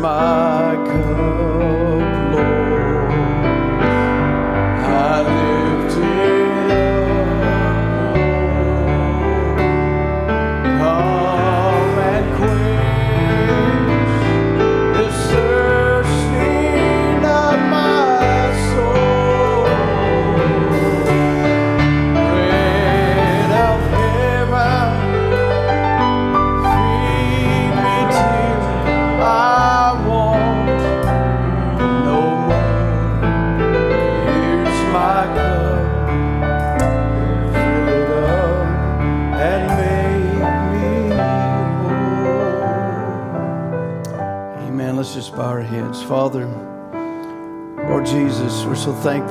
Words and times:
my 0.00 0.76
cup, 0.86 1.79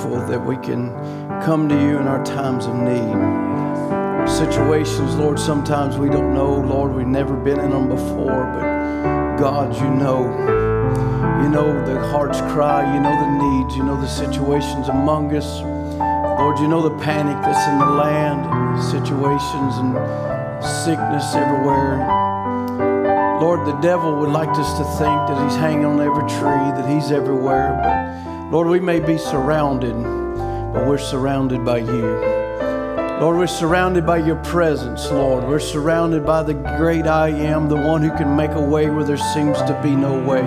that 0.08 0.40
we 0.40 0.56
can 0.58 0.96
come 1.44 1.68
to 1.68 1.76
you 1.76 1.98
in 1.98 2.08
our 2.08 2.24
times 2.24 2.66
of 2.66 2.76
need 2.76 3.50
situations, 4.30 5.16
Lord, 5.16 5.40
sometimes 5.40 5.98
we 5.98 6.08
don't 6.08 6.34
know, 6.34 6.60
Lord, 6.60 6.94
we've 6.94 7.08
never 7.08 7.36
been 7.36 7.60
in 7.60 7.72
them 7.72 7.90
before, 7.90 8.46
but 8.54 9.38
God, 9.38 9.76
you 9.76 9.90
know. 9.90 10.24
You 11.44 11.50
know 11.50 11.86
the 11.86 12.00
heart's 12.08 12.40
cry, 12.54 12.94
you 12.94 13.02
know 13.02 13.10
the 13.10 13.32
needs, 13.44 13.76
you 13.76 13.84
know 13.84 14.00
the 14.00 14.08
situations 14.08 14.88
among 14.88 15.36
us. 15.36 15.62
Lord, 16.40 16.60
you 16.60 16.68
know 16.68 16.82
the 16.88 16.96
panic 17.04 17.42
that's 17.42 17.68
in 17.68 17.80
the 17.80 17.86
land, 17.86 18.46
situations 18.84 19.78
and 19.78 19.96
sickness 20.64 21.34
everywhere. 21.34 21.98
Lord, 23.42 23.66
the 23.66 23.80
devil 23.82 24.16
would 24.20 24.30
like 24.30 24.50
us 24.50 24.78
to 24.78 24.84
think 25.00 25.18
that 25.28 25.44
he's 25.44 25.58
hanging 25.58 25.86
on 25.86 26.02
every 26.02 26.28
tree, 26.30 26.70
that 26.76 26.88
he's 26.90 27.12
everywhere. 27.12 27.79
Lord, 28.52 28.68
we 28.68 28.80
may 28.80 29.00
be 29.00 29.20
surrounded, 29.20 29.94
but 30.74 30.88
we're 30.88 30.98
surrounded 30.98 31.64
by 31.64 31.78
you. 31.78 32.40
Lord, 33.22 33.38
we're 33.38 33.46
surrounded 33.46 34.08
by 34.08 34.18
your 34.18 34.38
presence, 34.38 35.12
Lord. 35.12 35.44
We're 35.44 35.60
surrounded 35.60 36.26
by 36.26 36.42
the 36.42 36.56
great 36.56 37.06
I 37.06 37.30
am, 37.30 37.70
the 37.70 37.76
one 37.76 38.02
who 38.02 38.10
can 38.18 38.36
make 38.36 38.50
a 38.52 38.62
way 38.62 38.90
where 38.90 39.04
there 39.04 39.18
seems 39.18 39.60
to 39.60 39.80
be 39.84 39.96
no 39.96 40.20
way. 40.26 40.42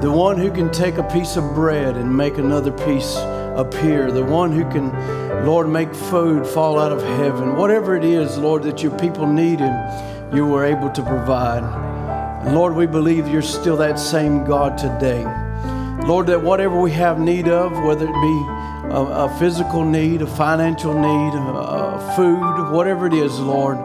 The 0.00 0.10
one 0.10 0.36
who 0.36 0.50
can 0.50 0.68
take 0.72 0.98
a 0.98 1.04
piece 1.04 1.36
of 1.36 1.54
bread 1.54 1.96
and 1.96 2.16
make 2.16 2.38
another 2.38 2.72
piece 2.72 3.14
appear. 3.54 4.10
The 4.10 4.24
one 4.24 4.50
who 4.50 4.68
can, 4.68 5.46
Lord, 5.46 5.68
make 5.68 5.94
food 5.94 6.44
fall 6.44 6.76
out 6.76 6.90
of 6.90 7.02
heaven. 7.02 7.54
Whatever 7.54 7.94
it 7.94 8.04
is, 8.04 8.36
Lord, 8.36 8.64
that 8.64 8.82
your 8.82 8.98
people 8.98 9.28
needed, 9.28 9.70
you 10.34 10.44
were 10.44 10.64
able 10.64 10.90
to 10.90 11.02
provide. 11.04 11.62
Lord, 12.52 12.74
we 12.74 12.86
believe 12.86 13.28
you're 13.28 13.42
still 13.42 13.76
that 13.76 14.00
same 14.00 14.44
God 14.44 14.76
today. 14.76 15.24
Lord, 16.06 16.28
that 16.28 16.40
whatever 16.40 16.80
we 16.80 16.92
have 16.92 17.18
need 17.18 17.48
of, 17.48 17.72
whether 17.82 18.06
it 18.06 18.12
be 18.12 18.46
a, 18.94 19.26
a 19.26 19.36
physical 19.40 19.84
need, 19.84 20.22
a 20.22 20.26
financial 20.26 20.94
need, 20.94 21.34
a, 21.34 21.40
a 21.40 22.14
food, 22.14 22.70
whatever 22.70 23.08
it 23.08 23.12
is, 23.12 23.40
Lord, 23.40 23.76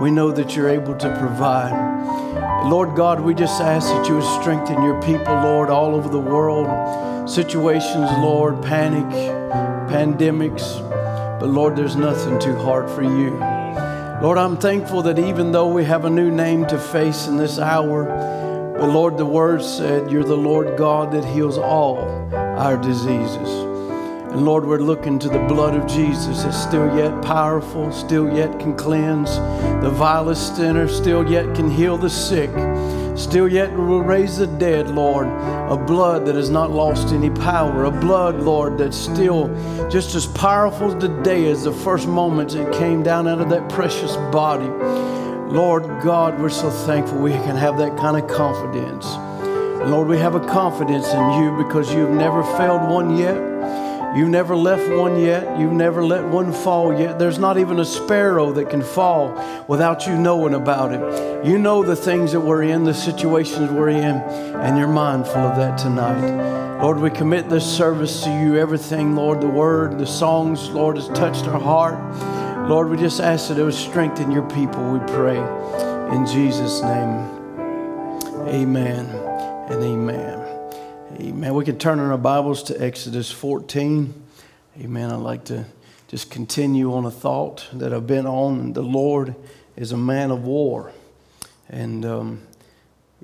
we 0.00 0.10
know 0.10 0.32
that 0.32 0.56
you're 0.56 0.68
able 0.68 0.96
to 0.96 1.16
provide. 1.18 2.66
Lord 2.68 2.96
God, 2.96 3.20
we 3.20 3.32
just 3.32 3.60
ask 3.60 3.86
that 3.88 4.08
you 4.08 4.16
would 4.16 4.40
strengthen 4.40 4.82
your 4.82 5.00
people, 5.02 5.32
Lord, 5.34 5.70
all 5.70 5.94
over 5.94 6.08
the 6.08 6.18
world. 6.18 7.30
Situations, 7.30 8.10
Lord, 8.18 8.60
panic, 8.60 9.06
pandemics. 9.88 10.80
But 11.38 11.48
Lord, 11.48 11.76
there's 11.76 11.94
nothing 11.94 12.40
too 12.40 12.56
hard 12.56 12.90
for 12.90 13.04
you. 13.04 13.30
Lord, 14.20 14.36
I'm 14.36 14.56
thankful 14.56 15.02
that 15.02 15.20
even 15.20 15.52
though 15.52 15.68
we 15.68 15.84
have 15.84 16.04
a 16.04 16.10
new 16.10 16.32
name 16.32 16.66
to 16.66 16.78
face 16.78 17.28
in 17.28 17.36
this 17.36 17.60
hour, 17.60 18.47
but 18.78 18.90
Lord, 18.90 19.18
the 19.18 19.26
word 19.26 19.60
said 19.60 20.08
you're 20.08 20.22
the 20.22 20.36
Lord 20.36 20.78
God 20.78 21.10
that 21.10 21.24
heals 21.24 21.58
all 21.58 21.98
our 22.32 22.76
diseases. 22.76 23.48
And 24.30 24.44
Lord, 24.44 24.64
we're 24.64 24.78
looking 24.78 25.18
to 25.18 25.28
the 25.28 25.40
blood 25.48 25.74
of 25.74 25.88
Jesus 25.88 26.44
that's 26.44 26.62
still 26.62 26.96
yet 26.96 27.20
powerful, 27.22 27.90
still 27.90 28.32
yet 28.32 28.60
can 28.60 28.76
cleanse 28.76 29.36
the 29.82 29.90
vilest 29.90 30.54
sinner, 30.54 30.86
still 30.86 31.28
yet 31.28 31.56
can 31.56 31.68
heal 31.68 31.96
the 31.96 32.08
sick, 32.08 32.50
still 33.18 33.48
yet 33.48 33.72
will 33.76 34.02
raise 34.02 34.36
the 34.36 34.46
dead, 34.46 34.90
Lord. 34.90 35.26
A 35.26 35.76
blood 35.76 36.24
that 36.26 36.36
has 36.36 36.50
not 36.50 36.70
lost 36.70 37.08
any 37.08 37.30
power, 37.30 37.84
a 37.84 37.90
blood, 37.90 38.36
Lord, 38.36 38.78
that's 38.78 38.96
still 38.96 39.48
just 39.90 40.14
as 40.14 40.26
powerful 40.26 40.96
today 41.00 41.50
as 41.50 41.64
the 41.64 41.72
first 41.72 42.06
moments 42.06 42.54
it 42.54 42.72
came 42.74 43.02
down 43.02 43.26
out 43.26 43.40
of 43.40 43.48
that 43.48 43.68
precious 43.68 44.14
body. 44.30 44.68
Lord 45.50 45.84
God, 46.02 46.38
we're 46.38 46.50
so 46.50 46.70
thankful 46.70 47.18
we 47.18 47.32
can 47.32 47.56
have 47.56 47.78
that 47.78 47.96
kind 47.96 48.22
of 48.22 48.28
confidence. 48.28 49.06
Lord, 49.88 50.06
we 50.06 50.18
have 50.18 50.34
a 50.34 50.46
confidence 50.46 51.08
in 51.08 51.42
you 51.42 51.64
because 51.64 51.90
you've 51.92 52.10
never 52.10 52.42
failed 52.58 52.82
one 52.82 53.16
yet. 53.16 53.36
You've 54.14 54.28
never 54.28 54.54
left 54.54 54.90
one 54.90 55.18
yet. 55.18 55.58
You've 55.58 55.72
never 55.72 56.04
let 56.04 56.26
one 56.26 56.52
fall 56.52 56.98
yet. 56.98 57.18
There's 57.18 57.38
not 57.38 57.56
even 57.56 57.80
a 57.80 57.84
sparrow 57.84 58.52
that 58.52 58.68
can 58.68 58.82
fall 58.82 59.64
without 59.68 60.06
you 60.06 60.18
knowing 60.18 60.52
about 60.52 60.92
it. 60.92 61.46
You 61.46 61.58
know 61.58 61.82
the 61.82 61.96
things 61.96 62.32
that 62.32 62.40
we're 62.40 62.64
in, 62.64 62.84
the 62.84 62.92
situations 62.92 63.70
we're 63.70 63.88
in, 63.88 64.16
and 64.16 64.76
you're 64.76 64.86
mindful 64.86 65.36
of 65.36 65.56
that 65.56 65.78
tonight. 65.78 66.82
Lord, 66.82 66.98
we 66.98 67.10
commit 67.10 67.48
this 67.48 67.64
service 67.64 68.22
to 68.24 68.30
you. 68.30 68.56
Everything, 68.56 69.14
Lord, 69.16 69.40
the 69.40 69.48
word, 69.48 69.98
the 69.98 70.06
songs, 70.06 70.68
Lord, 70.68 70.96
has 70.96 71.08
touched 71.08 71.46
our 71.46 71.58
heart. 71.58 71.98
Lord, 72.68 72.90
we 72.90 72.98
just 72.98 73.18
ask 73.18 73.48
that 73.48 73.58
it 73.58 73.64
would 73.64 73.72
strengthen 73.72 74.30
your 74.30 74.46
people, 74.50 74.92
we 74.92 74.98
pray. 75.14 75.38
In 76.14 76.26
Jesus' 76.26 76.82
name, 76.82 77.26
amen 78.46 79.06
and 79.70 79.82
amen. 79.82 80.38
Amen. 81.18 81.54
We 81.54 81.64
can 81.64 81.78
turn 81.78 81.98
in 81.98 82.04
our 82.10 82.18
Bibles 82.18 82.62
to 82.64 82.78
Exodus 82.78 83.30
14. 83.30 84.12
Amen. 84.82 85.10
I'd 85.10 85.16
like 85.16 85.44
to 85.46 85.64
just 86.08 86.30
continue 86.30 86.92
on 86.92 87.06
a 87.06 87.10
thought 87.10 87.66
that 87.72 87.94
I've 87.94 88.06
been 88.06 88.26
on. 88.26 88.74
The 88.74 88.82
Lord 88.82 89.34
is 89.74 89.92
a 89.92 89.96
man 89.96 90.30
of 90.30 90.44
war. 90.44 90.92
And 91.70 92.04
um, 92.04 92.42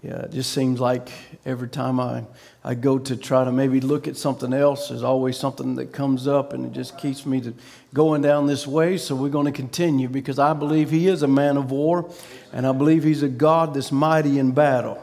yeah, 0.02 0.22
it 0.22 0.32
just 0.32 0.52
seems 0.52 0.80
like 0.80 1.10
every 1.44 1.68
time 1.68 2.00
I, 2.00 2.24
I 2.66 2.74
go 2.74 2.98
to 2.98 3.16
try 3.16 3.44
to 3.44 3.52
maybe 3.52 3.80
look 3.80 4.08
at 4.08 4.16
something 4.16 4.54
else, 4.54 4.88
there's 4.88 5.02
always 5.02 5.36
something 5.36 5.74
that 5.74 5.92
comes 5.92 6.26
up 6.26 6.54
and 6.54 6.64
it 6.64 6.72
just 6.72 6.96
keeps 6.96 7.26
me 7.26 7.42
to 7.42 7.52
going 7.92 8.22
down 8.22 8.46
this 8.46 8.66
way. 8.66 8.96
So 8.96 9.14
we're 9.14 9.28
going 9.28 9.44
to 9.44 9.52
continue 9.52 10.08
because 10.08 10.38
I 10.38 10.54
believe 10.54 10.90
He 10.90 11.08
is 11.08 11.22
a 11.22 11.28
man 11.28 11.58
of 11.58 11.70
war 11.70 12.10
and 12.54 12.66
I 12.66 12.72
believe 12.72 13.04
He's 13.04 13.22
a 13.22 13.28
God 13.28 13.74
that's 13.74 13.92
mighty 13.92 14.38
in 14.38 14.52
battle. 14.52 14.98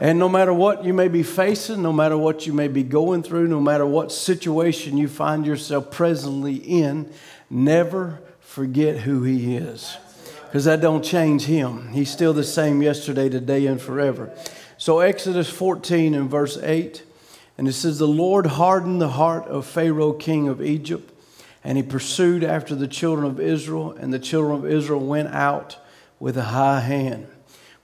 And 0.00 0.18
no 0.18 0.28
matter 0.28 0.52
what 0.52 0.84
you 0.84 0.92
may 0.92 1.06
be 1.06 1.22
facing, 1.22 1.80
no 1.80 1.92
matter 1.92 2.18
what 2.18 2.44
you 2.44 2.52
may 2.52 2.68
be 2.68 2.82
going 2.82 3.22
through, 3.22 3.46
no 3.46 3.60
matter 3.60 3.86
what 3.86 4.10
situation 4.10 4.98
you 4.98 5.06
find 5.06 5.46
yourself 5.46 5.92
presently 5.92 6.56
in, 6.56 7.10
never 7.48 8.20
forget 8.40 8.98
who 8.98 9.22
He 9.22 9.56
is. 9.56 9.96
Because 10.44 10.64
that 10.64 10.80
don't 10.80 11.04
change 11.04 11.44
Him. 11.44 11.88
He's 11.92 12.10
still 12.10 12.34
the 12.34 12.44
same 12.44 12.82
yesterday, 12.82 13.28
today, 13.28 13.66
and 13.66 13.80
forever. 13.80 14.36
So 14.86 15.00
Exodus 15.00 15.50
14 15.50 16.14
and 16.14 16.30
verse 16.30 16.56
8, 16.56 17.02
and 17.58 17.66
it 17.66 17.72
says, 17.72 17.98
The 17.98 18.06
Lord 18.06 18.46
hardened 18.46 19.00
the 19.00 19.08
heart 19.08 19.44
of 19.48 19.66
Pharaoh, 19.66 20.12
king 20.12 20.46
of 20.46 20.62
Egypt, 20.62 21.12
and 21.64 21.76
he 21.76 21.82
pursued 21.82 22.44
after 22.44 22.76
the 22.76 22.86
children 22.86 23.26
of 23.26 23.40
Israel, 23.40 23.96
and 23.98 24.14
the 24.14 24.20
children 24.20 24.54
of 24.56 24.64
Israel 24.64 25.04
went 25.04 25.34
out 25.34 25.76
with 26.20 26.36
a 26.36 26.44
high 26.44 26.78
hand. 26.78 27.26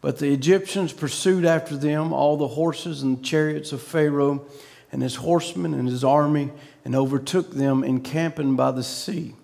But 0.01 0.21
the 0.21 0.33
Egyptians 0.33 0.93
pursued 0.93 1.45
after 1.45 1.77
them 1.77 2.13
all 2.13 2.37
the 2.37 2.47
horses 2.47 3.03
and 3.03 3.25
chariots 3.25 3.73
of 3.73 3.83
Pharaoh 3.83 4.47
and 4.93 5.03
his 5.03 5.17
horsemen 5.17 5.75
and 5.75 5.89
his 5.89 6.05
army 6.05 6.53
and 6.85 6.95
overtook 6.95 7.51
them 7.51 7.83
encamping 7.83 8.55
by 8.55 8.71
the 8.71 8.85
sea. 8.85 9.35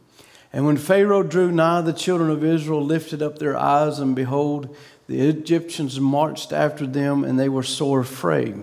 And 0.53 0.65
when 0.65 0.77
Pharaoh 0.77 1.25
drew 1.25 1.51
nigh, 1.51 1.81
the 1.81 1.93
children 1.93 2.31
of 2.31 2.45
Israel 2.45 2.85
lifted 2.85 3.21
up 3.21 3.41
their 3.41 3.57
eyes, 3.57 3.99
and 3.99 4.15
behold, 4.15 4.77
the 5.09 5.27
Egyptians 5.27 5.99
marched 5.99 6.53
after 6.53 6.87
them, 6.87 7.25
and 7.25 7.41
they 7.41 7.49
were 7.49 7.63
sore 7.63 8.01
afraid. 8.01 8.63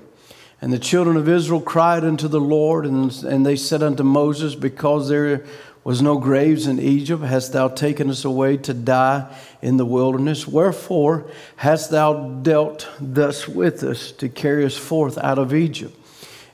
And 0.62 0.72
the 0.72 0.80
children 0.80 1.18
of 1.18 1.28
Israel 1.28 1.60
cried 1.60 2.04
unto 2.04 2.28
the 2.28 2.40
Lord, 2.40 2.86
and, 2.86 3.12
and 3.24 3.44
they 3.44 3.56
said 3.56 3.82
unto 3.82 4.04
Moses, 4.04 4.54
Because 4.54 5.10
there 5.10 5.44
was 5.84 6.04
no 6.04 6.20
graves 6.20 6.68
in 6.68 6.80
Egypt, 6.80 7.24
hast 7.24 7.52
thou 7.52 7.68
taken 7.68 8.12
us 8.12 8.26
away 8.26 8.58
to 8.58 8.76
die 8.76 9.36
in 9.64 9.78
the 9.78 9.86
wilderness? 9.86 10.48
Wherefore 10.48 11.26
hast 11.56 11.90
thou 11.90 12.30
dealt 12.44 12.88
thus 13.00 13.48
with 13.48 13.84
us 13.84 14.12
to 14.14 14.30
carry 14.30 14.66
us 14.66 14.78
forth 14.78 15.18
out 15.18 15.40
of 15.40 15.52
Egypt? 15.52 16.00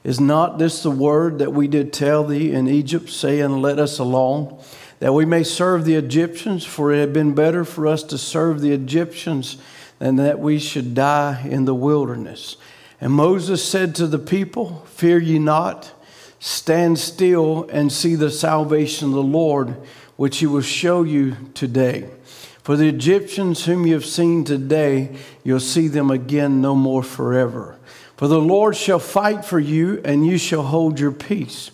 Is 0.06 0.22
not 0.22 0.58
this 0.58 0.84
the 0.84 0.90
word 0.90 1.40
that 1.40 1.52
we 1.52 1.68
did 1.68 1.92
tell 1.92 2.24
thee 2.24 2.54
in 2.54 2.70
Egypt, 2.70 3.10
saying, 3.10 3.62
Let 3.62 3.78
us 3.78 4.00
alone, 4.00 4.58
that 5.00 5.14
we 5.14 5.26
may 5.26 5.44
serve 5.44 5.84
the 5.84 5.96
Egyptians? 5.96 6.64
For 6.64 6.94
it 6.94 7.00
had 7.02 7.12
been 7.12 7.36
better 7.36 7.66
for 7.66 7.88
us 7.88 8.04
to 8.04 8.18
serve 8.18 8.62
the 8.62 8.72
Egyptians 8.72 9.58
than 10.02 10.16
that 10.16 10.40
we 10.40 10.58
should 10.58 10.96
die 10.96 11.48
in 11.48 11.66
the 11.66 11.76
wilderness. 11.76 12.58
And 13.00 13.14
Moses 13.14 13.64
said 13.64 13.94
to 13.96 14.08
the 14.08 14.18
people, 14.18 14.84
Fear 14.88 15.20
ye 15.20 15.38
not, 15.38 15.92
stand 16.40 16.98
still 16.98 17.70
and 17.72 17.92
see 17.92 18.16
the 18.16 18.32
salvation 18.32 19.10
of 19.10 19.14
the 19.14 19.22
Lord, 19.22 19.76
which 20.16 20.40
he 20.40 20.48
will 20.48 20.62
show 20.62 21.04
you 21.04 21.38
today. 21.54 22.10
For 22.64 22.76
the 22.76 22.88
Egyptians 22.88 23.66
whom 23.66 23.86
you 23.86 23.94
have 23.94 24.06
seen 24.06 24.44
today, 24.44 25.16
you'll 25.44 25.60
see 25.60 25.88
them 25.88 26.10
again 26.10 26.62
no 26.62 26.74
more 26.76 27.04
forever. 27.04 27.78
For 28.18 28.28
the 28.28 28.42
Lord 28.42 28.76
shall 28.76 28.98
fight 28.98 29.46
for 29.46 29.60
you, 29.60 30.02
and 30.04 30.26
you 30.26 30.40
shall 30.40 30.64
hold 30.64 31.00
your 31.00 31.12
peace. 31.12 31.70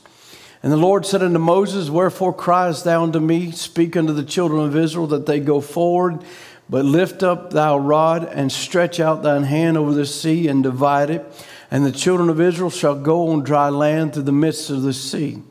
And 0.64 0.74
the 0.74 0.78
Lord 0.78 1.06
said 1.06 1.24
unto 1.24 1.40
Moses, 1.40 1.90
Wherefore 1.90 2.34
criest 2.34 2.84
thou 2.84 3.04
unto 3.04 3.22
me? 3.22 3.52
Speak 3.52 3.96
unto 3.96 4.12
the 4.12 4.24
children 4.24 4.66
of 4.66 4.76
Israel 4.76 5.08
that 5.08 5.26
they 5.26 5.40
go 5.40 5.62
forward, 5.62 6.22
but 6.70 6.86
lift 6.86 7.24
up 7.24 7.52
thy 7.52 7.76
rod 7.76 8.26
and 8.26 8.52
stretch 8.52 9.00
out 9.00 9.24
thine 9.24 9.44
hand 9.44 9.78
over 9.78 9.94
the 9.94 10.06
sea 10.06 10.48
and 10.48 10.64
divide 10.64 11.10
it. 11.10 11.26
And 11.72 11.86
the 11.86 11.92
children 11.92 12.30
of 12.30 12.40
Israel 12.40 12.70
shall 12.70 12.96
go 12.96 13.30
on 13.30 13.44
dry 13.44 13.70
land 13.70 14.14
through 14.14 14.24
the 14.24 14.32
midst 14.32 14.70
of 14.70 14.82
the 14.82 14.94
sea. 14.94 15.42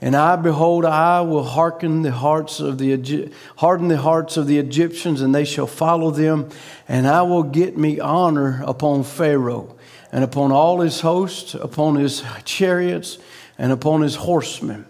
And 0.00 0.14
I, 0.14 0.36
behold, 0.36 0.84
I 0.84 1.22
will 1.22 1.44
hearken 1.44 2.02
the 2.02 2.12
hearts 2.12 2.60
of 2.60 2.76
the 2.76 3.32
harden 3.56 3.88
the 3.88 3.96
hearts 3.96 4.36
of 4.36 4.46
the 4.46 4.58
Egyptians, 4.58 5.22
and 5.22 5.34
they 5.34 5.46
shall 5.46 5.66
follow 5.66 6.10
them. 6.10 6.50
And 6.88 7.06
I 7.06 7.22
will 7.22 7.42
get 7.42 7.78
me 7.78 8.00
honor 8.00 8.62
upon 8.66 9.04
Pharaoh, 9.04 9.76
and 10.12 10.22
upon 10.22 10.52
all 10.52 10.80
his 10.80 11.00
hosts, 11.00 11.54
upon 11.54 11.94
his 11.94 12.22
chariots, 12.44 13.16
and 13.56 13.72
upon 13.72 14.02
his 14.02 14.16
horsemen. 14.16 14.84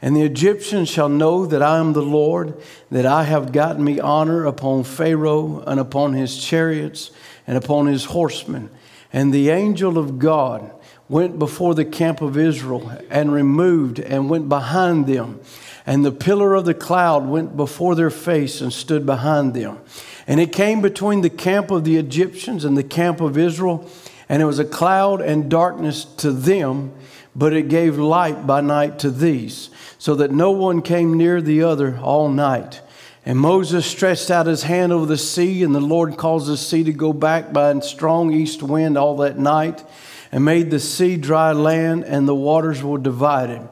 And 0.00 0.14
the 0.14 0.22
Egyptians 0.22 0.88
shall 0.88 1.08
know 1.08 1.44
that 1.46 1.62
I 1.62 1.78
am 1.78 1.92
the 1.92 2.02
Lord, 2.02 2.60
that 2.90 3.04
I 3.04 3.24
have 3.24 3.52
gotten 3.52 3.82
me 3.82 3.98
honor 3.98 4.44
upon 4.44 4.84
Pharaoh, 4.84 5.62
and 5.66 5.80
upon 5.80 6.12
his 6.12 6.42
chariots, 6.42 7.10
and 7.46 7.56
upon 7.56 7.86
his 7.86 8.04
horsemen. 8.04 8.70
And 9.12 9.32
the 9.32 9.50
angel 9.50 9.98
of 9.98 10.18
God 10.18 10.70
went 11.08 11.38
before 11.38 11.74
the 11.74 11.84
camp 11.84 12.20
of 12.20 12.36
Israel 12.36 12.92
and 13.10 13.32
removed 13.32 13.98
and 13.98 14.28
went 14.28 14.48
behind 14.48 15.06
them. 15.06 15.40
And 15.86 16.04
the 16.04 16.12
pillar 16.12 16.54
of 16.54 16.66
the 16.66 16.74
cloud 16.74 17.26
went 17.26 17.56
before 17.56 17.94
their 17.94 18.10
face 18.10 18.60
and 18.60 18.72
stood 18.72 19.06
behind 19.06 19.54
them. 19.54 19.78
And 20.26 20.38
it 20.38 20.52
came 20.52 20.82
between 20.82 21.22
the 21.22 21.30
camp 21.30 21.70
of 21.70 21.84
the 21.84 21.96
Egyptians 21.96 22.66
and 22.66 22.76
the 22.76 22.84
camp 22.84 23.22
of 23.22 23.38
Israel, 23.38 23.88
and 24.28 24.42
it 24.42 24.44
was 24.44 24.58
a 24.58 24.64
cloud 24.66 25.22
and 25.22 25.50
darkness 25.50 26.04
to 26.18 26.30
them, 26.30 26.92
but 27.34 27.52
it 27.52 27.68
gave 27.68 27.98
light 27.98 28.46
by 28.46 28.60
night 28.60 28.98
to 29.00 29.10
these, 29.10 29.70
so 29.98 30.14
that 30.16 30.30
no 30.30 30.50
one 30.50 30.82
came 30.82 31.16
near 31.16 31.40
the 31.40 31.62
other 31.62 31.98
all 31.98 32.28
night. 32.28 32.80
And 33.24 33.38
Moses 33.38 33.84
stretched 33.84 34.30
out 34.30 34.46
his 34.46 34.62
hand 34.62 34.92
over 34.92 35.04
the 35.04 35.18
sea, 35.18 35.62
and 35.62 35.74
the 35.74 35.80
Lord 35.80 36.16
caused 36.16 36.48
the 36.48 36.56
sea 36.56 36.84
to 36.84 36.92
go 36.92 37.12
back 37.12 37.52
by 37.52 37.70
a 37.70 37.82
strong 37.82 38.32
east 38.32 38.62
wind 38.62 38.96
all 38.96 39.16
that 39.18 39.38
night 39.38 39.84
and 40.32 40.44
made 40.44 40.70
the 40.70 40.80
sea 40.80 41.16
dry 41.16 41.52
land, 41.52 42.04
and 42.04 42.26
the 42.26 42.34
waters 42.34 42.82
were 42.82 42.98
divided. 42.98 43.68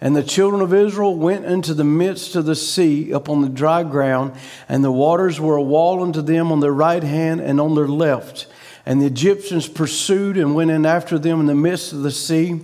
And 0.00 0.16
the 0.16 0.22
children 0.22 0.62
of 0.62 0.72
Israel 0.72 1.14
went 1.14 1.44
into 1.44 1.74
the 1.74 1.84
midst 1.84 2.34
of 2.34 2.46
the 2.46 2.54
sea 2.54 3.10
upon 3.10 3.42
the 3.42 3.48
dry 3.48 3.82
ground, 3.82 4.32
and 4.68 4.82
the 4.82 4.92
waters 4.92 5.38
were 5.38 5.56
a 5.56 5.62
wall 5.62 6.02
unto 6.02 6.22
them 6.22 6.50
on 6.50 6.60
their 6.60 6.72
right 6.72 7.02
hand 7.02 7.40
and 7.40 7.60
on 7.60 7.74
their 7.74 7.88
left. 7.88 8.46
And 8.86 9.02
the 9.02 9.06
Egyptians 9.06 9.68
pursued 9.68 10.36
and 10.36 10.54
went 10.54 10.70
in 10.70 10.86
after 10.86 11.18
them 11.18 11.40
in 11.40 11.46
the 11.46 11.54
midst 11.54 11.92
of 11.92 12.02
the 12.02 12.10
sea, 12.10 12.60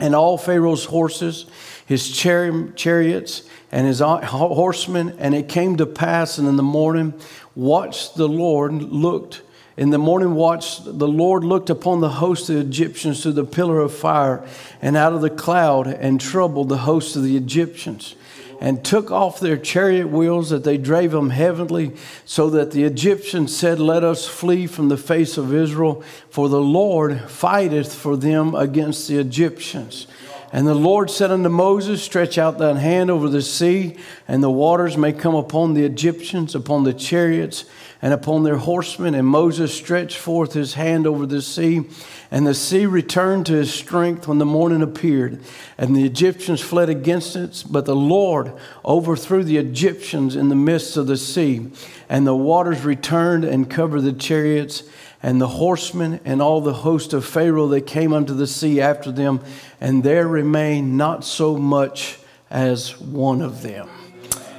and 0.00 0.14
all 0.14 0.36
Pharaoh's 0.36 0.86
horses, 0.86 1.46
his 1.86 2.10
chariots, 2.10 3.42
and 3.72 3.86
his 3.86 4.00
horsemen. 4.00 5.16
And 5.18 5.34
it 5.34 5.48
came 5.48 5.76
to 5.76 5.86
pass, 5.86 6.38
and 6.38 6.48
in 6.48 6.56
the 6.56 6.62
morning 6.62 7.14
watched 7.54 8.16
the 8.16 8.28
Lord, 8.28 8.72
looked 8.72 9.42
in 9.76 9.88
the 9.88 9.98
morning 9.98 10.34
watch, 10.34 10.84
the 10.84 11.08
Lord 11.08 11.42
looked 11.42 11.70
upon 11.70 12.00
the 12.00 12.10
host 12.10 12.50
of 12.50 12.56
the 12.56 12.60
Egyptians 12.60 13.22
through 13.22 13.32
the 13.32 13.44
pillar 13.44 13.80
of 13.80 13.94
fire 13.94 14.46
and 14.82 14.94
out 14.94 15.14
of 15.14 15.22
the 15.22 15.30
cloud 15.30 15.86
and 15.86 16.20
troubled 16.20 16.68
the 16.68 16.76
host 16.76 17.16
of 17.16 17.22
the 17.22 17.34
Egyptians 17.34 18.14
and 18.60 18.84
took 18.84 19.10
off 19.10 19.40
their 19.40 19.56
chariot 19.56 20.08
wheels 20.08 20.50
that 20.50 20.64
they 20.64 20.76
drave 20.76 21.12
them 21.12 21.30
heavily, 21.30 21.92
so 22.26 22.50
that 22.50 22.72
the 22.72 22.84
Egyptians 22.84 23.56
said, 23.56 23.80
Let 23.80 24.04
us 24.04 24.28
flee 24.28 24.66
from 24.66 24.90
the 24.90 24.98
face 24.98 25.38
of 25.38 25.54
Israel, 25.54 26.04
for 26.28 26.50
the 26.50 26.60
Lord 26.60 27.22
fighteth 27.30 27.94
for 27.94 28.16
them 28.16 28.54
against 28.54 29.08
the 29.08 29.18
Egyptians. 29.18 30.06
And 30.52 30.66
the 30.66 30.74
Lord 30.74 31.10
said 31.10 31.30
unto 31.30 31.48
Moses, 31.48 32.02
Stretch 32.02 32.36
out 32.36 32.58
thine 32.58 32.76
hand 32.76 33.10
over 33.10 33.28
the 33.28 33.40
sea, 33.40 33.96
and 34.28 34.42
the 34.42 34.50
waters 34.50 34.96
may 34.96 35.12
come 35.12 35.34
upon 35.34 35.74
the 35.74 35.84
Egyptians, 35.84 36.54
upon 36.54 36.84
the 36.84 36.92
chariots, 36.92 37.64
and 38.02 38.14
upon 38.14 38.42
their 38.42 38.56
horsemen. 38.56 39.14
And 39.14 39.26
Moses 39.26 39.74
stretched 39.74 40.16
forth 40.16 40.52
his 40.52 40.74
hand 40.74 41.06
over 41.06 41.26
the 41.26 41.42
sea, 41.42 41.82
and 42.30 42.46
the 42.46 42.54
sea 42.54 42.86
returned 42.86 43.46
to 43.46 43.54
his 43.54 43.72
strength 43.72 44.28
when 44.28 44.38
the 44.38 44.46
morning 44.46 44.82
appeared. 44.82 45.40
And 45.76 45.94
the 45.94 46.04
Egyptians 46.04 46.60
fled 46.60 46.88
against 46.88 47.36
it, 47.36 47.64
but 47.68 47.84
the 47.84 47.96
Lord 47.96 48.52
overthrew 48.84 49.44
the 49.44 49.58
Egyptians 49.58 50.36
in 50.36 50.48
the 50.48 50.54
midst 50.54 50.96
of 50.96 51.06
the 51.06 51.16
sea. 51.16 51.70
And 52.08 52.26
the 52.26 52.36
waters 52.36 52.84
returned 52.84 53.44
and 53.44 53.70
covered 53.70 54.02
the 54.02 54.12
chariots 54.12 54.82
and 55.22 55.40
the 55.40 55.48
horsemen 55.48 56.20
and 56.24 56.40
all 56.40 56.60
the 56.60 56.72
host 56.72 57.12
of 57.12 57.26
Pharaoh 57.26 57.68
that 57.68 57.82
came 57.82 58.12
unto 58.12 58.32
the 58.32 58.46
sea 58.46 58.80
after 58.80 59.12
them, 59.12 59.40
and 59.80 60.02
there 60.02 60.26
remained 60.26 60.96
not 60.96 61.24
so 61.24 61.56
much 61.56 62.18
as 62.48 62.98
one 62.98 63.42
of 63.42 63.62
them. 63.62 63.88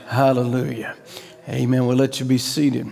Hallelujah. 0.07 0.95
Amen. 1.49 1.87
We'll 1.87 1.97
let 1.97 2.19
you 2.19 2.25
be 2.25 2.37
seated. 2.37 2.91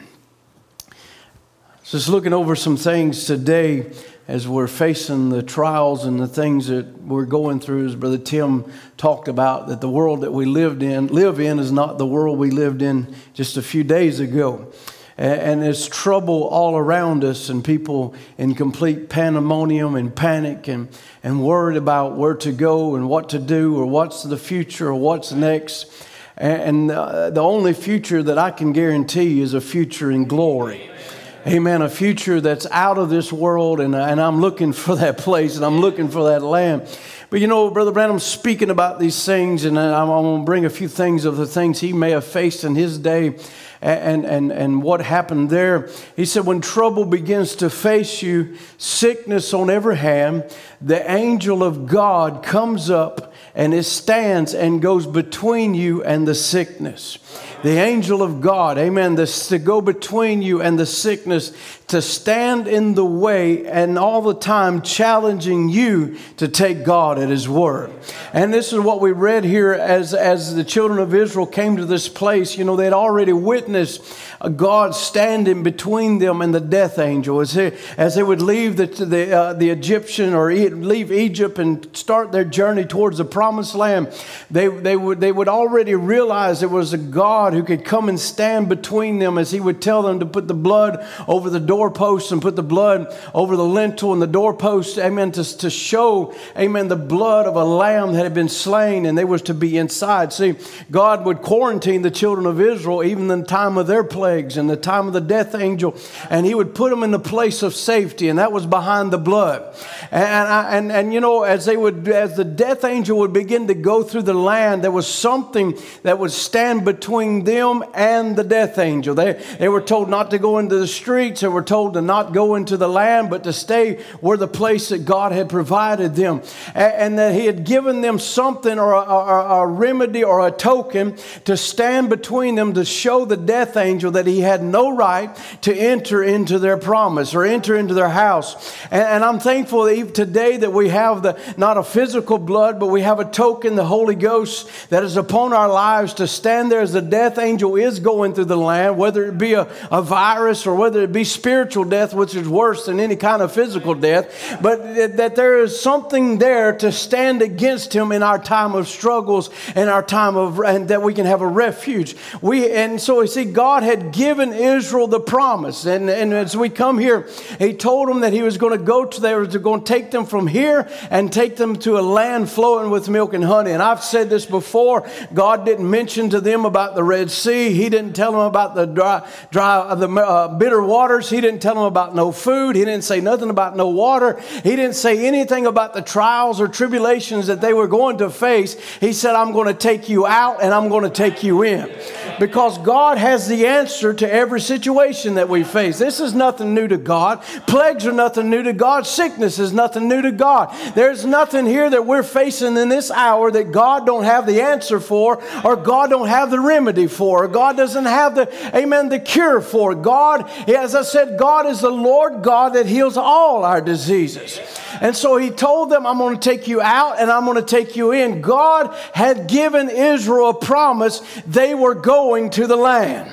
Just 1.89 2.07
looking 2.07 2.33
over 2.33 2.55
some 2.55 2.77
things 2.77 3.25
today 3.25 3.91
as 4.27 4.47
we're 4.47 4.67
facing 4.67 5.29
the 5.29 5.41
trials 5.41 6.05
and 6.05 6.19
the 6.19 6.27
things 6.27 6.67
that 6.67 6.85
we're 7.01 7.25
going 7.25 7.59
through, 7.59 7.87
as 7.87 7.95
Brother 7.95 8.19
Tim 8.19 8.71
talked 8.95 9.27
about, 9.27 9.69
that 9.69 9.81
the 9.81 9.89
world 9.89 10.21
that 10.21 10.31
we 10.31 10.45
lived 10.45 10.83
in, 10.83 11.07
live 11.07 11.39
in 11.39 11.57
is 11.57 11.71
not 11.71 11.97
the 11.97 12.05
world 12.05 12.37
we 12.37 12.51
lived 12.51 12.83
in 12.83 13.15
just 13.33 13.57
a 13.57 13.63
few 13.63 13.83
days 13.83 14.19
ago. 14.19 14.71
And 15.17 15.63
there's 15.63 15.87
trouble 15.87 16.43
all 16.43 16.77
around 16.77 17.23
us, 17.23 17.49
and 17.49 17.65
people 17.65 18.13
in 18.37 18.53
complete 18.53 19.09
pandemonium 19.09 19.95
and 19.95 20.15
panic 20.15 20.67
and, 20.67 20.89
and 21.23 21.43
worried 21.43 21.75
about 21.75 22.15
where 22.15 22.35
to 22.35 22.51
go 22.51 22.93
and 22.93 23.09
what 23.09 23.29
to 23.29 23.39
do 23.39 23.75
or 23.75 23.87
what's 23.87 24.21
the 24.21 24.37
future 24.37 24.89
or 24.89 24.95
what's 24.95 25.31
next. 25.31 25.91
And 26.37 26.91
uh, 26.91 27.31
the 27.31 27.41
only 27.41 27.73
future 27.73 28.21
that 28.21 28.37
I 28.37 28.51
can 28.51 28.73
guarantee 28.73 29.41
is 29.41 29.55
a 29.55 29.59
future 29.59 30.11
in 30.11 30.25
glory 30.25 30.83
amen, 30.83 31.18
a 31.45 31.89
future 31.89 32.41
that's 32.41 32.65
out 32.71 32.97
of 32.97 33.09
this 33.09 33.31
world, 33.31 33.79
and, 33.79 33.95
uh, 33.95 34.05
and 34.05 34.19
I'm 34.19 34.41
looking 34.41 34.73
for 34.73 34.95
that 34.95 35.17
place 35.17 35.55
and 35.55 35.65
I'm 35.65 35.79
looking 35.79 36.09
for 36.09 36.25
that 36.29 36.41
land. 36.41 36.87
But 37.29 37.39
you 37.41 37.47
know, 37.47 37.69
Brother 37.69 37.91
Branham's 37.91 38.23
speaking 38.23 38.69
about 38.69 38.99
these 38.99 39.23
things, 39.23 39.65
and 39.65 39.77
uh, 39.77 39.81
I'm, 39.81 40.09
I'm 40.09 40.23
going 40.23 40.41
to 40.41 40.45
bring 40.45 40.65
a 40.65 40.69
few 40.69 40.87
things 40.87 41.25
of 41.25 41.37
the 41.37 41.45
things 41.45 41.79
he 41.79 41.93
may 41.93 42.11
have 42.11 42.25
faced 42.25 42.63
in 42.63 42.75
his 42.75 42.97
day 42.97 43.35
and, 43.81 44.25
and, 44.25 44.51
and 44.51 44.83
what 44.83 45.01
happened 45.01 45.49
there. 45.49 45.89
He 46.15 46.25
said, 46.25 46.45
When 46.45 46.61
trouble 46.61 47.05
begins 47.05 47.55
to 47.57 47.69
face 47.69 48.21
you, 48.21 48.57
sickness 48.77 49.53
on 49.53 49.69
every 49.69 49.97
hand, 49.97 50.43
the 50.81 51.09
angel 51.09 51.63
of 51.63 51.87
God 51.87 52.43
comes 52.43 52.89
up 52.89 53.33
and 53.55 53.73
it 53.73 53.83
stands 53.83 54.53
and 54.53 54.81
goes 54.81 55.07
between 55.07 55.73
you 55.73 56.03
and 56.03 56.27
the 56.27 56.35
sickness 56.35 57.17
the 57.61 57.77
angel 57.77 58.21
of 58.23 58.39
God, 58.39 58.77
amen, 58.77 59.15
this, 59.15 59.49
to 59.49 59.59
go 59.59 59.81
between 59.81 60.41
you 60.41 60.61
and 60.61 60.79
the 60.79 60.85
sickness, 60.85 61.51
to 61.89 62.01
stand 62.01 62.67
in 62.67 62.93
the 62.93 63.05
way 63.05 63.65
and 63.65 63.97
all 63.97 64.21
the 64.21 64.35
time 64.35 64.81
challenging 64.81 65.69
you 65.69 66.17
to 66.37 66.47
take 66.47 66.85
God 66.85 67.17
at 67.17 67.29
His 67.29 67.49
word. 67.49 67.91
And 68.31 68.53
this 68.53 68.71
is 68.71 68.79
what 68.79 69.01
we 69.01 69.11
read 69.11 69.43
here 69.43 69.73
as, 69.73 70.13
as 70.13 70.55
the 70.55 70.63
children 70.63 70.99
of 70.99 71.13
Israel 71.15 71.47
came 71.47 71.77
to 71.77 71.85
this 71.85 72.07
place. 72.07 72.57
You 72.57 72.63
know, 72.63 72.75
they'd 72.75 72.93
already 72.93 73.33
witnessed 73.33 74.03
God 74.47 74.95
standing 74.95 75.63
between 75.63 76.19
them 76.19 76.41
and 76.41 76.55
the 76.55 76.61
death 76.61 76.97
angel 76.97 77.41
as 77.41 77.53
they, 77.53 77.77
as 77.97 78.15
they 78.15 78.23
would 78.23 78.41
leave 78.41 78.77
the, 78.77 78.85
the, 78.85 79.37
uh, 79.37 79.53
the 79.53 79.69
Egyptian 79.69 80.33
or 80.33 80.53
leave 80.53 81.11
Egypt 81.11 81.59
and 81.59 81.85
start 81.95 82.31
their 82.31 82.45
journey 82.45 82.85
towards 82.85 83.17
the 83.17 83.25
promised 83.25 83.75
land. 83.75 84.13
They, 84.49 84.69
they, 84.69 84.95
would, 84.95 85.19
they 85.19 85.33
would 85.33 85.49
already 85.49 85.93
realize 85.93 86.61
there 86.61 86.69
was 86.69 86.93
a 86.93 86.97
God 86.97 87.51
who 87.51 87.63
could 87.63 87.83
come 87.83 88.07
and 88.07 88.17
stand 88.17 88.69
between 88.69 89.19
them 89.19 89.37
as 89.37 89.51
He 89.51 89.59
would 89.59 89.81
tell 89.81 90.03
them 90.03 90.21
to 90.21 90.25
put 90.25 90.47
the 90.47 90.53
blood 90.53 91.05
over 91.27 91.49
the 91.49 91.59
doorposts 91.59 92.31
and 92.31 92.41
put 92.41 92.55
the 92.55 92.63
blood 92.63 93.13
over 93.33 93.57
the 93.57 93.65
lintel 93.65 94.13
and 94.13 94.21
the 94.21 94.27
doorpost, 94.27 94.97
amen, 94.97 95.33
to, 95.33 95.57
to 95.57 95.69
show, 95.69 96.33
amen, 96.57 96.87
the 96.87 96.95
blood 96.95 97.45
of 97.45 97.57
a 97.57 97.65
lamb 97.65 98.13
that 98.13 98.23
had 98.23 98.33
been 98.33 98.47
slain 98.47 99.05
and 99.05 99.17
they 99.17 99.25
was 99.25 99.41
to 99.41 99.53
be 99.53 99.77
inside. 99.77 100.31
See, 100.31 100.55
God 100.89 101.25
would 101.25 101.41
quarantine 101.41 102.03
the 102.03 102.11
children 102.11 102.45
of 102.45 102.61
Israel 102.61 103.03
even 103.03 103.29
in 103.29 103.41
the 103.41 103.45
time 103.45 103.77
of 103.77 103.87
their 103.87 104.05
plague 104.05 104.28
plagues 104.29 104.57
and 104.57 104.69
the 104.69 104.77
time 104.77 105.07
of 105.07 105.13
the 105.13 105.21
death 105.21 105.55
angel, 105.55 105.95
and 106.29 106.45
he 106.45 106.53
would 106.53 106.75
put 106.75 106.91
them 106.91 107.01
in 107.01 107.09
the 107.09 107.17
place 107.17 107.63
of 107.63 107.73
safety, 107.73 108.29
and 108.29 108.37
that 108.37 108.51
was 108.51 108.67
behind 108.67 109.11
the 109.11 109.17
blood. 109.17 109.75
And, 110.11 110.21
and, 110.23 110.91
and, 110.91 111.13
you 111.13 111.19
know, 111.19 111.41
as 111.41 111.65
they 111.65 111.75
would, 111.75 112.07
as 112.07 112.35
the 112.35 112.43
death 112.43 112.83
angel 112.83 113.17
would 113.19 113.33
begin 113.33 113.67
to 113.67 113.73
go 113.73 114.03
through 114.03 114.23
the 114.23 114.35
land, 114.35 114.83
there 114.83 114.91
was 114.91 115.07
something 115.07 115.75
that 116.03 116.19
would 116.19 116.31
stand 116.31 116.85
between 116.85 117.43
them 117.43 117.83
and 117.95 118.35
the 118.35 118.43
death 118.43 118.77
angel. 118.77 119.15
They, 119.15 119.33
they 119.57 119.67
were 119.67 119.81
told 119.81 120.09
not 120.09 120.29
to 120.29 120.37
go 120.37 120.59
into 120.59 120.77
the 120.77 120.87
streets, 120.87 121.41
they 121.41 121.47
were 121.47 121.63
told 121.63 121.95
to 121.95 122.01
not 122.01 122.31
go 122.31 122.53
into 122.53 122.77
the 122.77 122.87
land, 122.87 123.31
but 123.31 123.43
to 123.45 123.53
stay 123.53 123.95
where 124.21 124.37
the 124.37 124.47
place 124.47 124.89
that 124.89 125.05
God 125.05 125.31
had 125.31 125.49
provided 125.49 126.13
them. 126.13 126.43
And 126.75 127.17
that 127.17 127.33
He 127.33 127.47
had 127.47 127.63
given 127.63 128.01
them 128.01 128.19
something 128.19 128.77
or 128.77 128.93
a, 128.93 128.99
a, 128.99 129.61
a 129.61 129.67
remedy 129.67 130.23
or 130.23 130.45
a 130.45 130.51
token 130.51 131.17
to 131.45 131.57
stand 131.57 132.11
between 132.11 132.53
them 132.53 132.73
to 132.73 132.85
show 132.85 133.25
the 133.25 133.37
death 133.37 133.75
angel 133.75 134.11
that 134.11 134.18
he 134.25 134.41
had 134.41 134.63
no 134.63 134.95
right 134.95 135.35
to 135.61 135.73
enter 135.73 136.23
into 136.23 136.59
their 136.59 136.77
promise 136.77 137.33
or 137.35 137.43
enter 137.43 137.75
into 137.75 137.93
their 137.93 138.09
house. 138.09 138.75
And, 138.91 139.03
and 139.03 139.23
I'm 139.23 139.39
thankful 139.39 139.83
that 139.83 140.15
today 140.15 140.57
that 140.57 140.71
we 140.71 140.89
have 140.89 141.21
the 141.23 141.39
not 141.57 141.77
a 141.77 141.83
physical 141.83 142.37
blood, 142.37 142.79
but 142.79 142.87
we 142.87 143.01
have 143.01 143.19
a 143.19 143.25
token, 143.25 143.75
the 143.75 143.85
Holy 143.85 144.15
Ghost, 144.15 144.89
that 144.89 145.03
is 145.03 145.17
upon 145.17 145.53
our 145.53 145.69
lives 145.69 146.15
to 146.15 146.27
stand 146.27 146.71
there 146.71 146.81
as 146.81 146.93
the 146.93 147.01
death 147.01 147.37
angel 147.37 147.75
is 147.75 147.99
going 147.99 148.33
through 148.33 148.45
the 148.45 148.57
land, 148.57 148.97
whether 148.97 149.25
it 149.25 149.37
be 149.37 149.53
a, 149.53 149.67
a 149.91 150.01
virus 150.01 150.65
or 150.65 150.75
whether 150.75 151.01
it 151.01 151.11
be 151.11 151.23
spiritual 151.23 151.85
death, 151.85 152.13
which 152.13 152.35
is 152.35 152.47
worse 152.47 152.85
than 152.85 152.99
any 152.99 153.15
kind 153.15 153.41
of 153.41 153.51
physical 153.51 153.95
death, 153.95 154.57
but 154.61 154.79
that 155.17 155.35
there 155.35 155.59
is 155.59 155.79
something 155.79 156.37
there 156.37 156.75
to 156.77 156.91
stand 156.91 157.41
against 157.41 157.93
him 157.93 158.11
in 158.11 158.23
our 158.23 158.39
time 158.39 158.75
of 158.75 158.87
struggles 158.87 159.49
and 159.75 159.89
our 159.89 160.03
time 160.03 160.35
of, 160.35 160.59
and 160.59 160.87
that 160.89 161.01
we 161.01 161.13
can 161.13 161.25
have 161.25 161.41
a 161.41 161.47
refuge. 161.47 162.15
We, 162.41 162.71
and 162.71 162.99
so 162.99 163.19
we 163.19 163.27
see 163.27 163.45
God 163.45 163.83
had 163.83 164.08
given 164.11 164.53
Israel 164.53 165.07
the 165.07 165.19
promise. 165.19 165.85
And, 165.85 166.09
and 166.09 166.33
as 166.33 166.55
we 166.55 166.69
come 166.69 166.97
here, 166.97 167.27
he 167.57 167.73
told 167.73 168.09
them 168.09 168.21
that 168.21 168.33
he 168.33 168.41
was 168.41 168.57
going 168.57 168.77
to 168.77 168.83
go 168.83 169.05
to 169.05 169.21
there, 169.21 169.39
was 169.39 169.55
going 169.57 169.83
to 169.83 169.85
take 169.85 170.11
them 170.11 170.25
from 170.25 170.47
here 170.47 170.89
and 171.09 171.31
take 171.31 171.57
them 171.57 171.75
to 171.77 171.97
a 171.97 172.01
land 172.01 172.49
flowing 172.49 172.89
with 172.89 173.09
milk 173.09 173.33
and 173.33 173.43
honey. 173.43 173.71
And 173.71 173.81
I've 173.81 174.03
said 174.03 174.29
this 174.29 174.45
before. 174.45 175.09
God 175.33 175.65
didn't 175.65 175.89
mention 175.89 176.29
to 176.31 176.41
them 176.41 176.65
about 176.65 176.95
the 176.95 177.03
Red 177.03 177.31
Sea. 177.31 177.73
He 177.73 177.89
didn't 177.89 178.13
tell 178.13 178.31
them 178.31 178.41
about 178.41 178.75
the 178.75 178.85
dry, 178.85 179.27
dry 179.51 179.95
the 179.95 180.09
uh, 180.09 180.47
bitter 180.57 180.81
waters. 180.81 181.29
He 181.29 181.41
didn't 181.41 181.61
tell 181.61 181.75
them 181.75 181.83
about 181.83 182.15
no 182.15 182.31
food. 182.31 182.75
He 182.75 182.85
didn't 182.85 183.03
say 183.03 183.21
nothing 183.21 183.49
about 183.49 183.75
no 183.75 183.89
water. 183.89 184.39
He 184.63 184.75
didn't 184.75 184.95
say 184.95 185.27
anything 185.27 185.65
about 185.65 185.93
the 185.93 186.01
trials 186.01 186.61
or 186.61 186.67
tribulations 186.67 187.47
that 187.47 187.61
they 187.61 187.73
were 187.73 187.87
going 187.87 188.19
to 188.19 188.29
face. 188.29 188.79
He 188.99 189.13
said, 189.13 189.35
I'm 189.35 189.51
going 189.51 189.67
to 189.67 189.73
take 189.73 190.09
you 190.09 190.25
out 190.25 190.61
and 190.63 190.73
I'm 190.73 190.89
going 190.89 191.03
to 191.03 191.09
take 191.09 191.43
you 191.43 191.63
in. 191.63 191.91
Because 192.39 192.77
God 192.77 193.17
has 193.17 193.47
the 193.47 193.67
answer 193.67 193.98
to 194.01 194.31
every 194.31 194.61
situation 194.61 195.35
that 195.35 195.49
we 195.49 195.63
face. 195.63 195.99
This 195.99 196.19
is 196.19 196.33
nothing 196.33 196.73
new 196.73 196.87
to 196.87 196.97
God. 196.97 197.41
Plagues 197.67 198.05
are 198.05 198.11
nothing 198.11 198.49
new 198.49 198.63
to 198.63 198.73
God. 198.73 199.05
Sickness 199.05 199.59
is 199.59 199.73
nothing 199.73 200.07
new 200.07 200.21
to 200.21 200.31
God. 200.31 200.73
There's 200.95 201.25
nothing 201.25 201.65
here 201.65 201.89
that 201.89 202.05
we're 202.05 202.23
facing 202.23 202.77
in 202.77 202.89
this 202.89 203.11
hour 203.11 203.51
that 203.51 203.71
God 203.71 204.05
don't 204.05 204.23
have 204.23 204.45
the 204.45 204.61
answer 204.61 204.99
for 204.99 205.43
or 205.63 205.75
God 205.75 206.09
don't 206.09 206.27
have 206.27 206.51
the 206.51 206.59
remedy 206.59 207.07
for 207.07 207.43
or 207.43 207.47
God 207.47 207.77
doesn't 207.77 208.05
have 208.05 208.35
the, 208.35 208.77
amen, 208.77 209.09
the 209.09 209.19
cure 209.19 209.61
for. 209.61 209.95
God, 209.95 210.49
as 210.69 210.95
I 210.95 211.03
said, 211.03 211.37
God 211.37 211.65
is 211.65 211.81
the 211.81 211.89
Lord 211.89 212.41
God 212.41 212.73
that 212.73 212.85
heals 212.85 213.17
all 213.17 213.65
our 213.65 213.81
diseases. 213.81 214.59
And 215.01 215.15
so 215.15 215.37
he 215.37 215.49
told 215.49 215.89
them, 215.89 216.05
I'm 216.05 216.17
going 216.17 216.37
to 216.37 216.49
take 216.49 216.67
you 216.67 216.81
out 216.81 217.19
and 217.19 217.31
I'm 217.31 217.45
going 217.45 217.57
to 217.57 217.63
take 217.63 217.95
you 217.95 218.11
in. 218.11 218.41
God 218.41 218.95
had 219.13 219.47
given 219.47 219.89
Israel 219.89 220.49
a 220.49 220.53
promise 220.53 221.21
they 221.45 221.75
were 221.75 221.95
going 221.95 222.49
to 222.51 222.67
the 222.67 222.75
land. 222.75 223.31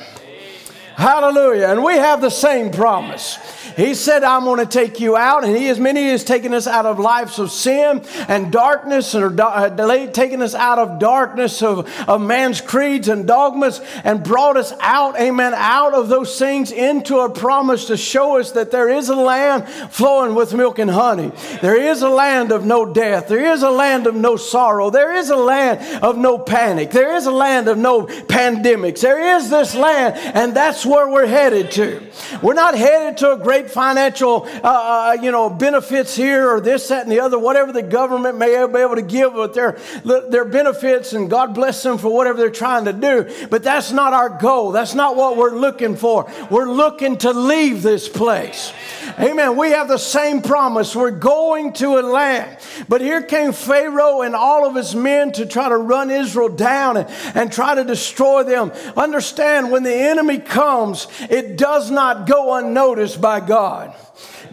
Hallelujah. 0.97 1.69
And 1.69 1.85
we 1.85 1.95
have 1.95 2.23
the 2.23 2.31
same 2.31 2.71
promise. 2.71 3.39
He 3.77 3.95
said, 3.95 4.25
I'm 4.25 4.45
going 4.45 4.59
to 4.59 4.67
take 4.67 5.01
you 5.01 5.17
out. 5.17 5.45
And 5.45 5.55
He, 5.55 5.69
as 5.69 5.79
many 5.79 6.11
as 6.11 6.25
taken 6.25 6.55
us 6.55 6.67
out 6.67 6.87
of 6.87 6.99
lives 6.99 7.39
of 7.39 7.51
sin 7.51 8.03
and 8.27 8.51
darkness, 8.51 9.15
and 9.15 9.39
uh, 9.39 9.69
taken 10.13 10.41
us 10.41 10.55
out 10.55 10.79
of 10.79 10.99
darkness 10.99 11.63
of, 11.63 11.87
of 12.09 12.23
man's 12.23 12.63
creeds 12.63 13.09
and 13.09 13.27
dogmas, 13.27 13.83
and 14.03 14.25
brought 14.25 14.57
us 14.57 14.73
out, 14.81 15.21
amen, 15.21 15.53
out 15.55 15.93
of 15.93 16.09
those 16.09 16.39
things 16.39 16.73
into 16.73 17.19
a 17.19 17.29
promise 17.29 17.87
to 17.89 17.99
show 17.99 18.39
us 18.39 18.53
that 18.53 18.71
there 18.71 18.89
is 18.89 19.11
a 19.11 19.15
land 19.15 19.69
flowing 19.93 20.35
with 20.35 20.55
milk 20.55 20.79
and 20.79 20.91
honey. 20.91 21.31
There 21.61 21.77
is 21.77 22.01
a 22.01 22.09
land 22.09 22.53
of 22.53 22.65
no 22.65 22.91
death. 22.91 23.29
There 23.29 23.53
is 23.53 23.63
a 23.63 23.71
land 23.71 24.07
of 24.07 24.15
no 24.15 24.37
sorrow. 24.37 24.89
There 24.89 25.15
is 25.15 25.29
a 25.29 25.37
land 25.37 26.03
of 26.03 26.17
no 26.17 26.39
panic. 26.39 26.93
There 26.93 27.15
is 27.15 27.27
a 27.27 27.31
land 27.31 27.69
of 27.69 27.77
no 27.77 28.07
pandemics. 28.07 29.03
There 29.03 29.37
is 29.37 29.51
this 29.51 29.75
land, 29.75 30.17
and 30.17 30.57
that's 30.57 30.87
where 30.87 31.11
we're 31.11 31.27
headed 31.27 31.71
to. 31.73 32.03
We're 32.41 32.55
not 32.55 32.75
headed 32.75 33.19
to 33.19 33.33
a 33.33 33.39
great 33.39 33.66
financial, 33.71 34.45
uh, 34.45 34.61
uh, 34.63 35.17
you 35.21 35.31
know, 35.31 35.51
benefits 35.51 36.15
here 36.15 36.51
or 36.51 36.61
this, 36.61 36.89
that, 36.89 37.03
and 37.03 37.13
the 37.13 37.21
other, 37.21 37.39
whatever 37.39 37.73
the 37.73 37.83
government 37.83 38.39
may 38.39 38.49
be 38.67 38.79
able 38.79 38.97
to 38.97 39.03
give 39.03 39.35
with 39.35 39.55
their, 39.55 39.79
their 40.05 40.45
benefits, 40.45 41.13
and 41.13 41.31
God 41.31 41.55
bless 41.55 41.83
them 41.83 41.99
for 41.99 42.13
whatever 42.13 42.39
they're 42.39 42.51
trying 42.51 42.85
to 42.87 42.93
do. 42.93 43.47
But 43.51 43.63
that's 43.63 43.93
not 43.93 44.13
our 44.13 44.29
goal. 44.29 44.73
That's 44.73 44.95
not 44.95 45.17
what 45.17 45.37
we're 45.37 45.55
looking 45.55 45.97
for. 45.97 46.31
We're 46.51 46.71
looking 46.71 47.19
to 47.19 47.33
leave 47.33 47.83
this 47.83 48.09
place. 48.09 48.73
Amen. 49.19 49.57
We 49.57 49.71
have 49.71 49.89
the 49.89 49.99
same 49.99 50.43
promise. 50.43 50.95
We're 50.95 51.11
going 51.11 51.73
to 51.75 51.99
a 51.99 52.03
land. 52.03 52.59
But 52.89 53.01
here 53.01 53.23
came 53.23 53.53
Pharaoh 53.53 54.23
and 54.23 54.35
all 54.35 54.67
of 54.67 54.75
his 54.75 54.95
men 54.95 55.33
to 55.33 55.47
try 55.47 55.69
to 55.69 55.77
run 55.77 56.11
Israel 56.11 56.49
down 56.49 56.97
and, 56.97 57.09
and 57.35 57.53
try 57.53 57.75
to 57.75 57.85
destroy 57.85 58.43
them. 58.43 58.73
Understand, 58.97 59.71
when 59.71 59.83
the 59.83 59.95
enemy 59.95 60.39
comes, 60.39 61.09
it 61.31 61.57
does 61.57 61.91
not 61.91 62.27
go 62.27 62.55
unnoticed 62.55 63.21
by 63.21 63.41
God. 63.41 63.95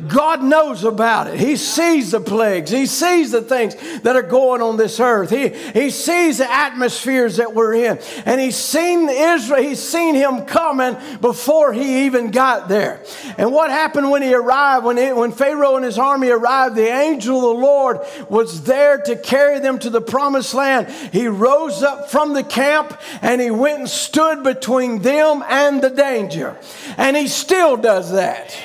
God 0.08 0.44
knows 0.44 0.84
about 0.84 1.28
it. 1.28 1.40
He 1.40 1.56
sees 1.56 2.12
the 2.12 2.20
plagues. 2.20 2.72
He 2.72 2.86
sees 2.86 3.32
the 3.32 3.42
things 3.42 3.76
that 4.02 4.16
are 4.16 4.22
going 4.22 4.62
on 4.62 4.78
this 4.78 5.00
earth. 5.00 5.30
He, 5.30 5.50
he 5.50 5.90
sees 5.90 6.40
the 6.40 6.52
atmospheres 6.52 7.38
that 7.38 7.54
we're 7.54 7.74
in. 7.74 8.00
And 8.26 8.40
he's 8.40 8.56
seen 8.56 9.10
Israel, 9.10 9.62
he's 9.62 9.82
seen 9.82 10.16
him 10.16 10.46
coming 10.46 10.98
before 11.22 11.74
he 11.74 12.06
even 12.06 12.32
got 12.32 12.68
there. 12.68 13.04
And 13.38 13.52
what 13.52 13.70
happened 13.70 14.10
when 14.12 14.22
he 14.22 14.34
arrived, 14.34 14.86
when, 14.86 14.98
he, 14.98 15.12
when 15.12 15.32
Pharaoh 15.32 15.76
and 15.76 15.86
his 15.86 15.98
army 15.98 16.30
arrived, 16.30 16.76
the 16.76 16.90
angel 16.90 17.38
of 17.38 17.58
the 17.58 17.64
Lord 17.64 18.00
was 18.30 18.64
there 18.64 18.98
to 19.00 19.16
carry 19.16 19.60
them 19.60 19.80
to 19.80 19.90
the 19.90 20.02
promised 20.02 20.54
land. 20.54 20.90
He 21.12 21.28
rose 21.28 21.84
up 21.84 22.10
from 22.10 22.34
the 22.34 22.44
camp 22.44 23.00
and 23.22 23.40
he 23.42 23.52
went 23.52 23.80
and 23.80 23.90
stood 23.90 24.44
between 24.44 25.02
them 25.02 25.44
and 25.48 25.82
the 25.82 25.90
danger. 25.90 26.58
And 26.98 27.16
he 27.16 27.28
still 27.28 27.78
does 27.78 28.12
that. 28.12 28.56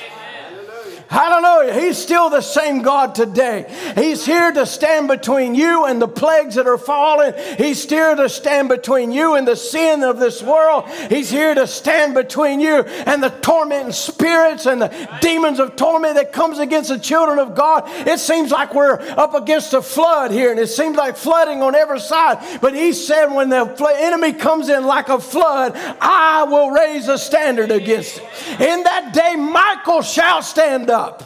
Hallelujah. 1.09 1.73
He's 1.73 1.97
still 1.97 2.29
the 2.29 2.41
same 2.41 2.83
God 2.83 3.15
today. 3.15 3.65
He's 3.95 4.23
here 4.27 4.51
to 4.51 4.63
stand 4.67 5.07
between 5.07 5.55
you 5.55 5.85
and 5.85 5.99
the 5.99 6.07
plagues 6.07 6.53
that 6.53 6.67
are 6.67 6.77
falling. 6.77 7.33
He's 7.57 7.83
here 7.89 8.15
to 8.15 8.29
stand 8.29 8.69
between 8.69 9.11
you 9.11 9.33
and 9.33 9.47
the 9.47 9.55
sin 9.55 10.03
of 10.03 10.19
this 10.19 10.43
world. 10.43 10.87
He's 11.09 11.31
here 11.31 11.55
to 11.55 11.65
stand 11.65 12.13
between 12.13 12.59
you 12.59 12.83
and 13.07 13.23
the 13.23 13.29
tormenting 13.29 13.91
spirits 13.91 14.67
and 14.67 14.83
the 14.83 15.09
demons 15.19 15.59
of 15.59 15.75
torment 15.75 16.13
that 16.13 16.31
comes 16.31 16.59
against 16.59 16.89
the 16.89 16.99
children 16.99 17.39
of 17.39 17.55
God. 17.55 17.85
It 18.07 18.19
seems 18.19 18.51
like 18.51 18.75
we're 18.75 18.99
up 19.17 19.33
against 19.33 19.73
a 19.73 19.81
flood 19.81 20.29
here 20.29 20.51
and 20.51 20.59
it 20.59 20.67
seems 20.67 20.95
like 20.95 21.17
flooding 21.17 21.63
on 21.63 21.73
every 21.73 22.01
side. 22.01 22.37
But 22.61 22.75
he 22.75 22.93
said, 22.93 23.33
when 23.33 23.49
the 23.49 23.65
enemy 23.97 24.33
comes 24.33 24.69
in 24.69 24.85
like 24.85 25.09
a 25.09 25.19
flood, 25.19 25.71
I 25.99 26.43
will 26.43 26.69
raise 26.69 27.07
a 27.07 27.17
standard 27.17 27.71
against 27.71 28.19
it. 28.19 28.23
In 28.61 28.83
that 28.83 29.11
day, 29.11 29.35
Michael 29.35 30.03
shall 30.03 30.43
stand 30.43 30.91
up 30.91 30.98
up. 30.99 31.23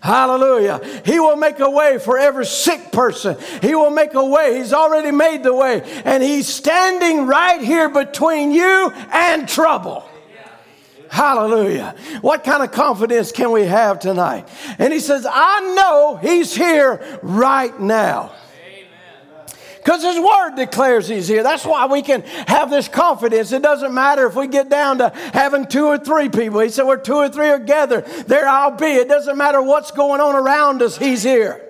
Hallelujah. 0.00 0.80
He 1.04 1.18
will 1.18 1.36
make 1.36 1.58
a 1.58 1.68
way 1.68 1.98
for 1.98 2.18
every 2.18 2.46
sick 2.46 2.92
person. 2.92 3.36
He 3.60 3.74
will 3.74 3.90
make 3.90 4.14
a 4.14 4.24
way. 4.24 4.58
He's 4.58 4.72
already 4.72 5.10
made 5.10 5.42
the 5.42 5.54
way. 5.54 5.82
And 6.04 6.22
He's 6.22 6.46
standing 6.46 7.26
right 7.26 7.60
here 7.60 7.88
between 7.88 8.52
you 8.52 8.92
and 9.12 9.48
trouble. 9.48 10.08
Hallelujah. 11.10 11.96
What 12.20 12.44
kind 12.44 12.62
of 12.62 12.70
confidence 12.70 13.32
can 13.32 13.50
we 13.50 13.64
have 13.64 13.98
tonight? 13.98 14.48
And 14.78 14.92
He 14.92 15.00
says, 15.00 15.26
I 15.28 15.74
know 15.74 16.16
He's 16.16 16.54
here 16.54 17.18
right 17.22 17.78
now. 17.80 18.32
Because 19.88 20.02
His 20.02 20.18
Word 20.18 20.56
declares 20.56 21.08
He's 21.08 21.28
here. 21.28 21.42
That's 21.42 21.64
why 21.64 21.86
we 21.86 22.02
can 22.02 22.20
have 22.46 22.68
this 22.68 22.88
confidence. 22.88 23.52
It 23.52 23.62
doesn't 23.62 23.94
matter 23.94 24.26
if 24.26 24.36
we 24.36 24.46
get 24.46 24.68
down 24.68 24.98
to 24.98 25.08
having 25.32 25.66
two 25.66 25.86
or 25.86 25.96
three 25.96 26.28
people. 26.28 26.60
He 26.60 26.68
said, 26.68 26.82
Where 26.82 26.98
two 26.98 27.14
or 27.14 27.30
three 27.30 27.48
are 27.48 27.58
there 27.58 28.46
I'll 28.46 28.72
be. 28.72 28.84
It 28.84 29.08
doesn't 29.08 29.38
matter 29.38 29.62
what's 29.62 29.90
going 29.90 30.20
on 30.20 30.34
around 30.36 30.82
us, 30.82 30.98
He's 30.98 31.22
here. 31.22 31.64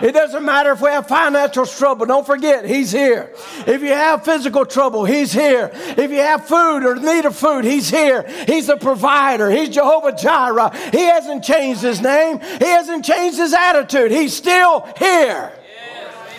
It 0.00 0.12
doesn't 0.12 0.44
matter 0.44 0.70
if 0.70 0.80
we 0.80 0.90
have 0.90 1.08
financial 1.08 1.66
trouble. 1.66 2.06
Don't 2.06 2.24
forget, 2.24 2.64
He's 2.64 2.92
here. 2.92 3.32
If 3.66 3.82
you 3.82 3.88
have 3.88 4.24
physical 4.24 4.64
trouble, 4.64 5.04
He's 5.04 5.32
here. 5.32 5.72
If 5.74 6.12
you 6.12 6.18
have 6.18 6.46
food 6.46 6.84
or 6.84 6.94
need 6.94 7.24
of 7.24 7.34
food, 7.34 7.64
He's 7.64 7.90
here. 7.90 8.28
He's 8.46 8.68
the 8.68 8.76
provider. 8.76 9.50
He's 9.50 9.70
Jehovah 9.70 10.12
Jireh. 10.12 10.70
He 10.92 11.02
hasn't 11.02 11.42
changed 11.42 11.80
His 11.80 12.00
name. 12.00 12.38
He 12.38 12.66
hasn't 12.66 13.04
changed 13.04 13.38
His 13.38 13.54
attitude. 13.54 14.12
He's 14.12 14.36
still 14.36 14.86
here. 14.96 15.57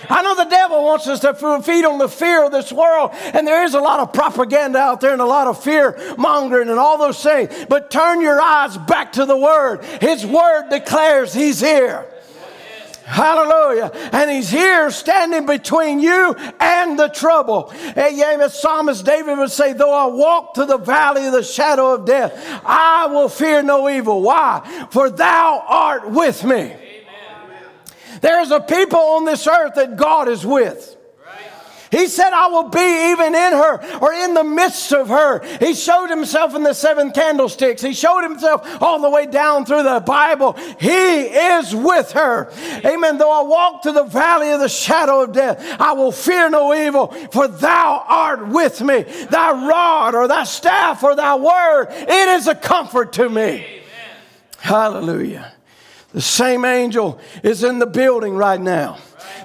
I 0.10 0.24
know 0.24 0.36
the 0.36 0.50
devil 0.50 0.84
wants 0.84 1.08
us 1.08 1.20
to 1.22 1.34
feed 1.62 1.86
on 1.86 2.00
the 2.00 2.10
fear 2.10 2.46
of 2.46 2.52
this 2.52 2.72
world, 2.72 3.12
and 3.14 3.48
there 3.48 3.64
is 3.64 3.76
a 3.76 3.80
lot 3.80 4.00
of 4.00 4.12
propaganda 4.12 4.80
out 4.80 5.02
there 5.02 5.14
and 5.14 5.22
a 5.22 5.26
lot 5.26 5.48
of 5.48 5.64
fear 5.64 5.98
mongering 6.18 6.70
and 6.70 6.80
all 6.80 6.98
those 6.98 7.22
things. 7.22 7.54
But 7.70 7.92
turn 7.92 8.22
your 8.22 8.42
eyes 8.42 8.78
back 8.78 9.14
to 9.14 9.26
the 9.26 9.38
Word. 9.38 9.84
His 10.02 10.26
Word 10.26 10.70
declares 10.70 11.34
He's 11.34 11.60
here. 11.60 12.06
Hallelujah. 13.10 13.90
And 14.12 14.30
he's 14.30 14.50
here 14.50 14.92
standing 14.92 15.48
between 15.48 16.00
you 16.00 16.36
and 16.60 16.98
the 16.98 17.08
trouble. 17.08 17.72
Hey, 17.72 18.12
yeah, 18.14 18.38
the 18.38 18.50
psalmist 18.50 19.04
David 19.04 19.36
would 19.40 19.50
say, 19.50 19.74
Though 19.74 19.94
I 19.94 20.06
walk 20.06 20.54
through 20.54 20.68
the 20.68 20.78
valley 20.78 21.26
of 21.26 21.34
the 21.34 21.42
shadow 21.42 21.96
of 21.96 22.06
death, 22.06 22.40
I 22.64 23.08
will 23.08 23.28
fear 23.28 23.64
no 23.64 23.90
evil. 23.90 24.22
Why? 24.22 24.88
For 24.92 25.10
thou 25.10 25.64
art 25.68 26.08
with 26.12 26.44
me. 26.44 26.76
There's 28.22 28.52
a 28.52 28.60
people 28.60 29.00
on 29.00 29.26
this 29.26 29.48
earth 29.48 29.76
that 29.76 29.98
God 29.98 30.28
is 30.28 30.46
with. 30.46 30.98
He 31.92 32.08
said, 32.08 32.32
I 32.34 32.48
will 32.48 32.70
be 32.70 33.12
even 33.12 33.34
in 33.34 33.54
her 33.54 33.98
or 34.00 34.14
in 34.14 34.36
the 34.36 34.44
midst 34.44 34.94
of 34.94 35.08
her. 35.08 35.44
He 35.58 35.74
showed 35.74 36.10
himself 36.10 36.54
in 36.56 36.64
the 36.64 36.74
seven 36.74 37.12
candlesticks. 37.12 37.82
He 37.82 37.94
showed 37.94 38.22
himself 38.22 38.82
all 38.82 39.02
the 39.02 39.10
way 39.10 39.26
down 39.26 39.66
through 39.66 39.84
the 39.84 40.00
Bible. 40.06 40.54
He 40.80 41.22
is 41.22 41.76
with 41.76 42.12
her. 42.12 42.52
Amen. 42.86 43.18
Though 43.18 43.32
I 43.32 43.42
walk 43.42 43.82
through 43.82 43.94
the 43.94 44.04
valley 44.04 44.52
of 44.52 44.60
the 44.60 44.70
shadow 44.70 45.24
of 45.24 45.34
death, 45.34 45.82
I 45.82 45.94
will 45.94 46.12
fear 46.12 46.50
no 46.50 46.76
evil, 46.76 47.08
for 47.32 47.48
thou 47.48 48.06
art 48.08 48.48
with 48.50 48.82
me. 48.82 49.04
Thy 49.04 49.68
rod 49.68 50.14
or 50.14 50.28
thy 50.28 50.44
staff 50.44 51.02
or 51.02 51.16
thy 51.16 51.36
word, 51.36 51.88
it 51.90 52.30
is 52.30 52.48
a 52.48 52.56
comfort 52.56 53.14
to 53.14 53.28
me. 53.28 53.42
Amen. 53.42 53.84
Hallelujah. 54.60 55.54
The 56.14 56.22
same 56.22 56.66
angel 56.66 57.20
is 57.44 57.64
in 57.64 57.80
the 57.80 57.86
building 57.86 58.36
right 58.36 58.60
now 58.60 58.98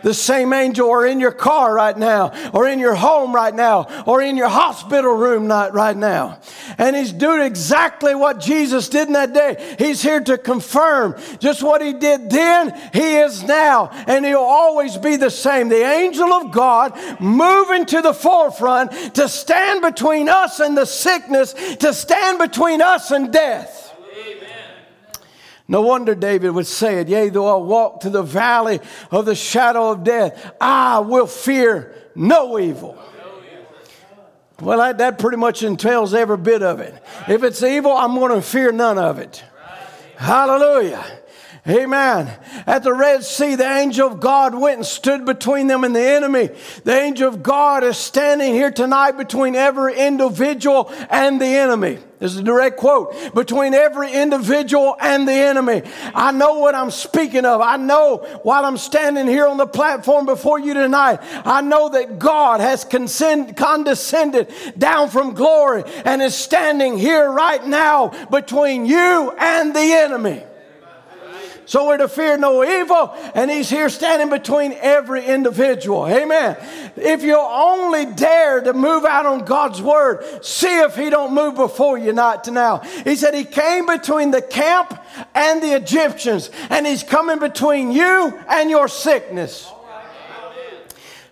the 0.04 0.14
same 0.14 0.52
angel 0.52 0.90
are 0.90 1.06
in 1.06 1.18
your 1.18 1.32
car 1.32 1.74
right 1.74 1.96
now, 1.96 2.32
or 2.52 2.68
in 2.68 2.78
your 2.78 2.94
home 2.94 3.34
right 3.34 3.54
now, 3.54 4.04
or 4.06 4.22
in 4.22 4.36
your 4.36 4.48
hospital 4.48 5.14
room 5.14 5.48
right 5.48 5.96
now. 5.96 6.38
And 6.76 6.94
he's 6.94 7.12
doing 7.12 7.40
exactly 7.40 8.14
what 8.14 8.38
Jesus 8.38 8.88
did 8.88 9.08
in 9.08 9.14
that 9.14 9.32
day. 9.32 9.76
He's 9.78 10.02
here 10.02 10.20
to 10.20 10.36
confirm 10.36 11.16
just 11.38 11.62
what 11.62 11.80
he 11.80 11.94
did 11.94 12.30
then, 12.30 12.78
he 12.92 13.16
is 13.16 13.42
now, 13.42 13.88
and 14.06 14.24
he'll 14.24 14.38
always 14.38 14.98
be 14.98 15.16
the 15.16 15.30
same. 15.30 15.70
The 15.70 15.84
angel 15.84 16.32
of 16.32 16.52
God 16.52 16.98
moving 17.18 17.86
to 17.86 18.02
the 18.02 18.14
forefront 18.14 19.14
to 19.14 19.28
stand 19.28 19.80
between 19.80 20.28
us 20.28 20.60
and 20.60 20.76
the 20.76 20.86
sickness, 20.86 21.54
to 21.76 21.94
stand 21.94 22.38
between 22.38 22.82
us 22.82 23.10
and 23.10 23.32
death. 23.32 23.83
No 25.66 25.80
wonder 25.80 26.14
David 26.14 26.50
would 26.50 26.66
say 26.66 26.98
it, 26.98 27.08
Yea, 27.08 27.30
though 27.30 27.46
I 27.46 27.56
walk 27.56 28.02
through 28.02 28.10
the 28.10 28.22
valley 28.22 28.80
of 29.10 29.24
the 29.24 29.34
shadow 29.34 29.90
of 29.90 30.04
death, 30.04 30.54
I 30.60 30.98
will 30.98 31.26
fear 31.26 31.94
no 32.14 32.58
evil. 32.58 32.98
Well, 34.60 34.94
that, 34.94 35.18
pretty 35.18 35.36
much 35.36 35.62
entails 35.62 36.14
every 36.14 36.36
bit 36.36 36.62
of 36.62 36.80
it. 36.80 36.94
If 37.28 37.42
it's 37.42 37.62
evil, 37.62 37.92
I'm 37.92 38.14
going 38.14 38.32
to 38.34 38.42
fear 38.42 38.72
none 38.72 38.98
of 38.98 39.18
it. 39.18 39.42
Hallelujah. 40.16 41.04
Amen. 41.66 42.30
At 42.66 42.82
the 42.82 42.92
Red 42.92 43.24
Sea, 43.24 43.54
the 43.54 43.64
angel 43.64 44.06
of 44.06 44.20
God 44.20 44.54
went 44.54 44.76
and 44.76 44.86
stood 44.86 45.24
between 45.24 45.66
them 45.66 45.82
and 45.82 45.96
the 45.96 46.02
enemy. 46.02 46.50
The 46.84 46.92
angel 46.92 47.26
of 47.26 47.42
God 47.42 47.82
is 47.82 47.96
standing 47.96 48.52
here 48.52 48.70
tonight 48.70 49.12
between 49.12 49.54
every 49.54 49.98
individual 49.98 50.92
and 51.08 51.40
the 51.40 51.46
enemy. 51.46 52.00
This 52.18 52.32
is 52.32 52.40
a 52.40 52.42
direct 52.42 52.76
quote. 52.76 53.34
Between 53.34 53.72
every 53.72 54.12
individual 54.12 54.94
and 55.00 55.26
the 55.26 55.32
enemy. 55.32 55.80
I 56.14 56.32
know 56.32 56.58
what 56.58 56.74
I'm 56.74 56.90
speaking 56.90 57.46
of. 57.46 57.62
I 57.62 57.78
know 57.78 58.18
while 58.42 58.66
I'm 58.66 58.76
standing 58.76 59.26
here 59.26 59.46
on 59.46 59.56
the 59.56 59.66
platform 59.66 60.26
before 60.26 60.58
you 60.58 60.74
tonight, 60.74 61.20
I 61.46 61.62
know 61.62 61.88
that 61.88 62.18
God 62.18 62.60
has 62.60 62.84
condescended 62.84 64.52
down 64.76 65.08
from 65.08 65.32
glory 65.32 65.84
and 66.04 66.20
is 66.20 66.34
standing 66.34 66.98
here 66.98 67.30
right 67.30 67.66
now 67.66 68.08
between 68.26 68.84
you 68.84 69.32
and 69.38 69.74
the 69.74 69.80
enemy. 69.80 70.42
So 71.66 71.86
we're 71.86 71.98
to 71.98 72.08
fear 72.08 72.36
no 72.36 72.64
evil, 72.64 73.14
and 73.34 73.50
He's 73.50 73.70
here 73.70 73.88
standing 73.88 74.30
between 74.30 74.72
every 74.80 75.24
individual. 75.24 76.06
Amen. 76.06 76.56
If 76.96 77.22
you'll 77.22 77.38
only 77.38 78.06
dare 78.06 78.60
to 78.60 78.72
move 78.72 79.04
out 79.04 79.26
on 79.26 79.44
God's 79.44 79.80
word, 79.80 80.44
see 80.44 80.80
if 80.80 80.94
He 80.96 81.10
don't 81.10 81.34
move 81.34 81.54
before 81.54 81.98
you 81.98 82.12
not 82.12 82.44
to 82.44 82.50
now. 82.50 82.78
He 82.78 83.16
said 83.16 83.34
He 83.34 83.44
came 83.44 83.86
between 83.86 84.30
the 84.30 84.42
camp 84.42 84.98
and 85.34 85.62
the 85.62 85.74
Egyptians, 85.74 86.50
and 86.70 86.86
He's 86.86 87.02
coming 87.02 87.38
between 87.38 87.92
you 87.92 88.38
and 88.48 88.70
your 88.70 88.88
sickness. 88.88 89.70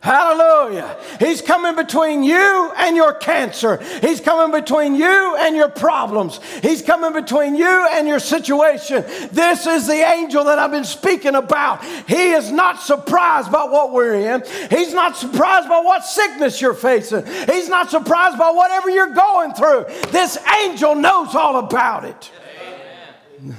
Hallelujah. 0.02 0.96
He's 1.20 1.40
coming 1.40 1.76
between 1.76 2.24
you 2.24 2.72
and 2.76 2.96
your 2.96 3.14
cancer. 3.14 3.80
He's 4.00 4.20
coming 4.20 4.50
between 4.50 4.96
you 4.96 5.36
and 5.38 5.54
your 5.54 5.68
problems. 5.68 6.40
He's 6.60 6.82
coming 6.82 7.12
between 7.12 7.54
you 7.54 7.88
and 7.92 8.08
your 8.08 8.18
situation. 8.18 9.04
This 9.30 9.64
is 9.64 9.86
the 9.86 9.92
angel 9.92 10.42
that 10.42 10.58
I've 10.58 10.72
been 10.72 10.82
speaking 10.82 11.36
about. 11.36 11.84
He 12.08 12.32
is 12.32 12.50
not 12.50 12.82
surprised 12.82 13.52
by 13.52 13.62
what 13.62 13.92
we're 13.92 14.14
in. 14.14 14.42
He's 14.70 14.92
not 14.92 15.16
surprised 15.16 15.68
by 15.68 15.78
what 15.78 16.04
sickness 16.04 16.60
you're 16.60 16.74
facing. 16.74 17.24
He's 17.46 17.68
not 17.68 17.88
surprised 17.88 18.36
by 18.36 18.50
whatever 18.50 18.90
you're 18.90 19.14
going 19.14 19.54
through. 19.54 19.84
This 20.10 20.36
angel 20.64 20.96
knows 20.96 21.36
all 21.36 21.60
about 21.60 22.06
it. 22.06 22.32
Amen. 23.40 23.56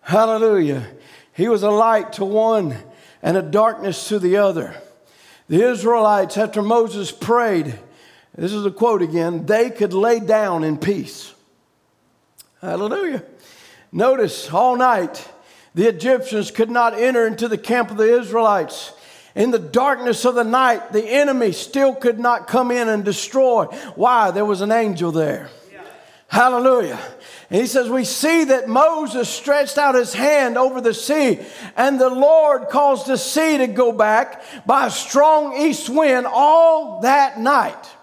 Hallelujah. 0.00 0.86
He 1.32 1.48
was 1.48 1.64
a 1.64 1.70
light 1.70 2.12
to 2.12 2.24
one 2.24 2.76
and 3.20 3.36
a 3.36 3.42
darkness 3.42 4.06
to 4.10 4.20
the 4.20 4.36
other. 4.36 4.80
The 5.48 5.62
Israelites, 5.62 6.36
after 6.36 6.60
Moses 6.62 7.12
prayed, 7.12 7.78
this 8.36 8.52
is 8.52 8.66
a 8.66 8.70
quote 8.70 9.02
again, 9.02 9.46
they 9.46 9.70
could 9.70 9.92
lay 9.92 10.20
down 10.20 10.64
in 10.64 10.76
peace. 10.76 11.32
Hallelujah. 12.60 13.22
Notice 13.92 14.52
all 14.52 14.76
night, 14.76 15.26
the 15.74 15.88
Egyptians 15.88 16.50
could 16.50 16.70
not 16.70 16.94
enter 16.94 17.26
into 17.26 17.48
the 17.48 17.58
camp 17.58 17.90
of 17.90 17.96
the 17.96 18.18
Israelites. 18.18 18.92
In 19.34 19.50
the 19.50 19.58
darkness 19.58 20.24
of 20.24 20.34
the 20.34 20.44
night, 20.44 20.92
the 20.92 21.04
enemy 21.04 21.52
still 21.52 21.94
could 21.94 22.18
not 22.18 22.48
come 22.48 22.70
in 22.70 22.88
and 22.88 23.04
destroy. 23.04 23.66
Why? 23.94 24.30
There 24.30 24.44
was 24.44 24.62
an 24.62 24.72
angel 24.72 25.12
there. 25.12 25.50
Yeah. 25.70 25.82
Hallelujah. 26.28 26.98
And 27.50 27.60
he 27.60 27.66
says, 27.66 27.88
We 27.88 28.04
see 28.04 28.44
that 28.44 28.68
Moses 28.68 29.28
stretched 29.28 29.78
out 29.78 29.94
his 29.94 30.12
hand 30.12 30.58
over 30.58 30.80
the 30.80 30.94
sea, 30.94 31.40
and 31.76 32.00
the 32.00 32.10
Lord 32.10 32.68
caused 32.68 33.06
the 33.06 33.18
sea 33.18 33.58
to 33.58 33.66
go 33.66 33.92
back 33.92 34.42
by 34.66 34.86
a 34.86 34.90
strong 34.90 35.56
east 35.56 35.88
wind 35.88 36.26
all 36.26 37.00
that 37.02 37.38
night. 37.38 37.95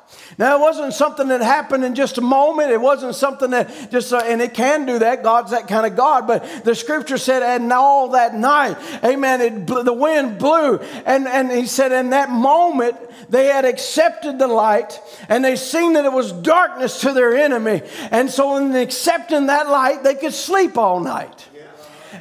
It 0.44 0.60
wasn't 0.60 0.94
something 0.94 1.28
that 1.30 1.42
happened 1.42 1.86
in 1.86 1.96
just 1.96 2.18
a 2.18 2.22
moment. 2.22 2.72
It 2.72 2.82
wasn't 2.82 3.16
something 3.16 3.52
that 3.52 3.92
just, 3.92 4.12
uh, 4.12 4.22
and 4.26 4.42
it 4.42 4.54
can 4.54 4.86
do 4.86 5.00
that. 5.00 5.24
God's 5.24 5.52
that 5.52 5.68
kind 5.68 5.86
of 5.86 5.96
God. 5.96 6.28
But 6.28 6.64
the 6.64 6.76
scripture 6.76 7.18
said, 7.18 7.44
and 7.44 7.72
all 7.72 8.10
that 8.10 8.36
night, 8.36 8.78
amen, 9.04 9.42
it, 9.42 9.68
the 9.68 9.94
wind 9.94 10.40
blew. 10.40 10.78
And, 11.06 11.28
and 11.28 11.52
he 11.52 11.66
said, 11.66 11.92
in 11.92 12.10
that 12.12 12.30
moment, 12.30 12.98
they 13.30 13.46
had 13.46 13.66
accepted 13.66 14.40
the 14.40 14.48
light 14.48 15.00
and 15.30 15.44
they 15.44 15.56
seen 15.56 15.94
that 15.94 16.06
it 16.06 16.12
was 16.12 16.32
darkness 16.32 17.02
to 17.02 17.14
their 17.14 17.36
enemy. 17.36 17.82
And 18.12 18.30
so, 18.30 18.58
in 18.58 18.76
accepting 18.76 19.48
that 19.48 19.68
light, 19.70 20.04
they 20.04 20.16
could 20.16 20.34
sleep 20.34 20.78
all 20.78 21.00
night 21.00 21.48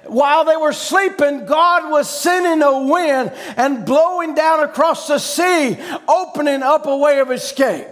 while 0.06 0.44
they 0.44 0.56
were 0.56 0.72
sleeping, 0.72 1.46
God 1.46 1.90
was 1.90 2.08
sending 2.08 2.62
a 2.62 2.86
wind 2.86 3.32
and 3.56 3.84
blowing 3.84 4.34
down 4.34 4.60
across 4.60 5.08
the 5.08 5.18
sea, 5.18 5.78
opening 6.08 6.62
up 6.62 6.86
a 6.86 6.96
way 6.96 7.20
of 7.20 7.30
escape. 7.30 7.88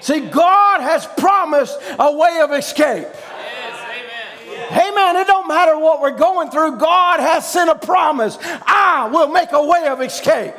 See, 0.00 0.20
God 0.20 0.80
has 0.80 1.06
promised 1.18 1.78
a 1.98 2.12
way 2.12 2.40
of 2.42 2.52
escape. 2.52 3.06
Amen. 4.70 5.16
It 5.16 5.26
don't 5.26 5.48
matter 5.48 5.78
what 5.78 6.00
we're 6.00 6.16
going 6.16 6.50
through. 6.50 6.76
God 6.78 7.20
has 7.20 7.50
sent 7.50 7.70
a 7.70 7.74
promise. 7.74 8.38
I 8.42 9.08
will 9.12 9.28
make 9.28 9.52
a 9.52 9.64
way 9.64 9.86
of 9.86 10.00
escape. 10.00 10.54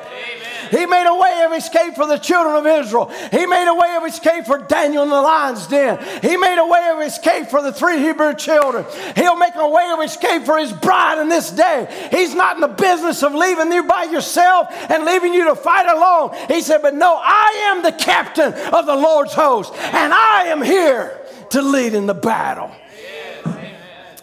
He 0.71 0.85
made 0.85 1.07
a 1.07 1.15
way 1.15 1.43
of 1.45 1.53
escape 1.53 1.95
for 1.95 2.05
the 2.05 2.17
children 2.17 2.55
of 2.55 2.65
Israel. 2.65 3.11
He 3.31 3.45
made 3.45 3.67
a 3.67 3.73
way 3.73 3.95
of 3.97 4.05
escape 4.05 4.45
for 4.45 4.57
Daniel 4.57 5.03
in 5.03 5.09
the 5.09 5.21
lion's 5.21 5.67
den. 5.67 5.97
He 6.21 6.37
made 6.37 6.59
a 6.59 6.67
way 6.67 6.89
of 6.93 7.01
escape 7.01 7.47
for 7.47 7.61
the 7.61 7.71
three 7.71 7.99
Hebrew 7.99 8.33
children. 8.35 8.85
He'll 9.15 9.37
make 9.37 9.55
a 9.55 9.69
way 9.69 9.89
of 9.93 10.01
escape 10.01 10.43
for 10.43 10.57
his 10.57 10.73
bride 10.73 11.19
in 11.19 11.29
this 11.29 11.51
day. 11.51 12.09
He's 12.11 12.35
not 12.35 12.55
in 12.55 12.61
the 12.61 12.67
business 12.67 13.23
of 13.23 13.33
leaving 13.33 13.71
you 13.71 13.83
by 13.83 14.03
yourself 14.03 14.67
and 14.89 15.05
leaving 15.05 15.33
you 15.33 15.45
to 15.45 15.55
fight 15.55 15.87
alone. 15.87 16.35
He 16.47 16.61
said, 16.61 16.81
But 16.81 16.95
no, 16.95 17.19
I 17.21 17.71
am 17.71 17.83
the 17.83 17.91
captain 17.91 18.53
of 18.53 18.85
the 18.85 18.95
Lord's 18.95 19.33
host, 19.33 19.73
and 19.73 20.13
I 20.13 20.45
am 20.47 20.61
here 20.61 21.19
to 21.51 21.61
lead 21.61 21.93
in 21.93 22.07
the 22.07 22.13
battle. 22.13 22.71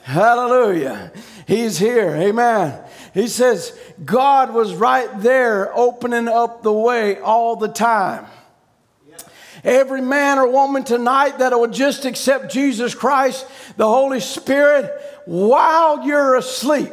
Hallelujah. 0.05 1.12
He's 1.47 1.79
here. 1.79 2.11
Amen. 2.11 2.79
He 3.14 3.27
says, 3.27 3.77
God 4.05 4.53
was 4.53 4.75
right 4.75 5.09
there 5.23 5.75
opening 5.75 6.29
up 6.29 6.62
the 6.62 6.73
way 6.73 7.19
all 7.21 7.57
the 7.57 7.69
time. 7.69 8.27
Every 9.64 10.03
man 10.03 10.38
or 10.38 10.47
woman 10.47 10.85
tonight 10.85 11.38
that 11.38 11.59
will 11.59 11.69
just 11.69 12.05
accept 12.05 12.53
Jesus 12.53 12.95
Christ, 12.95 13.47
the 13.79 13.88
Holy 13.88 14.21
Spirit, 14.21 14.93
while 15.25 16.07
you're 16.07 16.37
asleep, 16.37 16.93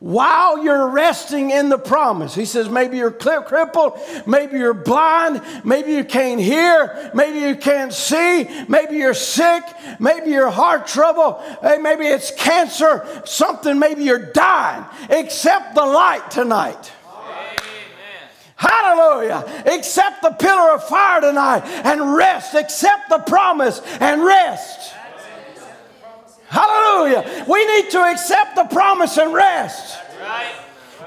while 0.00 0.62
you're 0.62 0.88
resting 0.88 1.50
in 1.50 1.68
the 1.68 1.78
promise. 1.78 2.34
He 2.34 2.44
says, 2.44 2.68
maybe 2.68 2.98
you're 2.98 3.10
crippled, 3.10 3.98
maybe 4.26 4.58
you're 4.58 4.74
blind, 4.74 5.40
maybe 5.64 5.92
you 5.92 6.04
can't 6.04 6.40
hear, 6.40 7.10
maybe 7.14 7.38
you 7.38 7.56
can't 7.56 7.92
see, 7.92 8.48
maybe 8.68 8.96
you're 8.96 9.14
sick, 9.14 9.62
maybe 9.98 10.30
you're 10.30 10.50
heart 10.50 10.86
trouble, 10.86 11.42
maybe 11.80 12.06
it's 12.06 12.30
cancer, 12.32 13.22
something, 13.24 13.78
maybe 13.78 14.04
you're 14.04 14.32
dying. 14.32 14.84
Accept 15.10 15.74
the 15.74 15.84
light 15.84 16.30
tonight. 16.30 16.92
Hallelujah. 18.56 19.64
Accept 19.66 20.22
the 20.22 20.30
pillar 20.30 20.72
of 20.72 20.84
fire 20.84 21.20
tonight 21.20 21.64
and 21.84 22.14
rest. 22.14 22.54
Accept 22.54 23.08
the 23.10 23.18
promise 23.18 23.80
and 24.00 24.24
rest. 24.24 24.94
Hallelujah. 26.54 27.44
We 27.48 27.66
need 27.66 27.90
to 27.90 28.00
accept 28.00 28.54
the 28.54 28.64
promise 28.64 29.18
and 29.18 29.34
rest. 29.34 29.98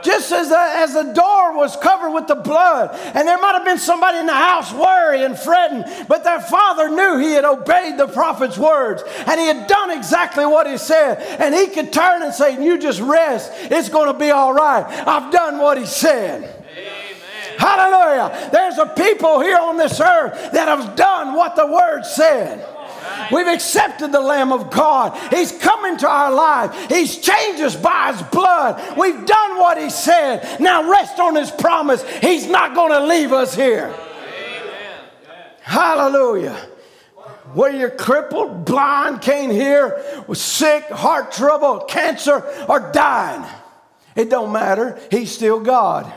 Just 0.03 0.31
as 0.31 0.49
the, 0.49 0.59
as 0.59 0.93
the 0.93 1.13
door 1.13 1.55
was 1.55 1.75
covered 1.77 2.11
with 2.11 2.27
the 2.27 2.35
blood, 2.35 2.93
and 3.15 3.25
there 3.25 3.37
might 3.39 3.53
have 3.53 3.63
been 3.63 3.77
somebody 3.77 4.17
in 4.17 4.25
the 4.25 4.33
house 4.33 4.73
worrying 4.73 5.23
and 5.23 5.39
fretting, 5.39 5.83
but 6.07 6.25
their 6.25 6.41
father 6.41 6.89
knew 6.89 7.17
he 7.17 7.31
had 7.31 7.45
obeyed 7.45 7.97
the 7.97 8.07
prophet's 8.07 8.57
words 8.57 9.03
and 9.25 9.39
he 9.39 9.47
had 9.47 9.67
done 9.67 9.89
exactly 9.91 10.45
what 10.45 10.69
he 10.69 10.77
said. 10.77 11.19
And 11.39 11.55
he 11.55 11.67
could 11.67 11.93
turn 11.93 12.23
and 12.23 12.33
say, 12.33 12.61
You 12.63 12.77
just 12.77 12.99
rest, 12.99 13.51
it's 13.55 13.89
going 13.89 14.11
to 14.11 14.19
be 14.19 14.31
all 14.31 14.53
right. 14.53 14.85
I've 15.07 15.31
done 15.31 15.59
what 15.59 15.77
he 15.77 15.85
said. 15.85 16.43
Amen. 16.43 17.57
Hallelujah. 17.57 18.49
There's 18.51 18.77
a 18.77 18.85
people 18.85 19.39
here 19.39 19.57
on 19.57 19.77
this 19.77 19.99
earth 19.99 20.51
that 20.51 20.67
have 20.67 20.95
done 20.95 21.35
what 21.35 21.55
the 21.55 21.65
word 21.65 22.03
said. 22.03 22.76
We've 23.31 23.47
accepted 23.47 24.11
the 24.11 24.21
Lamb 24.21 24.51
of 24.51 24.71
God. 24.71 25.17
He's 25.33 25.51
come 25.51 25.85
into 25.85 26.07
our 26.07 26.31
life. 26.31 26.89
He's 26.89 27.17
changed 27.17 27.61
us 27.61 27.75
by 27.75 28.13
His 28.13 28.21
blood. 28.23 28.97
We've 28.97 29.25
done 29.25 29.57
what 29.57 29.77
He 29.77 29.89
said. 29.89 30.59
Now 30.59 30.89
rest 30.89 31.19
on 31.19 31.35
His 31.35 31.51
promise. 31.51 32.07
He's 32.19 32.47
not 32.47 32.75
going 32.75 32.91
to 32.91 33.05
leave 33.05 33.33
us 33.33 33.55
here. 33.55 33.93
Amen. 33.93 35.03
Hallelujah. 35.61 36.55
Whether 37.53 37.77
you're 37.77 37.89
crippled, 37.89 38.65
blind, 38.65 39.21
can't 39.21 39.51
hear, 39.51 40.03
sick, 40.33 40.83
heart 40.85 41.31
trouble, 41.31 41.79
cancer, 41.81 42.43
or 42.67 42.91
dying, 42.91 43.45
it 44.15 44.29
don't 44.29 44.51
matter. 44.51 44.99
He's 45.09 45.31
still 45.31 45.59
God. 45.59 46.11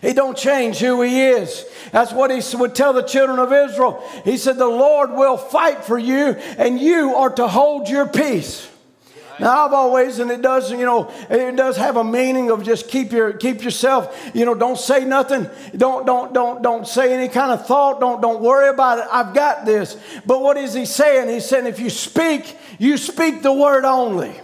He 0.00 0.12
don't 0.12 0.36
change 0.36 0.78
who 0.78 1.00
he 1.02 1.22
is. 1.22 1.64
That's 1.94 2.12
what 2.12 2.32
he 2.32 2.56
would 2.56 2.74
tell 2.74 2.92
the 2.92 3.02
children 3.04 3.38
of 3.38 3.52
Israel. 3.52 4.02
He 4.24 4.36
said, 4.36 4.58
The 4.58 4.66
Lord 4.66 5.12
will 5.12 5.36
fight 5.36 5.84
for 5.84 5.96
you, 5.96 6.30
and 6.58 6.80
you 6.80 7.14
are 7.14 7.30
to 7.30 7.46
hold 7.46 7.88
your 7.88 8.04
peace. 8.04 8.68
Now 9.38 9.64
I've 9.64 9.72
always, 9.72 10.18
and 10.18 10.28
it 10.32 10.42
does, 10.42 10.72
you 10.72 10.84
know, 10.84 11.08
it 11.30 11.54
does 11.54 11.76
have 11.76 11.96
a 11.96 12.02
meaning 12.02 12.50
of 12.50 12.64
just 12.64 12.88
keep 12.88 13.12
your 13.12 13.32
keep 13.32 13.62
yourself, 13.62 14.32
you 14.34 14.44
know, 14.44 14.56
don't 14.56 14.76
say 14.76 15.04
nothing, 15.04 15.48
don't 15.76 16.04
don't 16.04 16.34
don't 16.34 16.62
don't 16.62 16.84
say 16.84 17.14
any 17.14 17.28
kind 17.28 17.52
of 17.52 17.64
thought, 17.64 18.00
don't 18.00 18.20
don't 18.20 18.42
worry 18.42 18.70
about 18.70 18.98
it. 18.98 19.06
I've 19.12 19.32
got 19.32 19.64
this. 19.64 19.96
But 20.26 20.42
what 20.42 20.56
is 20.56 20.74
he 20.74 20.86
saying? 20.86 21.28
He's 21.28 21.46
saying 21.46 21.66
if 21.66 21.78
you 21.78 21.90
speak, 21.90 22.58
you 22.80 22.96
speak 22.96 23.42
the 23.42 23.52
word 23.52 23.84
only. 23.84 24.34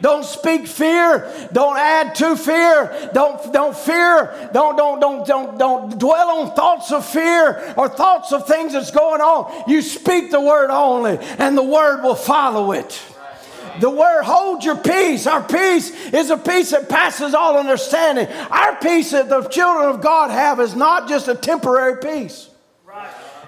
Don't 0.00 0.24
speak 0.24 0.66
fear. 0.66 1.30
Don't 1.52 1.76
add 1.76 2.14
to 2.16 2.36
fear. 2.36 3.10
Don't, 3.12 3.52
don't 3.52 3.76
fear. 3.76 4.50
Don't, 4.52 4.76
don't, 4.76 5.00
don't, 5.00 5.26
don't, 5.26 5.58
don't 5.58 5.98
dwell 5.98 6.28
on 6.40 6.54
thoughts 6.54 6.92
of 6.92 7.04
fear 7.04 7.74
or 7.76 7.88
thoughts 7.88 8.32
of 8.32 8.46
things 8.46 8.72
that's 8.72 8.90
going 8.90 9.20
on. 9.20 9.64
You 9.68 9.82
speak 9.82 10.30
the 10.30 10.40
word 10.40 10.70
only, 10.70 11.18
and 11.38 11.56
the 11.56 11.62
word 11.62 12.02
will 12.02 12.14
follow 12.14 12.72
it. 12.72 13.00
The 13.80 13.90
word 13.90 14.22
hold 14.22 14.64
your 14.64 14.76
peace. 14.76 15.26
Our 15.26 15.42
peace 15.42 15.90
is 16.12 16.30
a 16.30 16.36
peace 16.36 16.70
that 16.70 16.88
passes 16.88 17.34
all 17.34 17.56
understanding. 17.56 18.26
Our 18.50 18.76
peace 18.76 19.12
that 19.12 19.28
the 19.28 19.42
children 19.42 19.88
of 19.88 20.00
God 20.00 20.30
have 20.30 20.60
is 20.60 20.74
not 20.74 21.08
just 21.08 21.28
a 21.28 21.34
temporary 21.34 21.98
peace. 22.00 22.50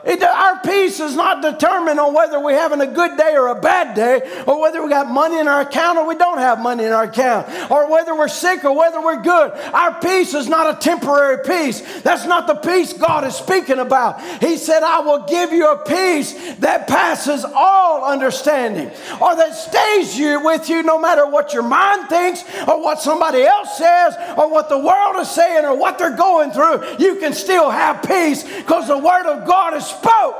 It, 0.04 0.22
our 0.22 0.60
peace 0.60 0.98
is 1.00 1.14
not 1.14 1.42
determined 1.42 2.00
on 2.00 2.14
whether 2.14 2.40
we're 2.40 2.58
having 2.58 2.80
a 2.80 2.86
good 2.86 3.18
day 3.18 3.34
or 3.36 3.48
a 3.48 3.60
bad 3.60 3.94
day, 3.94 4.42
or 4.46 4.60
whether 4.60 4.82
we 4.82 4.88
got 4.88 5.08
money 5.08 5.38
in 5.38 5.46
our 5.46 5.60
account 5.60 5.98
or 5.98 6.06
we 6.06 6.14
don't 6.14 6.38
have 6.38 6.60
money 6.60 6.84
in 6.84 6.92
our 6.92 7.04
account, 7.04 7.48
or 7.70 7.90
whether 7.90 8.14
we're 8.14 8.28
sick 8.28 8.64
or 8.64 8.76
whether 8.76 9.00
we're 9.00 9.22
good. 9.22 9.52
Our 9.74 10.00
peace 10.00 10.34
is 10.34 10.48
not 10.48 10.74
a 10.74 10.80
temporary 10.80 11.44
peace. 11.44 12.02
That's 12.02 12.26
not 12.26 12.46
the 12.46 12.54
peace 12.54 12.92
God 12.92 13.24
is 13.24 13.34
speaking 13.34 13.78
about. 13.78 14.20
He 14.40 14.56
said, 14.56 14.82
I 14.82 15.00
will 15.00 15.26
give 15.26 15.52
you 15.52 15.70
a 15.70 15.84
peace 15.84 16.32
that 16.56 16.86
passes 16.86 17.44
all 17.44 18.04
understanding, 18.04 18.90
or 19.20 19.36
that 19.36 19.54
stays 19.54 20.18
you 20.18 20.42
with 20.44 20.68
you 20.68 20.82
no 20.82 20.98
matter 20.98 21.26
what 21.26 21.52
your 21.52 21.62
mind 21.62 22.08
thinks, 22.08 22.42
or 22.66 22.82
what 22.82 23.00
somebody 23.00 23.42
else 23.42 23.76
says, 23.76 24.14
or 24.36 24.50
what 24.50 24.68
the 24.68 24.78
world 24.78 25.16
is 25.18 25.30
saying, 25.30 25.64
or 25.64 25.76
what 25.76 25.98
they're 25.98 26.16
going 26.16 26.50
through. 26.52 26.96
You 26.98 27.16
can 27.16 27.32
still 27.34 27.70
have 27.70 28.02
peace 28.02 28.42
because 28.44 28.88
the 28.88 28.98
Word 28.98 29.26
of 29.26 29.46
God 29.46 29.74
is 29.74 29.89
spoke. 29.90 30.36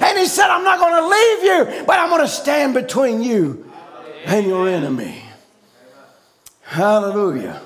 And 0.00 0.18
he 0.18 0.26
said, 0.26 0.48
I'm 0.48 0.64
not 0.64 0.78
going 0.78 0.94
to 0.94 1.08
leave 1.08 1.78
you, 1.78 1.84
but 1.86 1.98
I'm 1.98 2.10
going 2.10 2.22
to 2.22 2.28
stand 2.28 2.74
between 2.74 3.22
you 3.22 3.70
and 4.24 4.46
your 4.46 4.68
enemy. 4.68 5.22
Hallelujah. 6.62 7.60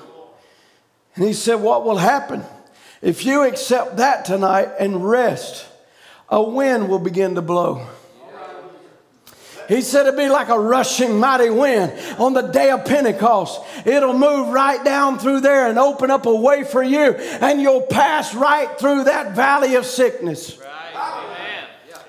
And 1.15 1.25
he 1.25 1.33
said, 1.33 1.55
What 1.55 1.83
will 1.85 1.97
happen 1.97 2.43
if 3.01 3.25
you 3.25 3.43
accept 3.43 3.97
that 3.97 4.25
tonight 4.25 4.69
and 4.79 5.07
rest? 5.07 5.67
A 6.29 6.41
wind 6.41 6.89
will 6.89 6.99
begin 6.99 7.35
to 7.35 7.41
blow. 7.41 7.85
He 9.67 9.81
said 9.81 10.07
it'd 10.07 10.17
be 10.17 10.29
like 10.29 10.49
a 10.49 10.59
rushing 10.59 11.19
mighty 11.19 11.49
wind 11.49 11.93
on 12.17 12.33
the 12.33 12.41
day 12.41 12.69
of 12.71 12.85
Pentecost. 12.85 13.61
It'll 13.85 14.17
move 14.17 14.49
right 14.49 14.83
down 14.83 15.19
through 15.19 15.41
there 15.41 15.67
and 15.67 15.79
open 15.79 16.11
up 16.11 16.25
a 16.25 16.35
way 16.35 16.63
for 16.63 16.83
you, 16.83 17.13
and 17.13 17.61
you'll 17.61 17.83
pass 17.83 18.35
right 18.35 18.77
through 18.77 19.05
that 19.05 19.35
valley 19.35 19.75
of 19.75 19.85
sickness. 19.85 20.57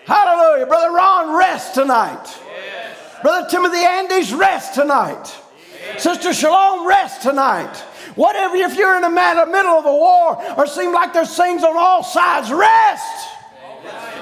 Hallelujah. 0.07 0.67
Brother 0.67 0.93
Ron, 0.93 1.37
rest 1.37 1.75
tonight. 1.75 2.25
Yes. 2.25 2.97
Brother 3.23 3.49
Timothy 3.51 3.79
Andes, 3.79 4.33
rest 4.35 4.75
tonight. 4.75 5.35
Yes. 5.87 6.03
Sister 6.03 6.35
Shalom, 6.35 6.87
rest 6.87 7.23
tonight. 7.23 7.75
Whatever, 8.15 8.57
if 8.57 8.77
you're 8.77 8.97
in 8.97 9.03
the 9.03 9.09
middle 9.09 9.73
of 9.73 9.87
a 9.87 9.93
war 9.93 10.43
or 10.57 10.67
seem 10.67 10.93
like 10.93 11.13
there's 11.13 11.37
things 11.37 11.65
on 11.65 11.77
all 11.77 12.05
sides, 12.05 12.53
rest. 12.53 13.31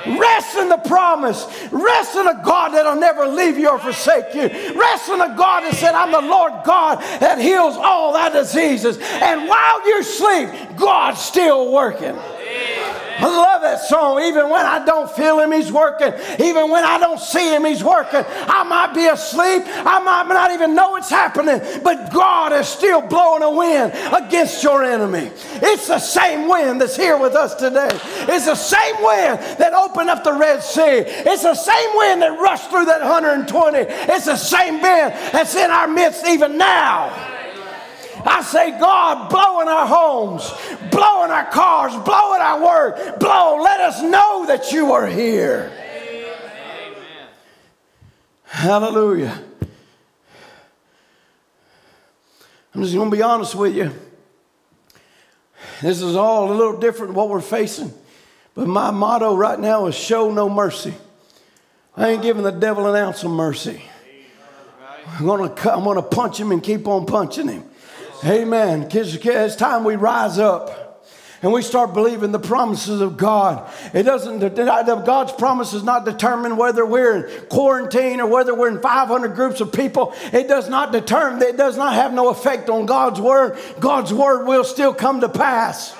Rest 0.05 0.57
in 0.57 0.68
the 0.68 0.79
promise. 0.79 1.47
Rest 1.71 2.16
in 2.16 2.27
a 2.27 2.42
God 2.42 2.71
that'll 2.71 2.97
never 2.97 3.27
leave 3.27 3.57
you 3.57 3.68
or 3.68 3.79
forsake 3.79 4.35
you. 4.35 4.49
Rest 4.79 5.09
in 5.09 5.21
a 5.21 5.37
God 5.37 5.61
that 5.62 5.75
said, 5.75 5.95
I'm 5.95 6.11
the 6.11 6.21
Lord 6.21 6.53
God 6.64 6.99
that 7.21 7.38
heals 7.38 7.77
all 7.77 8.12
thy 8.12 8.29
diseases. 8.31 8.99
And 8.99 9.49
while 9.49 9.87
you 9.87 10.03
sleep, 10.03 10.49
God's 10.77 11.21
still 11.21 11.71
working. 11.71 12.16
I 13.22 13.26
love 13.26 13.62
that 13.62 13.80
song. 13.82 14.20
Even 14.20 14.50
when 14.50 14.66
I 14.66 14.85
don't 14.85 15.08
feel 15.08 15.38
him, 15.38 15.52
he's 15.52 15.70
working. 15.70 16.12
Even 16.40 16.70
when 16.70 16.82
I 16.82 16.98
don't 16.98 17.20
see 17.20 17.54
him, 17.54 17.64
he's 17.64 17.85
working. 17.85 18.24
I 18.26 18.64
might 18.64 18.94
be 18.94 19.06
asleep. 19.06 19.62
I 19.66 20.00
might 20.00 20.26
not 20.26 20.50
even 20.50 20.74
know 20.74 20.96
it's 20.96 21.08
happening, 21.08 21.61
but 21.85 22.12
God 22.12 22.52
is 22.52 22.66
still 22.66 23.00
blowing 23.00 23.44
a 23.44 23.50
wind 23.50 23.92
against 24.12 24.62
your 24.64 24.82
enemy. 24.82 25.30
It's 25.62 25.87
the 25.87 26.00
same 26.00 26.48
wind 26.48 26.80
that's 26.80 26.96
here 26.96 27.16
with 27.16 27.35
us 27.35 27.54
today. 27.54 27.90
It's 28.28 28.46
the 28.46 28.56
same 28.56 28.96
wind 28.96 29.38
that 29.58 29.72
opened 29.72 30.11
up 30.11 30.24
the 30.24 30.32
Red 30.32 30.61
Sea. 30.61 31.04
It's 31.06 31.44
the 31.44 31.54
same 31.54 31.90
wind 31.94 32.22
that 32.22 32.40
rushed 32.40 32.70
through 32.70 32.87
that 32.87 33.02
120. 33.02 33.78
It's 33.78 34.24
the 34.24 34.37
same 34.37 34.82
wind 34.82 35.12
that's 35.32 35.54
in 35.54 35.70
our 35.70 35.87
midst 35.87 36.26
even 36.26 36.58
now. 36.58 37.41
I 38.26 38.42
say, 38.42 38.78
God, 38.78 39.28
blow 39.28 39.61
in 39.61 39.68
our 39.68 39.87
homes, 39.87 40.50
blow 40.90 41.24
in 41.24 41.30
our 41.30 41.50
cars, 41.50 41.92
blow 42.04 42.35
in 42.35 42.40
our 42.40 42.62
work, 42.62 43.18
blow. 43.18 43.61
Let 43.62 43.80
us 43.80 44.02
know 44.02 44.46
that 44.46 44.72
you 44.72 44.92
are 44.92 45.06
here. 45.06 45.72
Amen. 45.72 47.28
Hallelujah. 48.44 49.42
I'm 52.74 52.82
just 52.82 52.94
going 52.94 53.11
to 53.11 53.16
be 53.16 53.22
honest 53.22 53.54
with 53.54 53.74
you. 53.74 53.92
This 55.82 56.00
is 56.00 56.16
all 56.16 56.50
a 56.50 56.54
little 56.54 56.78
different 56.78 57.14
what 57.14 57.28
we're 57.28 57.40
facing. 57.40 57.92
But 58.54 58.68
my 58.68 58.90
motto 58.90 59.35
right 59.35 59.58
now 59.58 59.87
is 59.87 59.94
show 59.94 60.30
no 60.30 60.48
mercy. 60.48 60.94
I 61.96 62.11
ain't 62.11 62.22
giving 62.22 62.42
the 62.42 62.50
devil 62.50 62.87
an 62.87 62.96
ounce 62.96 63.24
of 63.24 63.30
mercy. 63.30 63.82
I'm 65.06 65.26
to 65.96 66.02
punch 66.02 66.38
him 66.38 66.52
and 66.52 66.62
keep 66.62 66.87
on 66.87 67.06
punching 67.06 67.48
him. 67.48 67.64
Amen. 68.24 68.87
It's 68.90 69.56
time 69.56 69.82
we 69.82 69.96
rise 69.96 70.38
up 70.38 71.04
and 71.42 71.52
we 71.52 71.61
start 71.61 71.92
believing 71.92 72.30
the 72.30 72.38
promises 72.38 73.00
of 73.00 73.16
God. 73.16 73.68
It 73.92 74.04
doesn't, 74.04 74.38
God's 74.54 75.32
promise 75.32 75.72
does 75.72 75.82
not 75.82 76.04
determine 76.04 76.56
whether 76.56 76.87
we're 76.87 77.26
in 77.26 77.46
quarantine 77.46 78.20
or 78.20 78.28
whether 78.28 78.54
we're 78.54 78.68
in 78.68 78.80
500 78.80 79.35
groups 79.35 79.61
of 79.61 79.72
people. 79.72 80.14
It 80.32 80.46
does 80.46 80.68
not 80.68 80.92
determine, 80.92 81.42
it 81.42 81.56
does 81.56 81.76
not 81.76 81.94
have 81.94 82.14
no 82.14 82.28
effect 82.28 82.68
on 82.68 82.87
God's 82.87 83.20
word. 83.20 83.58
God's 83.80 84.14
word 84.14 84.46
will 84.46 84.62
still 84.62 84.94
come 84.94 85.20
to 85.22 85.28
pass. 85.28 85.92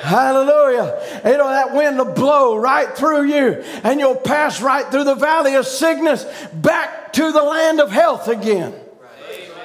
Hallelujah. 0.00 1.20
You 1.24 1.38
know, 1.38 1.48
that 1.48 1.74
wind 1.74 1.98
will 1.98 2.14
blow 2.14 2.56
right 2.56 2.96
through 2.96 3.24
you 3.24 3.64
and 3.82 3.98
you'll 3.98 4.14
pass 4.14 4.62
right 4.62 4.88
through 4.92 5.02
the 5.02 5.16
valley 5.16 5.56
of 5.56 5.66
sickness 5.66 6.24
back 6.52 7.12
to 7.14 7.32
the 7.32 7.42
land 7.42 7.80
of 7.80 7.90
health 7.90 8.28
again. 8.28 8.72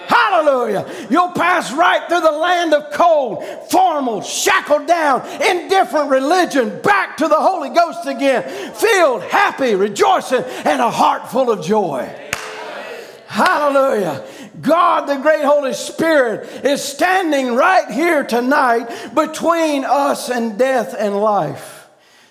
Hallelujah. 0.08 1.08
You'll 1.10 1.32
pass 1.32 1.72
right 1.74 2.08
through 2.08 2.22
the 2.22 2.32
land 2.32 2.74
of 2.74 2.92
cold, 2.94 3.44
formal, 3.70 4.22
shackled 4.22 4.88
down, 4.88 5.26
indifferent 5.42 6.10
religion, 6.10 6.82
back 6.82 7.18
to 7.18 7.28
the 7.28 7.40
Holy 7.40 7.70
Ghost 7.70 8.06
again, 8.08 8.74
filled, 8.74 9.24
happy, 9.24 9.76
rejoicing, 9.76 10.44
and 10.66 10.82
a 10.82 10.90
heart 10.90 11.30
full 11.32 11.52
of 11.52 11.64
joy. 11.64 12.10
Hallelujah. 13.28 14.24
God, 14.62 15.08
the 15.08 15.18
great 15.18 15.44
Holy 15.44 15.74
Spirit, 15.74 16.66
is 16.66 16.84
standing 16.84 17.56
right 17.56 17.90
here 17.90 18.24
tonight 18.24 19.14
between 19.16 19.84
us 19.84 20.30
and 20.30 20.58
death 20.58 20.96
and 20.98 21.16
life. 21.16 21.88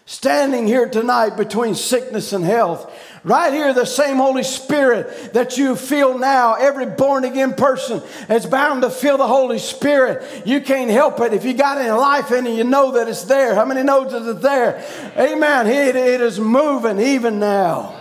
Standing 0.07 0.67
here 0.67 0.89
tonight 0.89 1.37
between 1.37 1.75
sickness 1.75 2.33
and 2.33 2.45
health. 2.45 2.93
Right 3.25 3.53
here, 3.53 3.73
the 3.73 3.85
same 3.85 4.17
Holy 4.17 4.43
Spirit 4.43 5.33
that 5.35 5.57
you 5.57 5.77
feel 5.77 6.19
now, 6.19 6.55
every 6.55 6.87
born 6.87 7.25
again 7.25 7.55
person 7.55 8.03
is 8.29 8.47
bound 8.47 8.83
to 8.83 8.91
feel 8.91 9.17
the 9.17 9.27
Holy 9.29 9.61
Spirit. 9.61 10.45
You 10.45 10.61
can't 10.61 10.91
help 10.91 11.21
it. 11.21 11.33
If 11.33 11.45
you 11.45 11.55
got 11.55 11.79
any 11.79 11.91
life 11.91 12.33
in 12.33 12.47
you, 12.47 12.53
you 12.53 12.65
know 12.65 12.93
that 12.93 13.09
it's 13.09 13.23
there. 13.25 13.55
How 13.55 13.65
many 13.65 13.85
knows 13.85 14.11
that 14.11 14.29
it's 14.29 14.43
there? 14.43 14.85
Amen. 15.17 15.69
It, 15.69 15.95
it 15.95 16.21
is 16.21 16.41
moving 16.41 16.99
even 16.99 17.39
now. 17.39 17.97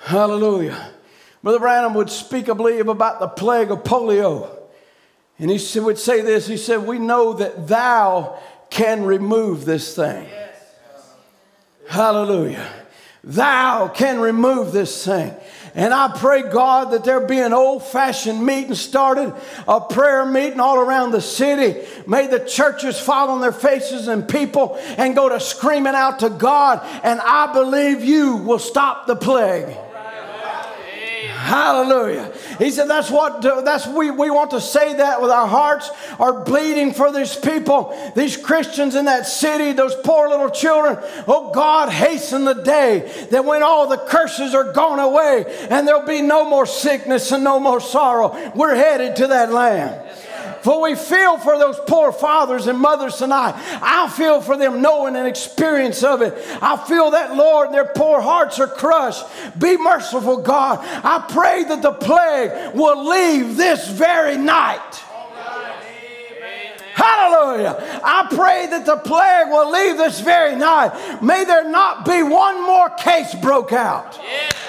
Hallelujah. 0.00 0.92
Brother 1.42 1.58
Branham 1.58 1.94
would 1.94 2.10
speak, 2.10 2.50
I 2.50 2.52
believe, 2.52 2.88
about 2.88 3.20
the 3.20 3.28
plague 3.28 3.70
of 3.70 3.84
polio. 3.84 4.50
And 5.38 5.50
he 5.50 5.80
would 5.80 5.98
say 5.98 6.20
this 6.20 6.46
He 6.46 6.58
said, 6.58 6.86
We 6.86 6.98
know 6.98 7.32
that 7.34 7.68
thou 7.68 8.38
can 8.68 9.04
remove 9.04 9.64
this 9.64 9.96
thing. 9.96 10.28
Hallelujah. 11.88 12.68
Thou 13.26 13.88
can 13.88 14.20
remove 14.20 14.70
this 14.70 15.04
thing. 15.04 15.34
And 15.74 15.92
I 15.92 16.16
pray, 16.16 16.42
God, 16.42 16.92
that 16.92 17.04
there 17.04 17.26
be 17.26 17.40
an 17.40 17.52
old 17.52 17.84
fashioned 17.84 18.44
meeting 18.44 18.74
started, 18.74 19.34
a 19.68 19.80
prayer 19.80 20.24
meeting 20.24 20.60
all 20.60 20.78
around 20.78 21.10
the 21.10 21.20
city. 21.20 21.86
May 22.06 22.28
the 22.28 22.38
churches 22.38 22.98
fall 22.98 23.30
on 23.30 23.40
their 23.40 23.52
faces 23.52 24.06
and 24.08 24.26
people 24.26 24.78
and 24.96 25.14
go 25.14 25.28
to 25.28 25.40
screaming 25.40 25.94
out 25.94 26.20
to 26.20 26.30
God. 26.30 26.80
And 27.02 27.20
I 27.20 27.52
believe 27.52 28.02
you 28.02 28.36
will 28.36 28.60
stop 28.60 29.06
the 29.06 29.16
plague. 29.16 29.76
Hallelujah. 31.46 32.32
He 32.58 32.72
said, 32.72 32.88
That's 32.88 33.08
what, 33.08 33.40
that's, 33.40 33.86
we, 33.86 34.10
we 34.10 34.30
want 34.30 34.50
to 34.50 34.60
say 34.60 34.94
that 34.94 35.22
with 35.22 35.30
our 35.30 35.46
hearts 35.46 35.92
are 36.18 36.42
bleeding 36.42 36.92
for 36.92 37.12
these 37.12 37.36
people, 37.36 37.96
these 38.16 38.36
Christians 38.36 38.96
in 38.96 39.04
that 39.04 39.28
city, 39.28 39.70
those 39.70 39.94
poor 39.94 40.28
little 40.28 40.50
children. 40.50 40.98
Oh 41.28 41.52
God, 41.54 41.88
hasten 41.88 42.44
the 42.44 42.54
day 42.54 43.28
that 43.30 43.44
when 43.44 43.62
all 43.62 43.86
the 43.86 43.96
curses 43.96 44.56
are 44.56 44.72
gone 44.72 44.98
away 44.98 45.44
and 45.70 45.86
there'll 45.86 46.04
be 46.04 46.20
no 46.20 46.50
more 46.50 46.66
sickness 46.66 47.30
and 47.30 47.44
no 47.44 47.60
more 47.60 47.80
sorrow. 47.80 48.52
We're 48.56 48.74
headed 48.74 49.14
to 49.16 49.28
that 49.28 49.52
land. 49.52 50.02
For 50.66 50.82
we 50.82 50.96
feel 50.96 51.38
for 51.38 51.56
those 51.60 51.78
poor 51.86 52.10
fathers 52.10 52.66
and 52.66 52.76
mothers 52.76 53.18
tonight. 53.18 53.54
I 53.80 54.08
feel 54.08 54.40
for 54.40 54.56
them 54.56 54.82
knowing 54.82 55.14
and 55.14 55.28
experience 55.28 56.02
of 56.02 56.22
it. 56.22 56.34
I 56.60 56.76
feel 56.88 57.12
that, 57.12 57.36
Lord, 57.36 57.70
their 57.70 57.84
poor 57.84 58.20
hearts 58.20 58.58
are 58.58 58.66
crushed. 58.66 59.24
Be 59.56 59.76
merciful, 59.76 60.38
God. 60.38 60.80
I 60.82 61.24
pray 61.30 61.62
that 61.62 61.82
the 61.82 61.92
plague 61.92 62.74
will 62.74 63.08
leave 63.08 63.56
this 63.56 63.88
very 63.90 64.36
night. 64.36 65.04
Hallelujah. 66.94 68.00
I 68.02 68.26
pray 68.34 68.66
that 68.66 68.84
the 68.86 68.96
plague 68.96 69.48
will 69.48 69.70
leave 69.70 69.96
this 69.98 70.18
very 70.18 70.56
night. 70.56 71.22
May 71.22 71.44
there 71.44 71.70
not 71.70 72.04
be 72.04 72.24
one 72.24 72.66
more 72.66 72.90
case 72.90 73.36
broke 73.36 73.72
out. 73.72 74.18
Yeah. 74.20 74.65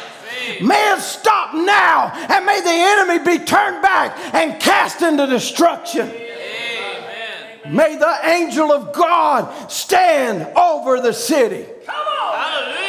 It 0.47 1.01
stop 1.01 1.53
now, 1.53 2.12
and 2.29 2.45
may 2.45 2.62
the 2.62 2.69
enemy 2.69 3.19
be 3.19 3.43
turned 3.43 3.81
back 3.81 4.17
and 4.33 4.60
cast 4.62 5.01
into 5.01 5.27
destruction. 5.27 6.10
Amen. 6.10 7.75
May 7.75 7.97
the 7.97 8.19
angel 8.23 8.71
of 8.71 8.93
God 8.93 9.69
stand 9.69 10.47
over 10.57 11.01
the 11.01 11.13
city. 11.13 11.65
Come 11.86 11.95
on. 11.95 12.33
Hallelujah. 12.39 12.88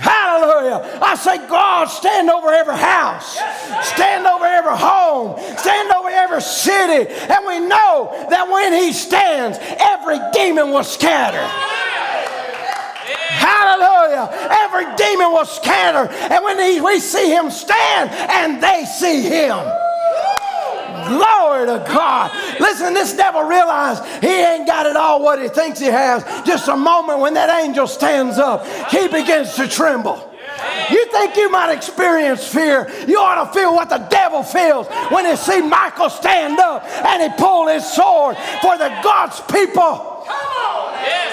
Hallelujah. 0.00 1.00
I 1.02 1.14
say, 1.16 1.36
God, 1.48 1.86
stand 1.86 2.30
over 2.30 2.48
every 2.52 2.76
house, 2.76 3.34
stand 3.86 4.26
over 4.26 4.44
every 4.44 4.76
home, 4.76 5.38
stand 5.58 5.92
over 5.92 6.08
every 6.08 6.40
city. 6.40 7.12
And 7.28 7.46
we 7.46 7.60
know 7.60 8.26
that 8.30 8.48
when 8.50 8.72
He 8.72 8.92
stands, 8.92 9.58
every 9.60 10.18
demon 10.32 10.70
will 10.70 10.84
scatter. 10.84 11.44
Hallelujah. 13.40 14.28
Every 14.50 14.84
demon 14.96 15.32
will 15.32 15.46
scatter. 15.46 16.12
And 16.12 16.44
when 16.44 16.58
he, 16.60 16.80
we 16.80 17.00
see 17.00 17.30
him 17.30 17.50
stand 17.50 18.10
and 18.10 18.62
they 18.62 18.84
see 18.84 19.22
him. 19.22 19.56
Glory 21.08 21.66
to 21.66 21.82
God. 21.88 22.30
Listen, 22.60 22.92
this 22.92 23.14
devil 23.14 23.42
realized 23.42 24.04
he 24.22 24.28
ain't 24.28 24.66
got 24.66 24.86
it 24.86 24.94
all 24.94 25.22
what 25.22 25.40
he 25.40 25.48
thinks 25.48 25.80
he 25.80 25.86
has. 25.86 26.22
Just 26.46 26.68
a 26.68 26.76
moment 26.76 27.20
when 27.20 27.34
that 27.34 27.48
angel 27.64 27.86
stands 27.86 28.38
up, 28.38 28.66
he 28.90 29.08
begins 29.08 29.54
to 29.54 29.66
tremble. 29.66 30.30
You 30.90 31.06
think 31.06 31.36
you 31.36 31.50
might 31.50 31.72
experience 31.72 32.46
fear. 32.46 32.90
You 33.08 33.18
ought 33.18 33.46
to 33.46 33.58
feel 33.58 33.74
what 33.74 33.88
the 33.88 33.98
devil 34.10 34.42
feels 34.42 34.86
when 35.10 35.24
he 35.24 35.36
see 35.36 35.62
Michael 35.62 36.10
stand 36.10 36.58
up 36.58 36.84
and 36.84 37.22
he 37.22 37.38
pull 37.38 37.68
his 37.68 37.90
sword 37.90 38.36
for 38.60 38.76
the 38.76 38.88
God's 39.02 39.40
people. 39.42 40.10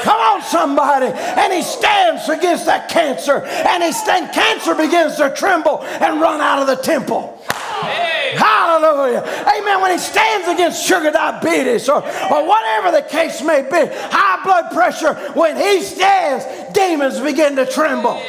Come 0.04 0.20
on, 0.20 0.42
somebody. 0.42 1.08
And 1.08 1.52
he 1.52 1.62
stands 1.62 2.30
against 2.30 2.66
that 2.66 2.90
cancer. 2.90 3.44
And 3.44 3.84
he 3.84 3.92
stand, 3.92 4.34
cancer 4.34 4.76
begins 4.76 5.18
to 5.18 5.34
tremble 5.36 5.84
and 5.84 6.22
run 6.22 6.42
out 6.42 6.60
of 6.60 6.68
the 6.68 6.82
temple. 6.82 7.42
Hey. 7.82 8.34
Hallelujah. 8.36 9.22
Amen. 9.22 9.82
When 9.82 9.92
he 9.92 9.98
stands 9.98 10.48
against 10.48 10.86
sugar 10.86 11.12
diabetes 11.12 11.90
or, 11.90 11.98
or 11.98 12.48
whatever 12.48 12.92
the 12.92 13.06
case 13.10 13.42
may 13.42 13.62
be, 13.62 13.90
high 13.92 14.44
blood 14.44 14.72
pressure, 14.72 15.14
when 15.34 15.56
he 15.58 15.82
stands, 15.82 16.46
demons 16.74 17.20
begin 17.20 17.56
to 17.56 17.66
tremble. 17.66 18.22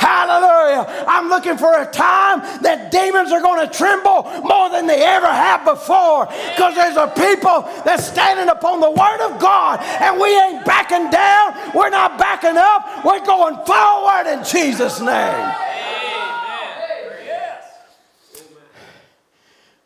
Hallelujah. 0.00 1.04
I'm 1.06 1.28
looking 1.28 1.58
for 1.58 1.78
a 1.78 1.84
time 1.84 2.40
that 2.62 2.90
demons 2.90 3.32
are 3.32 3.40
going 3.42 3.68
to 3.68 3.70
tremble 3.70 4.22
more 4.40 4.70
than 4.70 4.86
they 4.86 5.04
ever 5.04 5.26
have 5.26 5.62
before 5.66 6.24
because 6.24 6.74
there's 6.74 6.96
a 6.96 7.08
people 7.08 7.68
that's 7.84 8.06
standing 8.06 8.48
upon 8.48 8.80
the 8.80 8.90
word 8.90 9.20
of 9.20 9.38
God 9.38 9.78
and 10.00 10.18
we 10.18 10.34
ain't 10.40 10.64
backing 10.64 11.10
down. 11.10 11.52
We're 11.74 11.90
not 11.90 12.18
backing 12.18 12.56
up. 12.56 13.04
We're 13.04 13.22
going 13.26 13.56
forward 13.66 14.32
in 14.32 14.42
Jesus' 14.42 15.02
name. 15.02 15.54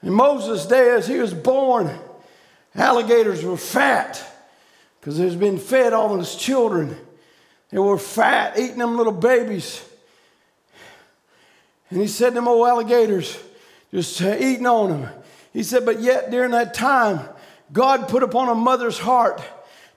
In 0.05 0.13
Moses' 0.13 0.65
day, 0.67 0.91
as 0.91 1.09
he 1.09 1.19
was 1.19 1.35
born, 1.35 1.91
alligators 2.77 3.43
were 3.43 3.57
fat 3.57 4.25
because 5.01 5.19
there's 5.19 5.35
been 5.35 5.59
fed 5.59 5.93
all 5.93 6.17
those 6.17 6.37
children. 6.37 6.97
They 7.71 7.81
were 7.81 7.99
fat, 7.99 8.57
eating 8.57 8.79
them 8.79 8.97
little 8.97 9.13
babies. 9.13 9.85
And 11.95 12.03
he 12.03 12.09
said, 12.09 12.35
Them 12.35 12.49
old 12.49 12.67
alligators 12.67 13.39
just 13.93 14.21
uh, 14.21 14.35
eating 14.37 14.67
on 14.67 14.91
them. 14.91 15.09
He 15.53 15.63
said, 15.63 15.87
But 15.87 16.01
yet 16.01 16.29
during 16.29 16.51
that 16.51 16.75
time, 16.75 17.21
God 17.73 18.09
put 18.09 18.25
upon 18.25 18.49
a 18.49 18.55
mother's 18.57 18.99
heart 18.99 19.41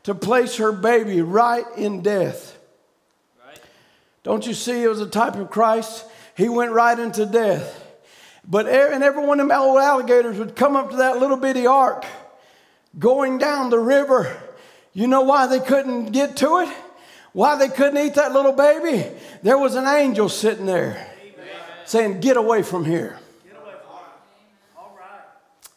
to 0.03 0.13
place 0.13 0.57
her 0.57 0.71
baby 0.71 1.23
right 1.23 1.65
in 1.75 2.03
death. 2.03 2.55
Right. 3.43 3.59
Don't 4.21 4.45
you 4.45 4.53
see 4.53 4.83
it 4.83 4.87
was 4.87 5.01
a 5.01 5.07
type 5.07 5.37
of 5.37 5.49
Christ? 5.49 6.05
He 6.35 6.49
went 6.49 6.71
right 6.71 6.99
into 6.99 7.25
death. 7.25 7.83
But 8.47 8.67
and 8.67 9.03
every 9.03 9.25
one 9.25 9.39
of 9.39 9.47
them 9.47 9.59
old 9.59 9.79
alligators 9.79 10.37
would 10.37 10.55
come 10.55 10.75
up 10.75 10.91
to 10.91 10.97
that 10.97 11.17
little 11.17 11.37
bitty 11.37 11.65
ark 11.65 12.05
going 12.99 13.39
down 13.39 13.71
the 13.71 13.79
river. 13.79 14.37
You 14.93 15.07
know 15.07 15.23
why 15.23 15.47
they 15.47 15.59
couldn't 15.59 16.11
get 16.11 16.37
to 16.37 16.59
it? 16.59 16.69
Why 17.33 17.55
they 17.55 17.69
couldn't 17.69 17.97
eat 17.97 18.13
that 18.13 18.33
little 18.33 18.53
baby? 18.53 19.09
There 19.41 19.57
was 19.57 19.73
an 19.73 19.87
angel 19.87 20.29
sitting 20.29 20.67
there 20.67 21.06
saying, 21.87 22.19
Get 22.19 22.37
away 22.37 22.61
from 22.61 22.85
here. 22.85 23.19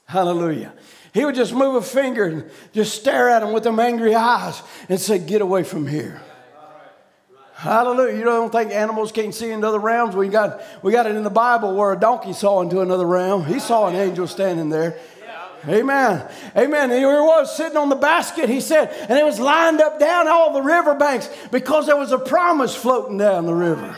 Hallelujah. 0.04 0.72
He 1.14 1.24
would 1.24 1.36
just 1.36 1.54
move 1.54 1.76
a 1.76 1.82
finger 1.82 2.24
and 2.24 2.50
just 2.72 3.00
stare 3.00 3.28
at 3.28 3.42
him 3.42 3.52
with 3.52 3.62
them 3.62 3.78
angry 3.78 4.14
eyes 4.14 4.60
and 4.88 5.00
say, 5.00 5.18
Get 5.18 5.40
away 5.40 5.62
from 5.62 5.86
here. 5.86 6.20
Hallelujah. 7.54 8.16
You 8.16 8.24
don't 8.24 8.50
think 8.50 8.72
animals 8.72 9.12
can't 9.12 9.34
see 9.34 9.50
into 9.50 9.68
other 9.68 9.78
realms? 9.78 10.16
We 10.16 10.28
got, 10.28 10.62
we 10.82 10.92
got 10.92 11.06
it 11.06 11.14
in 11.14 11.22
the 11.22 11.30
Bible 11.30 11.74
where 11.76 11.92
a 11.92 12.00
donkey 12.00 12.32
saw 12.32 12.62
into 12.62 12.80
another 12.80 13.06
realm. 13.06 13.44
He 13.44 13.60
saw 13.60 13.86
an 13.86 13.96
angel 13.96 14.26
standing 14.26 14.70
there. 14.70 14.98
Amen. 15.68 16.26
Amen. 16.56 16.90
Here 16.90 17.00
he 17.00 17.20
was 17.20 17.54
sitting 17.54 17.76
on 17.76 17.90
the 17.90 17.96
basket, 17.96 18.48
he 18.48 18.62
said, 18.62 18.88
and 19.10 19.18
it 19.18 19.24
was 19.24 19.38
lined 19.38 19.82
up 19.82 20.00
down 20.00 20.26
all 20.26 20.54
the 20.54 20.62
riverbanks 20.62 21.28
because 21.52 21.86
there 21.86 21.98
was 21.98 22.12
a 22.12 22.18
promise 22.18 22.74
floating 22.74 23.18
down 23.18 23.44
the 23.44 23.54
river. 23.54 23.94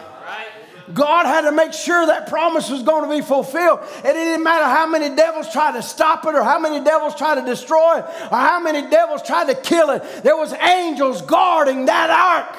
God 0.94 1.26
had 1.26 1.42
to 1.42 1.52
make 1.52 1.72
sure 1.72 2.06
that 2.06 2.28
promise 2.28 2.70
was 2.70 2.82
going 2.82 3.08
to 3.08 3.14
be 3.14 3.22
fulfilled. 3.22 3.80
And 3.96 4.06
it 4.06 4.24
didn't 4.24 4.44
matter 4.44 4.64
how 4.64 4.86
many 4.86 5.14
devils 5.14 5.50
tried 5.52 5.72
to 5.72 5.82
stop 5.82 6.24
it, 6.26 6.34
or 6.34 6.42
how 6.42 6.58
many 6.58 6.84
devils 6.84 7.14
tried 7.14 7.36
to 7.36 7.44
destroy 7.44 7.98
it, 7.98 8.04
or 8.30 8.38
how 8.38 8.60
many 8.60 8.88
devils 8.90 9.22
tried 9.22 9.46
to 9.48 9.54
kill 9.54 9.90
it. 9.90 10.02
There 10.22 10.36
was 10.36 10.52
angels 10.52 11.22
guarding 11.22 11.86
that 11.86 12.10
ark. 12.10 12.56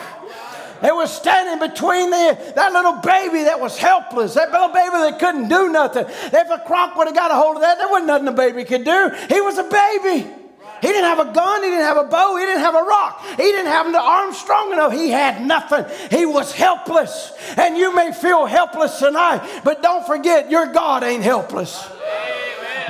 They 0.81 0.91
were 0.91 1.07
standing 1.07 1.65
between 1.65 2.09
the, 2.09 2.53
that 2.55 2.73
little 2.73 2.99
baby 2.99 3.43
that 3.45 3.57
was 3.57 3.77
helpless, 3.77 4.33
that 4.33 4.51
little 4.51 4.67
baby 4.67 4.97
that 5.09 5.17
couldn't 5.17 5.47
do 5.47 5.69
nothing. 5.69 6.05
If 6.07 6.49
a 6.49 6.61
croc 6.65 6.97
would 6.97 7.07
have 7.07 7.15
got 7.15 7.31
a 7.31 7.35
hold 7.35 7.55
of 7.55 7.61
that, 7.61 7.77
there 7.77 7.87
wasn't 7.87 8.07
nothing 8.07 8.25
the 8.25 8.31
baby 8.33 8.65
could 8.65 8.83
do. 8.83 9.11
He 9.29 9.39
was 9.39 9.57
a 9.57 9.63
baby. 9.63 10.42
He 10.83 10.89
didn't 10.89 11.05
have 11.05 11.19
a 11.19 11.31
gun, 11.31 11.63
he 11.63 11.69
didn't 11.69 11.85
have 11.85 11.95
a 11.95 12.03
bow, 12.03 12.35
he 12.35 12.45
didn't 12.45 12.59
have 12.59 12.75
a 12.75 12.83
rock, 12.83 13.23
he 13.37 13.43
didn't 13.43 13.67
have 13.67 13.89
the 13.89 14.01
arm 14.01 14.33
strong 14.33 14.73
enough. 14.73 14.91
He 14.91 15.11
had 15.11 15.41
nothing. 15.41 15.85
He 16.11 16.25
was 16.25 16.51
helpless. 16.51 17.31
And 17.55 17.77
you 17.77 17.95
may 17.95 18.11
feel 18.11 18.45
helpless 18.45 18.99
tonight, 18.99 19.61
but 19.63 19.81
don't 19.81 20.05
forget, 20.05 20.51
your 20.51 20.65
God 20.73 21.05
ain't 21.05 21.23
helpless. 21.23 21.89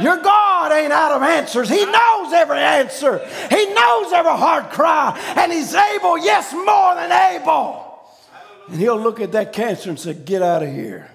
Your 0.02 0.18
God 0.18 0.72
ain't 0.72 0.92
out 0.92 1.12
of 1.12 1.22
answers. 1.22 1.70
He 1.70 1.86
knows 1.86 2.34
every 2.34 2.58
answer. 2.58 3.20
He 3.52 3.74
knows 3.76 4.12
every 4.12 4.32
heart 4.32 4.72
cry. 4.72 5.16
And 5.38 5.52
He's 5.52 5.76
able, 5.76 6.18
yes, 6.18 6.52
more 6.52 6.96
than 6.96 7.12
able. 7.12 8.00
And 8.70 8.80
He'll 8.80 9.00
look 9.00 9.20
at 9.20 9.34
that 9.34 9.54
cancer 9.54 9.92
and 9.92 10.00
say, 10.00 10.16
Get 10.16 10.42
out 10.42 10.64
of 10.64 10.70
here. 10.74 11.12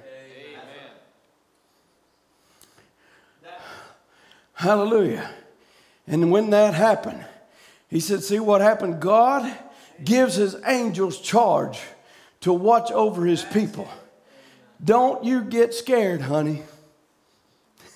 Hallelujah. 4.54 5.28
And 6.08 6.30
when 6.32 6.50
that 6.50 6.74
happened, 6.74 7.24
he 7.88 8.00
said, 8.00 8.22
See 8.22 8.40
what 8.40 8.60
happened? 8.60 9.00
God 9.00 9.52
gives 10.02 10.36
his 10.36 10.56
angels 10.66 11.20
charge 11.20 11.78
to 12.40 12.52
watch 12.52 12.90
over 12.90 13.24
his 13.24 13.44
people. 13.44 13.88
Don't 14.82 15.24
you 15.24 15.42
get 15.42 15.74
scared, 15.74 16.22
honey. 16.22 16.62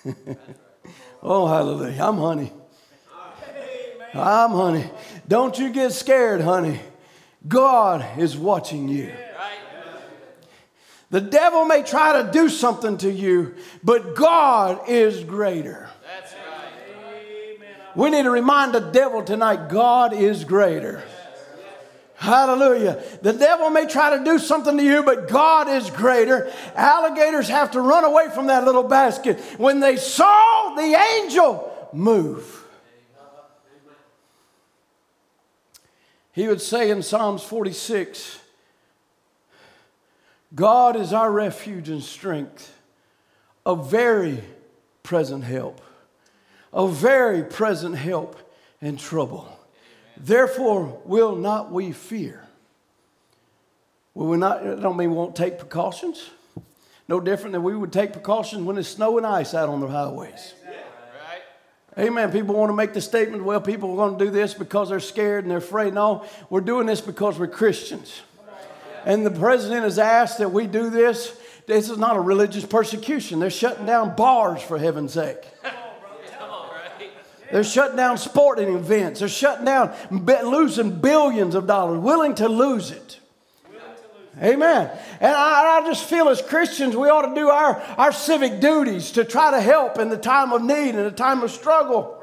oh, 1.23 1.47
hallelujah. 1.47 2.03
I'm 2.03 2.19
honey. 2.19 2.53
I'm 4.15 4.51
honey. 4.51 4.91
Don't 5.27 5.59
you 5.59 5.71
get 5.71 5.93
scared, 5.93 6.43
honey. 6.43 6.81
God 7.47 8.19
is 8.19 8.37
watching 8.37 8.89
you. 8.89 9.13
The 11.11 11.21
devil 11.21 11.65
may 11.67 11.83
try 11.83 12.23
to 12.23 12.31
do 12.31 12.49
something 12.49 12.97
to 12.99 13.11
you, 13.11 13.55
but 13.85 14.17
God 14.17 14.89
is 14.89 15.23
greater. 15.25 15.91
We 17.95 18.11
need 18.11 18.23
to 18.23 18.31
remind 18.31 18.75
the 18.75 18.81
devil 18.81 19.23
tonight 19.23 19.69
God 19.69 20.13
is 20.13 20.45
greater. 20.45 21.03
Hallelujah. 22.15 23.03
The 23.21 23.33
devil 23.33 23.69
may 23.71 23.87
try 23.87 24.17
to 24.17 24.25
do 24.25 24.39
something 24.39 24.77
to 24.77 24.83
you, 24.83 25.03
but 25.03 25.29
God 25.29 25.69
is 25.69 25.91
greater. 25.91 26.53
Alligators 26.77 27.49
have 27.49 27.73
to 27.73 27.81
run 27.81 28.05
away 28.05 28.29
from 28.33 28.47
that 28.47 28.65
little 28.65 28.85
basket 28.85 29.41
when 29.59 29.81
they 29.81 29.97
saw 29.97 30.75
the 30.77 30.95
angel 31.19 31.91
move. 31.93 32.65
He 36.31 36.47
would 36.47 36.61
say 36.61 36.91
in 36.91 37.03
Psalms 37.03 37.43
46 37.43 38.39
God 40.55 40.97
is 40.97 41.13
our 41.13 41.31
refuge 41.31 41.89
and 41.89 42.03
strength, 42.03 42.73
a 43.67 43.75
very 43.75 44.43
present 45.03 45.45
help 45.45 45.81
a 46.73 46.89
very 46.89 47.43
present 47.43 47.97
help 47.97 48.37
in 48.81 48.97
trouble. 48.97 49.49
Therefore, 50.17 51.01
will 51.05 51.37
not 51.37 51.71
we 51.71 51.93
fear? 51.93 52.47
Will 54.15 54.27
we 54.27 54.37
not, 54.37 54.67
I 54.67 54.75
don't 54.75 54.97
mean 54.97 55.11
we 55.11 55.17
won't 55.17 55.37
take 55.37 55.59
precautions. 55.59 56.31
No 57.09 57.21
different 57.21 57.53
than 57.53 57.63
we 57.63 57.75
would 57.75 57.93
take 57.93 58.13
precautions 58.13 58.63
when 58.63 58.77
there's 58.77 58.89
snow 58.89 59.17
and 59.17 59.27
ice 59.27 59.55
out 59.55 59.69
on 59.69 59.81
the 59.81 59.89
highways. 59.89 60.55
Amen. 61.99 62.33
People 62.33 62.55
want 62.55 62.71
to 62.71 62.75
make 62.75 62.95
the 62.95 63.03
statement, 63.03 63.45
well, 63.45 63.61
people 63.61 63.93
are 63.93 63.97
going 63.97 64.19
to 64.19 64.25
do 64.25 64.31
this 64.31 64.55
because 64.55 64.89
they're 64.89 65.01
scared 65.01 65.45
and 65.45 65.51
they're 65.51 65.59
afraid. 65.59 65.93
No, 65.93 66.25
we're 66.49 66.63
doing 66.63 66.87
this 66.87 67.03
because 67.03 67.39
we're 67.39 67.49
Christians. 67.49 68.23
And 69.05 69.27
the 69.27 69.31
president 69.31 69.83
has 69.83 69.99
asked 69.99 70.39
that 70.39 70.53
we 70.53 70.67
do 70.67 70.89
this. 70.89 71.37
This 71.67 71.91
is 71.91 71.99
not 71.99 72.17
a 72.17 72.21
religious 72.21 72.65
persecution. 72.65 73.41
They're 73.41 73.51
shutting 73.51 73.85
down 73.85 74.17
bars, 74.17 74.63
for 74.63 74.79
heaven's 74.79 75.13
sake. 75.13 75.45
They're 77.53 77.63
shutting 77.63 77.97
down 77.97 78.17
sporting 78.17 78.75
events. 78.75 79.21
They're 79.21 79.29
shutting 79.29 79.67
down, 79.67 79.95
losing 80.11 81.01
billions 81.01 81.55
of 81.55 81.67
dollars, 81.67 81.99
willing 81.99 82.35
to 82.37 82.49
lose 82.49 82.91
it. 82.91 83.21
Amen. 84.43 84.91
And 85.21 85.31
I, 85.31 85.83
I, 85.83 85.87
just 85.87 86.09
feel 86.09 86.31
as 86.31 86.41
Christians, 86.41 86.97
we 86.97 87.11
ought 87.11 87.29
to 87.29 87.35
do 87.35 87.51
our, 87.51 87.77
our 87.99 88.13
civic 88.13 88.61
duties 88.61 89.13
to 89.13 89.25
try 89.25 89.51
to 89.51 89.61
help 89.61 89.99
in 89.99 90.09
the 90.09 90.17
time 90.17 90.55
of 90.55 90.63
need 90.63 90.95
and 90.95 91.05
the 91.05 91.11
time 91.11 91.43
of 91.43 91.51
struggle. 91.51 92.19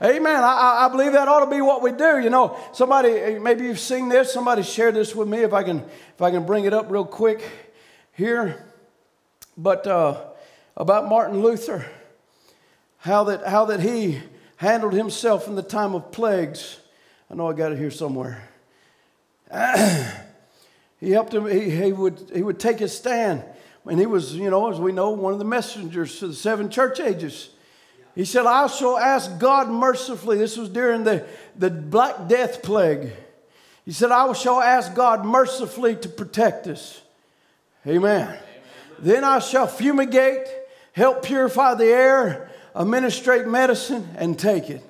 Right. 0.00 0.16
Amen. 0.16 0.42
I, 0.42 0.86
I 0.86 0.88
believe 0.90 1.12
that 1.12 1.28
ought 1.28 1.44
to 1.44 1.50
be 1.50 1.60
what 1.60 1.82
we 1.82 1.92
do. 1.92 2.18
You 2.18 2.30
know, 2.30 2.58
somebody, 2.72 3.38
maybe 3.38 3.66
you've 3.66 3.78
seen 3.78 4.08
this. 4.08 4.32
Somebody 4.32 4.64
shared 4.64 4.96
this 4.96 5.14
with 5.14 5.28
me. 5.28 5.38
If 5.38 5.52
I 5.52 5.62
can, 5.62 5.78
if 5.78 6.20
I 6.20 6.32
can 6.32 6.44
bring 6.44 6.64
it 6.64 6.74
up 6.74 6.90
real 6.90 7.04
quick 7.04 7.48
here. 8.12 8.66
But 9.56 9.86
uh, 9.86 10.20
about 10.76 11.08
Martin 11.08 11.40
Luther, 11.40 11.86
how 12.98 13.22
that, 13.24 13.46
how 13.46 13.66
that 13.66 13.78
he 13.78 14.20
handled 14.56 14.94
himself 14.94 15.48
in 15.48 15.54
the 15.54 15.62
time 15.62 15.94
of 15.94 16.10
plagues. 16.12 16.78
I 17.30 17.34
know 17.34 17.48
I 17.48 17.52
got 17.52 17.72
it 17.72 17.78
here 17.78 17.90
somewhere. 17.90 18.48
he 21.00 21.10
helped 21.10 21.34
him, 21.34 21.46
he, 21.46 21.70
he, 21.70 21.92
would, 21.92 22.30
he 22.34 22.42
would 22.42 22.58
take 22.58 22.78
his 22.78 22.96
stand. 22.96 23.44
And 23.84 24.00
he 24.00 24.06
was, 24.06 24.34
you 24.34 24.50
know, 24.50 24.70
as 24.70 24.80
we 24.80 24.92
know, 24.92 25.10
one 25.10 25.32
of 25.32 25.38
the 25.38 25.44
messengers 25.44 26.18
to 26.18 26.28
the 26.28 26.34
seven 26.34 26.70
church 26.70 26.98
ages. 26.98 27.50
He 28.14 28.24
said, 28.24 28.46
I 28.46 28.66
shall 28.66 28.98
ask 28.98 29.38
God 29.38 29.68
mercifully. 29.68 30.38
This 30.38 30.56
was 30.56 30.68
during 30.68 31.04
the, 31.04 31.26
the 31.54 31.70
Black 31.70 32.28
Death 32.28 32.62
plague. 32.62 33.12
He 33.84 33.92
said, 33.92 34.10
I 34.10 34.32
shall 34.32 34.60
ask 34.60 34.94
God 34.94 35.24
mercifully 35.24 35.94
to 35.96 36.08
protect 36.08 36.66
us. 36.66 37.02
Amen. 37.86 38.22
Amen. 38.22 38.38
Then 38.98 39.22
I 39.22 39.38
shall 39.38 39.66
fumigate, 39.66 40.48
help 40.92 41.24
purify 41.24 41.74
the 41.74 41.84
air, 41.84 42.45
administrate 42.76 43.46
medicine, 43.46 44.08
and 44.16 44.38
take 44.38 44.70
it. 44.70 44.82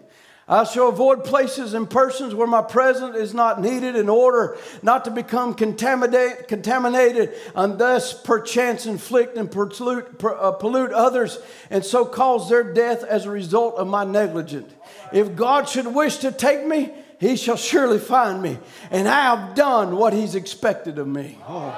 I 0.48 0.62
shall 0.62 0.88
avoid 0.88 1.24
places 1.24 1.74
and 1.74 1.90
persons 1.90 2.32
where 2.32 2.46
my 2.46 2.62
presence 2.62 3.16
is 3.16 3.34
not 3.34 3.60
needed 3.60 3.96
in 3.96 4.08
order 4.08 4.56
not 4.80 5.04
to 5.06 5.10
become 5.10 5.54
contaminate, 5.54 6.46
contaminated 6.46 7.34
and 7.56 7.76
thus 7.80 8.14
perchance 8.14 8.86
inflict 8.86 9.36
and 9.36 9.50
pollute, 9.50 10.22
uh, 10.22 10.52
pollute 10.52 10.92
others 10.92 11.38
and 11.68 11.84
so 11.84 12.04
cause 12.04 12.48
their 12.48 12.62
death 12.72 13.02
as 13.02 13.26
a 13.26 13.30
result 13.30 13.74
of 13.74 13.88
my 13.88 14.04
negligence. 14.04 14.72
If 15.12 15.34
God 15.34 15.68
should 15.68 15.88
wish 15.88 16.18
to 16.18 16.30
take 16.30 16.64
me, 16.64 16.92
he 17.18 17.34
shall 17.36 17.56
surely 17.56 17.98
find 17.98 18.40
me, 18.42 18.58
and 18.90 19.08
I 19.08 19.36
have 19.36 19.54
done 19.54 19.96
what 19.96 20.12
he's 20.12 20.34
expected 20.34 20.98
of 20.98 21.08
me. 21.08 21.38
Oh. 21.48 21.74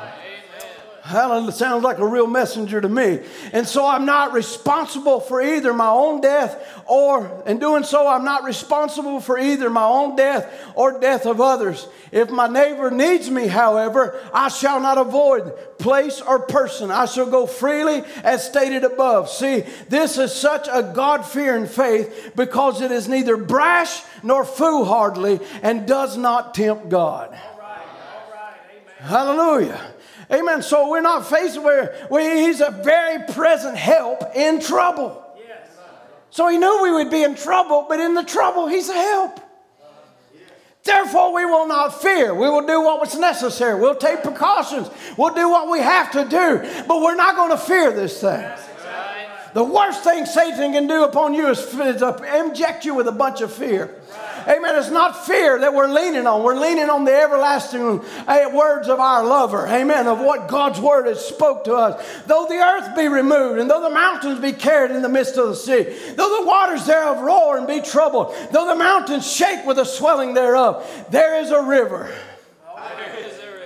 Hallelujah. 1.08 1.52
Sounds 1.52 1.82
like 1.82 1.96
a 2.00 2.06
real 2.06 2.26
messenger 2.26 2.82
to 2.82 2.88
me. 2.88 3.20
And 3.54 3.66
so 3.66 3.86
I'm 3.86 4.04
not 4.04 4.34
responsible 4.34 5.20
for 5.20 5.40
either 5.40 5.72
my 5.72 5.88
own 5.88 6.20
death 6.20 6.82
or, 6.86 7.42
in 7.46 7.58
doing 7.58 7.82
so, 7.82 8.06
I'm 8.06 8.26
not 8.26 8.44
responsible 8.44 9.18
for 9.18 9.38
either 9.38 9.70
my 9.70 9.86
own 9.86 10.16
death 10.16 10.52
or 10.74 11.00
death 11.00 11.24
of 11.24 11.40
others. 11.40 11.88
If 12.12 12.28
my 12.28 12.46
neighbor 12.46 12.90
needs 12.90 13.30
me, 13.30 13.46
however, 13.46 14.20
I 14.34 14.48
shall 14.48 14.80
not 14.80 14.98
avoid 14.98 15.78
place 15.78 16.20
or 16.20 16.40
person. 16.40 16.90
I 16.90 17.06
shall 17.06 17.30
go 17.30 17.46
freely 17.46 18.02
as 18.22 18.46
stated 18.46 18.84
above. 18.84 19.30
See, 19.30 19.64
this 19.88 20.18
is 20.18 20.34
such 20.34 20.68
a 20.70 20.92
God 20.94 21.24
fearing 21.24 21.66
faith 21.66 22.32
because 22.36 22.82
it 22.82 22.92
is 22.92 23.08
neither 23.08 23.38
brash 23.38 24.02
nor 24.22 24.44
foolhardy 24.44 25.40
and 25.62 25.86
does 25.86 26.18
not 26.18 26.52
tempt 26.52 26.90
God. 26.90 27.28
All 27.28 27.58
right. 27.58 27.86
All 28.12 28.34
right. 28.34 29.08
Hallelujah. 29.08 29.94
Amen. 30.30 30.62
So 30.62 30.90
we're 30.90 31.00
not 31.00 31.26
faced 31.26 31.60
where, 31.62 31.94
where 32.08 32.36
he's 32.36 32.60
a 32.60 32.70
very 32.70 33.24
present 33.32 33.76
help 33.76 34.22
in 34.34 34.60
trouble. 34.60 35.24
Yes. 35.38 35.68
So 36.30 36.48
he 36.48 36.58
knew 36.58 36.82
we 36.82 36.92
would 36.92 37.10
be 37.10 37.22
in 37.22 37.34
trouble, 37.34 37.86
but 37.88 37.98
in 37.98 38.14
the 38.14 38.24
trouble, 38.24 38.66
he's 38.66 38.88
a 38.88 38.94
help. 38.94 39.40
Therefore, 40.84 41.34
we 41.34 41.44
will 41.44 41.66
not 41.66 42.00
fear. 42.00 42.34
We 42.34 42.48
will 42.48 42.66
do 42.66 42.80
what 42.80 43.00
was 43.00 43.14
necessary. 43.18 43.78
We'll 43.78 43.96
take 43.96 44.22
precautions. 44.22 44.88
We'll 45.18 45.34
do 45.34 45.48
what 45.48 45.70
we 45.70 45.80
have 45.80 46.10
to 46.12 46.24
do. 46.24 46.84
But 46.86 47.02
we're 47.02 47.14
not 47.14 47.36
going 47.36 47.50
to 47.50 47.58
fear 47.58 47.92
this 47.92 48.20
thing. 48.20 48.48
The 49.54 49.64
worst 49.64 50.04
thing 50.04 50.24
Satan 50.24 50.72
can 50.72 50.86
do 50.86 51.04
upon 51.04 51.34
you 51.34 51.48
is, 51.48 51.58
is 51.74 52.02
uh, 52.02 52.16
inject 52.42 52.84
you 52.84 52.94
with 52.94 53.08
a 53.08 53.12
bunch 53.12 53.40
of 53.40 53.52
fear. 53.52 53.94
Amen. 54.48 54.76
It's 54.76 54.90
not 54.90 55.26
fear 55.26 55.58
that 55.58 55.74
we're 55.74 55.88
leaning 55.88 56.26
on. 56.26 56.42
We're 56.42 56.58
leaning 56.58 56.88
on 56.88 57.04
the 57.04 57.12
everlasting 57.12 58.00
uh, 58.26 58.50
words 58.50 58.88
of 58.88 58.98
our 58.98 59.22
lover. 59.22 59.66
Amen. 59.68 60.06
Of 60.06 60.20
what 60.20 60.48
God's 60.48 60.80
word 60.80 61.06
has 61.06 61.22
spoke 61.22 61.64
to 61.64 61.74
us. 61.74 62.22
Though 62.26 62.46
the 62.48 62.54
earth 62.54 62.96
be 62.96 63.08
removed, 63.08 63.58
and 63.58 63.70
though 63.70 63.82
the 63.82 63.94
mountains 63.94 64.40
be 64.40 64.52
carried 64.52 64.92
in 64.92 65.02
the 65.02 65.08
midst 65.08 65.36
of 65.36 65.48
the 65.48 65.54
sea, 65.54 65.82
though 66.14 66.40
the 66.40 66.46
waters 66.46 66.86
thereof 66.86 67.20
roar 67.20 67.58
and 67.58 67.66
be 67.66 67.82
troubled, 67.82 68.34
though 68.50 68.66
the 68.66 68.76
mountains 68.76 69.30
shake 69.30 69.66
with 69.66 69.76
the 69.76 69.84
swelling 69.84 70.32
thereof, 70.32 71.06
there 71.10 71.42
is 71.42 71.50
a 71.50 71.62
river. 71.62 72.10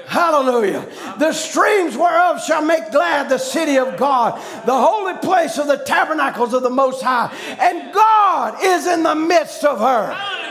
Hallelujah. 0.07 0.87
The 1.19 1.33
streams 1.33 1.97
whereof 1.97 2.45
shall 2.45 2.63
make 2.63 2.91
glad 2.91 3.31
the 3.31 3.39
city 3.39 3.79
of 3.79 3.97
God, 3.97 4.35
the 4.67 4.79
holy 4.79 5.15
place 5.19 5.57
of 5.57 5.69
the 5.69 5.79
tabernacles 5.79 6.53
of 6.53 6.63
the 6.63 6.71
Most 6.71 7.03
High. 7.03 7.35
And 7.59 7.95
God 7.95 8.59
is 8.63 8.87
in 8.87 9.05
the 9.05 9.15
midst 9.15 9.65
of 9.65 9.79
her. 9.79 10.42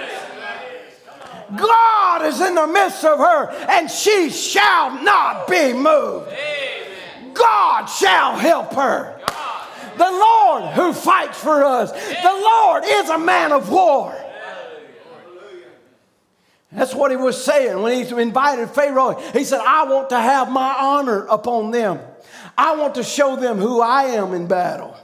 God 1.56 2.26
is 2.26 2.40
in 2.42 2.56
the 2.56 2.68
midst 2.68 3.04
of 3.04 3.20
her, 3.20 3.50
and 3.70 3.90
she 3.90 4.30
shall 4.30 5.04
not 5.04 5.48
be 5.48 5.74
moved. 5.74 6.32
God 7.34 7.86
shall 7.86 8.38
help 8.38 8.74
her. 8.74 9.20
The 9.98 10.12
Lord 10.12 10.74
who 10.74 10.94
fights 10.94 11.40
for 11.40 11.64
us. 11.64 11.92
The 11.92 12.24
Lord 12.24 12.84
is 12.86 13.10
a 13.10 13.18
man 13.18 13.52
of 13.52 13.70
war. 13.70 14.16
That's 16.72 16.96
what 16.96 17.12
he 17.12 17.18
was 17.18 17.44
saying 17.44 17.82
when 17.82 18.06
he 18.06 18.22
invited 18.22 18.70
Pharaoh. 18.70 19.20
He 19.34 19.44
said, 19.44 19.60
I 19.60 19.84
want 19.84 20.10
to 20.10 20.20
have 20.20 20.50
my 20.50 20.74
honor 20.80 21.26
upon 21.26 21.72
them. 21.72 22.00
I 22.58 22.76
want 22.76 22.96
to 22.96 23.04
show 23.04 23.36
them 23.36 23.58
who 23.58 23.82
I 23.82 24.04
am 24.04 24.34
in 24.34 24.48
battle. 24.48 24.96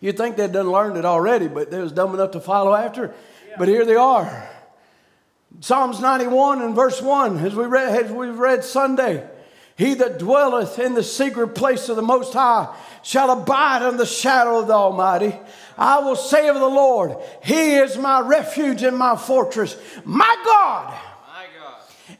You'd 0.00 0.16
think 0.16 0.36
they'd 0.36 0.50
done 0.50 0.70
learned 0.70 0.96
it 0.96 1.04
already, 1.04 1.46
but 1.46 1.70
they 1.70 1.80
was 1.80 1.92
dumb 1.92 2.14
enough 2.14 2.32
to 2.32 2.40
follow 2.40 2.74
after. 2.74 3.14
But 3.58 3.68
here 3.68 3.84
they 3.84 3.96
are. 3.96 4.48
Psalms 5.58 6.00
91 6.00 6.62
and 6.62 6.74
verse 6.74 7.02
1, 7.02 7.38
as 7.38 7.54
we 7.54 7.64
read, 7.64 8.04
as 8.04 8.12
we 8.12 8.28
read 8.28 8.64
Sunday. 8.64 9.28
He 9.76 9.94
that 9.94 10.18
dwelleth 10.18 10.78
in 10.78 10.94
the 10.94 11.02
secret 11.02 11.48
place 11.48 11.88
of 11.88 11.96
the 11.96 12.02
Most 12.02 12.34
High 12.34 12.74
shall 13.02 13.30
abide 13.30 13.82
in 13.82 13.96
the 13.96 14.06
shadow 14.06 14.58
of 14.58 14.66
the 14.66 14.74
Almighty. 14.74 15.34
I 15.78 16.00
will 16.00 16.16
say 16.16 16.48
of 16.48 16.56
the 16.56 16.66
Lord, 16.66 17.16
He 17.42 17.74
is 17.74 17.96
my 17.96 18.20
refuge 18.20 18.82
and 18.82 18.96
my 18.96 19.16
fortress, 19.16 19.76
my 20.04 20.36
God. 20.44 20.98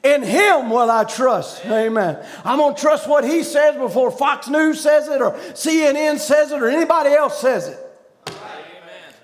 In 0.03 0.23
him 0.23 0.71
will 0.71 0.91
I 0.91 1.05
trust. 1.05 1.67
Amen. 1.67 2.25
I'm 2.45 2.59
going 2.59 2.75
to 2.75 2.81
trust 2.81 3.07
what 3.07 3.25
he 3.25 3.43
says 3.43 3.77
before 3.77 4.11
Fox 4.11 4.49
News 4.49 4.81
says 4.81 5.09
it 5.09 5.21
or 5.21 5.33
CNN 5.33 6.19
says 6.19 6.53
it 6.53 6.63
or 6.63 6.69
anybody 6.69 7.11
else 7.11 7.39
says 7.39 7.69
it. 7.69 7.90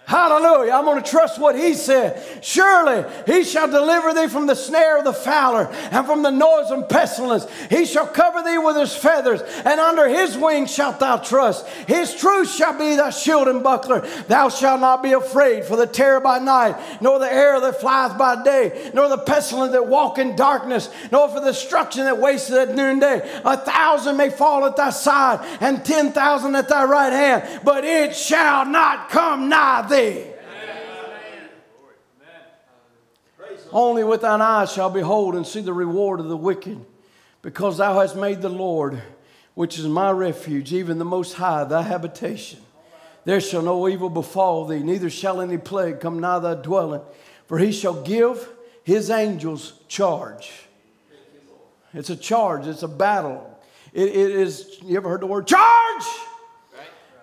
Hallelujah. 0.07 0.71
I'm 0.71 0.85
going 0.85 1.03
to 1.03 1.11
trust 1.11 1.41
what 1.41 1.57
he 1.57 1.75
said. 1.75 2.23
Surely 2.41 3.05
he 3.27 3.43
shall 3.43 3.67
deliver 3.67 4.15
thee 4.15 4.29
from 4.29 4.47
the 4.47 4.55
snare 4.55 4.99
of 4.99 5.05
the 5.05 5.13
fowler 5.13 5.67
and 5.91 6.07
from 6.07 6.23
the 6.23 6.31
noise 6.31 6.71
and 6.71 6.89
pestilence. 6.89 7.45
He 7.69 7.85
shall 7.87 8.07
cover 8.07 8.41
thee 8.45 8.57
with 8.57 8.77
his 8.77 8.95
feathers, 8.95 9.43
and 9.43 9.81
under 9.81 10.09
his 10.09 10.39
wings 10.39 10.73
shalt 10.73 11.01
thou 11.01 11.17
trust. 11.17 11.67
His 11.89 12.15
truth 12.15 12.49
shall 12.49 12.79
be 12.79 12.95
thy 12.95 13.11
shield 13.11 13.49
and 13.49 13.65
buckler. 13.65 14.07
Thou 14.29 14.49
shalt 14.49 14.81
not 14.81 15.03
be 15.03 15.11
afraid 15.11 15.65
for 15.65 15.75
the 15.75 15.89
terror 15.89 16.21
by 16.21 16.39
night, 16.39 16.77
nor 17.01 17.19
the 17.19 17.27
arrow 17.33 17.59
that 17.63 17.81
flieth 17.81 18.17
by 18.17 18.45
day, 18.45 18.93
nor 18.95 19.09
the 19.09 19.19
pestilence 19.19 19.73
that 19.73 19.89
walk 19.89 20.19
in 20.19 20.37
darkness, 20.37 20.89
nor 21.11 21.29
for 21.29 21.41
the 21.41 21.47
destruction 21.47 22.05
that 22.05 22.19
wasteth 22.19 22.55
at 22.55 22.77
noonday. 22.77 23.29
A 23.45 23.57
thousand 23.57 24.17
may 24.17 24.31
fall 24.31 24.67
at 24.67 24.77
thy 24.77 24.91
side, 24.91 25.45
and 25.61 25.85
ten 25.85 26.13
thousand 26.13 26.55
at 26.55 26.69
thy 26.69 26.85
right 26.85 27.13
hand, 27.13 27.63
but 27.65 27.83
it 27.83 28.15
shall 28.15 28.65
not 28.65 29.09
come 29.09 29.49
nigh 29.49 29.83
thee 29.83 29.96
Only 33.73 34.05
with 34.05 34.23
thine 34.23 34.41
eyes 34.41 34.73
shall 34.73 34.91
behold 34.91 35.35
and 35.35 35.47
see 35.47 35.61
the 35.61 35.73
reward 35.73 36.21
of 36.21 36.29
the 36.29 36.37
wicked, 36.37 36.85
because 37.43 37.79
thou 37.79 38.01
hast 38.01 38.17
made 38.17 38.41
the 38.41 38.49
Lord, 38.49 39.03
which 39.55 39.79
is 39.79 39.87
my 39.87 40.11
refuge, 40.11 40.73
even 40.73 40.99
the 40.99 41.05
Most 41.05 41.35
High, 41.35 41.65
thy 41.65 41.83
habitation. 41.83 42.61
There 43.25 43.41
shall 43.41 43.63
no 43.63 43.89
evil 43.89 44.09
befall 44.09 44.67
thee, 44.67 44.79
neither 44.79 45.11
shall 45.11 45.41
any 45.41 45.59
plague 45.59 46.01
come 46.01 46.21
nigh 46.21 46.39
thy 46.39 46.55
dwelling, 46.55 47.03
for 47.47 47.59
he 47.59 47.73
shall 47.73 48.03
give 48.03 48.49
his 48.85 49.11
angels 49.11 49.73
charge. 49.89 50.51
It's 51.93 52.11
a 52.11 52.17
charge, 52.17 52.67
it's 52.67 52.83
a 52.83 52.89
battle. 52.89 53.59
it, 53.93 54.09
it 54.09 54.31
is, 54.31 54.79
you 54.85 54.97
ever 54.97 55.09
heard 55.09 55.23
the 55.23 55.27
word 55.27 55.47
charge? 55.47 56.05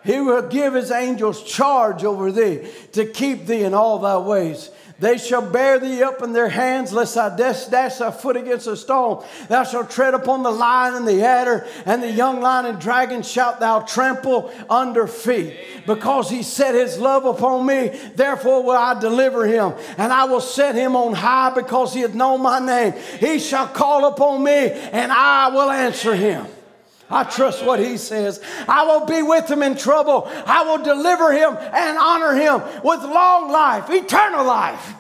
He 0.03 0.19
will 0.19 0.47
give 0.49 0.73
his 0.73 0.91
angels 0.91 1.43
charge 1.43 2.03
over 2.03 2.31
thee 2.31 2.67
to 2.91 3.05
keep 3.05 3.45
thee 3.45 3.63
in 3.63 3.73
all 3.73 3.99
thy 3.99 4.17
ways. 4.17 4.69
They 4.99 5.17
shall 5.17 5.41
bear 5.41 5.79
thee 5.79 6.03
up 6.03 6.21
in 6.21 6.33
their 6.33 6.47
hands, 6.47 6.93
lest 6.93 7.15
thou 7.15 7.29
dash, 7.29 7.65
dash 7.65 7.97
thy 7.97 8.11
foot 8.11 8.37
against 8.37 8.67
a 8.67 8.77
stone. 8.77 9.25
Thou 9.49 9.63
shalt 9.63 9.89
tread 9.89 10.13
upon 10.13 10.43
the 10.43 10.51
lion 10.51 10.95
and 10.95 11.07
the 11.07 11.23
adder, 11.23 11.67
and 11.85 12.01
the 12.01 12.11
young 12.11 12.41
lion 12.41 12.67
and 12.67 12.79
dragon 12.79 13.21
shalt 13.21 13.59
thou 13.59 13.79
trample 13.81 14.51
under 14.69 15.07
feet. 15.07 15.57
Because 15.85 16.29
he 16.29 16.43
set 16.43 16.75
his 16.75 16.97
love 16.99 17.25
upon 17.25 17.65
me, 17.65 17.89
therefore 18.15 18.63
will 18.63 18.77
I 18.77 18.97
deliver 18.97 19.45
him, 19.45 19.73
and 19.97 20.13
I 20.13 20.25
will 20.25 20.41
set 20.41 20.75
him 20.75 20.95
on 20.95 21.13
high 21.13 21.53
because 21.53 21.93
he 21.93 22.01
hath 22.01 22.13
known 22.13 22.41
my 22.41 22.59
name. 22.59 22.93
He 23.19 23.39
shall 23.39 23.67
call 23.67 24.05
upon 24.05 24.43
me, 24.43 24.69
and 24.71 25.11
I 25.11 25.49
will 25.49 25.69
answer 25.69 26.15
him. 26.15 26.45
I 27.13 27.23
trust 27.23 27.63
what 27.63 27.79
he 27.79 27.97
says. 27.97 28.41
I 28.67 28.83
will 28.83 29.05
be 29.05 29.21
with 29.21 29.49
him 29.49 29.61
in 29.61 29.77
trouble. 29.77 30.27
I 30.45 30.63
will 30.63 30.83
deliver 30.83 31.31
him 31.31 31.55
and 31.55 31.97
honor 31.97 32.33
him 32.33 32.61
with 32.83 33.01
long 33.01 33.51
life, 33.51 33.89
eternal 33.89 34.43
life. 34.43 34.95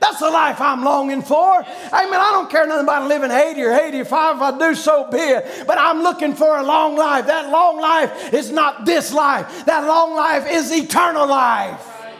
That's 0.00 0.18
the 0.18 0.30
life 0.30 0.62
I'm 0.62 0.82
longing 0.82 1.20
for. 1.20 1.58
Amen. 1.58 1.66
I 1.92 2.30
don't 2.32 2.50
care 2.50 2.66
nothing 2.66 2.84
about 2.84 3.06
living 3.06 3.30
80 3.30 3.62
or 3.62 3.72
85. 3.72 4.36
If 4.36 4.42
I 4.42 4.58
do, 4.58 4.74
so 4.74 5.10
be 5.10 5.18
it. 5.18 5.66
But 5.66 5.76
I'm 5.78 6.02
looking 6.02 6.34
for 6.34 6.56
a 6.56 6.62
long 6.62 6.96
life. 6.96 7.26
That 7.26 7.50
long 7.50 7.78
life 7.78 8.32
is 8.32 8.50
not 8.50 8.86
this 8.86 9.12
life, 9.12 9.66
that 9.66 9.86
long 9.86 10.14
life 10.14 10.46
is 10.50 10.72
eternal 10.72 11.28
life. 11.28 11.86
Amen. 12.00 12.16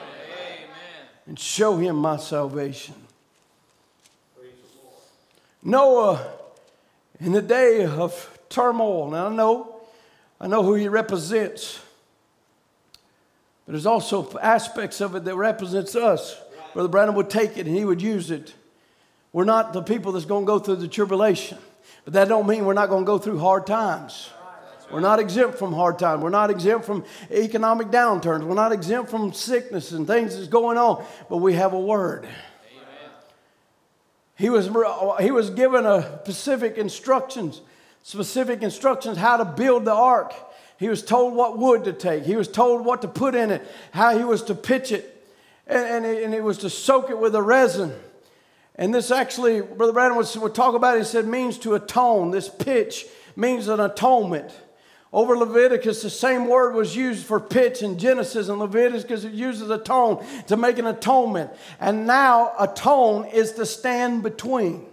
And 1.26 1.38
show 1.38 1.78
him 1.78 1.96
my 1.96 2.18
salvation. 2.18 2.94
Noah, 5.62 6.26
in 7.18 7.32
the 7.32 7.42
day 7.42 7.84
of 7.84 8.38
turmoil. 8.50 9.10
Now 9.10 9.28
I 9.28 9.34
know, 9.34 9.76
I 10.38 10.46
know 10.46 10.62
who 10.62 10.74
he 10.74 10.88
represents, 10.88 11.80
but 13.64 13.72
there's 13.72 13.86
also 13.86 14.38
aspects 14.38 15.00
of 15.00 15.14
it 15.14 15.24
that 15.24 15.36
represents 15.36 15.96
us. 15.96 16.36
Brother 16.74 16.88
Branham 16.88 17.14
would 17.14 17.30
take 17.30 17.56
it 17.56 17.66
and 17.66 17.74
he 17.74 17.84
would 17.84 18.02
use 18.02 18.30
it. 18.30 18.52
We're 19.32 19.44
not 19.44 19.72
the 19.72 19.82
people 19.82 20.12
that's 20.12 20.26
going 20.26 20.44
to 20.44 20.46
go 20.46 20.58
through 20.58 20.76
the 20.76 20.88
tribulation, 20.88 21.58
but 22.04 22.12
that 22.14 22.28
don't 22.28 22.46
mean 22.46 22.64
we're 22.64 22.74
not 22.74 22.88
going 22.88 23.04
to 23.04 23.06
go 23.06 23.18
through 23.18 23.38
hard 23.38 23.66
times. 23.66 24.30
We're 24.90 25.00
not 25.00 25.20
exempt 25.20 25.56
from 25.56 25.72
hard 25.72 26.00
times. 26.00 26.20
We're 26.20 26.30
not 26.30 26.50
exempt 26.50 26.84
from 26.84 27.04
economic 27.30 27.88
downturns. 27.88 28.42
We're 28.42 28.54
not 28.54 28.72
exempt 28.72 29.08
from 29.08 29.32
sickness 29.32 29.92
and 29.92 30.04
things 30.04 30.34
that's 30.34 30.48
going 30.48 30.78
on, 30.78 31.04
but 31.28 31.36
we 31.36 31.54
have 31.54 31.72
a 31.74 31.78
word. 31.78 32.26
He 34.36 34.50
was, 34.50 34.68
he 35.20 35.30
was 35.30 35.50
given 35.50 35.86
a 35.86 36.20
specific 36.24 36.76
instructions 36.76 37.60
specific 38.02 38.62
instructions 38.62 39.18
how 39.18 39.36
to 39.36 39.44
build 39.44 39.84
the 39.84 39.92
ark. 39.92 40.32
He 40.78 40.88
was 40.88 41.02
told 41.02 41.34
what 41.34 41.58
wood 41.58 41.84
to 41.84 41.92
take. 41.92 42.24
He 42.24 42.36
was 42.36 42.48
told 42.48 42.84
what 42.84 43.02
to 43.02 43.08
put 43.08 43.34
in 43.34 43.50
it, 43.50 43.62
how 43.92 44.16
he 44.16 44.24
was 44.24 44.42
to 44.44 44.54
pitch 44.54 44.92
it, 44.92 45.26
and, 45.66 45.86
and, 45.86 46.06
it, 46.06 46.24
and 46.24 46.34
it 46.34 46.42
was 46.42 46.58
to 46.58 46.70
soak 46.70 47.10
it 47.10 47.18
with 47.18 47.34
a 47.34 47.42
resin. 47.42 47.92
And 48.76 48.94
this 48.94 49.10
actually, 49.10 49.60
Brother 49.60 49.92
Branham 49.92 50.16
would, 50.16 50.34
would 50.36 50.54
talk 50.54 50.74
about 50.74 50.96
it. 50.96 51.00
He 51.00 51.04
said 51.04 51.26
means 51.26 51.58
to 51.58 51.74
atone. 51.74 52.30
This 52.30 52.48
pitch 52.48 53.06
means 53.36 53.68
an 53.68 53.78
atonement. 53.78 54.50
Over 55.12 55.36
Leviticus, 55.36 56.02
the 56.02 56.10
same 56.10 56.46
word 56.46 56.74
was 56.74 56.94
used 56.94 57.26
for 57.26 57.40
pitch 57.40 57.82
in 57.82 57.98
Genesis 57.98 58.48
and 58.48 58.60
Leviticus 58.60 59.24
it 59.24 59.32
uses 59.32 59.68
atone 59.68 60.24
to 60.46 60.56
make 60.56 60.78
an 60.78 60.86
atonement. 60.86 61.50
And 61.80 62.06
now 62.06 62.52
atone 62.58 63.26
is 63.26 63.52
to 63.52 63.66
stand 63.66 64.22
between. 64.22 64.86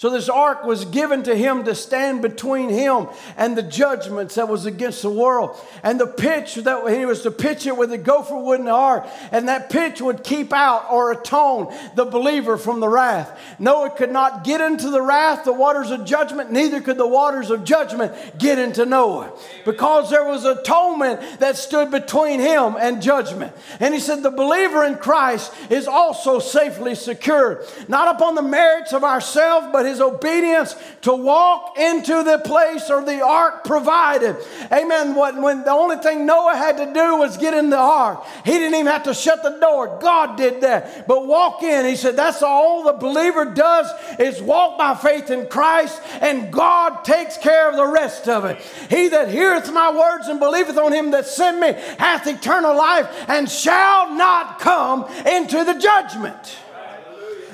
So 0.00 0.08
this 0.08 0.30
ark 0.30 0.64
was 0.64 0.86
given 0.86 1.24
to 1.24 1.36
him 1.36 1.64
to 1.64 1.74
stand 1.74 2.22
between 2.22 2.70
him 2.70 3.08
and 3.36 3.54
the 3.54 3.62
judgments 3.62 4.36
that 4.36 4.48
was 4.48 4.64
against 4.64 5.02
the 5.02 5.10
world. 5.10 5.54
And 5.82 6.00
the 6.00 6.06
pitch 6.06 6.54
that 6.54 6.88
he 6.88 7.04
was 7.04 7.20
to 7.24 7.30
pitch 7.30 7.66
it 7.66 7.76
with 7.76 7.90
the 7.90 7.98
gopher 7.98 8.34
wood 8.34 8.64
the 8.64 8.70
ark, 8.70 9.06
and 9.30 9.48
that 9.48 9.68
pitch 9.68 10.00
would 10.00 10.24
keep 10.24 10.54
out 10.54 10.90
or 10.90 11.12
atone 11.12 11.74
the 11.96 12.06
believer 12.06 12.56
from 12.56 12.80
the 12.80 12.88
wrath. 12.88 13.38
Noah 13.58 13.90
could 13.90 14.10
not 14.10 14.42
get 14.42 14.62
into 14.62 14.88
the 14.88 15.02
wrath, 15.02 15.44
the 15.44 15.52
waters 15.52 15.90
of 15.90 16.06
judgment, 16.06 16.50
neither 16.50 16.80
could 16.80 16.96
the 16.96 17.06
waters 17.06 17.50
of 17.50 17.64
judgment 17.64 18.14
get 18.38 18.58
into 18.58 18.86
Noah. 18.86 19.30
Because 19.66 20.08
there 20.08 20.24
was 20.24 20.46
atonement 20.46 21.20
that 21.40 21.58
stood 21.58 21.90
between 21.90 22.40
him 22.40 22.74
and 22.80 23.02
judgment. 23.02 23.54
And 23.80 23.92
he 23.92 24.00
said, 24.00 24.22
The 24.22 24.30
believer 24.30 24.82
in 24.82 24.96
Christ 24.96 25.52
is 25.68 25.86
also 25.86 26.38
safely 26.38 26.94
secured, 26.94 27.66
not 27.86 28.16
upon 28.16 28.34
the 28.34 28.40
merits 28.40 28.94
of 28.94 29.04
ourselves, 29.04 29.68
but 29.70 29.89
his 29.90 30.00
obedience 30.00 30.74
to 31.02 31.12
walk 31.12 31.78
into 31.78 32.22
the 32.22 32.38
place 32.38 32.90
or 32.90 33.04
the 33.04 33.20
ark 33.20 33.64
provided. 33.64 34.36
Amen. 34.72 35.14
When, 35.14 35.42
when 35.42 35.64
the 35.64 35.70
only 35.70 35.96
thing 35.96 36.26
Noah 36.26 36.56
had 36.56 36.76
to 36.78 36.92
do 36.92 37.16
was 37.16 37.36
get 37.36 37.54
in 37.54 37.70
the 37.70 37.78
ark, 37.78 38.24
he 38.44 38.52
didn't 38.52 38.74
even 38.74 38.86
have 38.86 39.04
to 39.04 39.14
shut 39.14 39.42
the 39.42 39.58
door. 39.58 39.98
God 40.00 40.36
did 40.36 40.62
that. 40.62 41.06
But 41.06 41.26
walk 41.26 41.62
in. 41.62 41.84
He 41.84 41.96
said, 41.96 42.16
That's 42.16 42.42
all 42.42 42.84
the 42.84 42.92
believer 42.92 43.44
does 43.44 43.90
is 44.18 44.40
walk 44.40 44.78
by 44.78 44.94
faith 44.94 45.30
in 45.30 45.46
Christ, 45.46 46.00
and 46.20 46.52
God 46.52 47.04
takes 47.04 47.36
care 47.36 47.68
of 47.68 47.76
the 47.76 47.86
rest 47.86 48.28
of 48.28 48.44
it. 48.44 48.58
He 48.88 49.08
that 49.08 49.30
heareth 49.30 49.72
my 49.72 49.90
words 49.92 50.28
and 50.28 50.40
believeth 50.40 50.78
on 50.78 50.92
him 50.92 51.10
that 51.12 51.26
sent 51.26 51.58
me 51.58 51.72
hath 51.98 52.26
eternal 52.26 52.76
life 52.76 53.08
and 53.28 53.48
shall 53.48 54.14
not 54.14 54.58
come 54.58 55.04
into 55.26 55.64
the 55.64 55.74
judgment. 55.74 56.58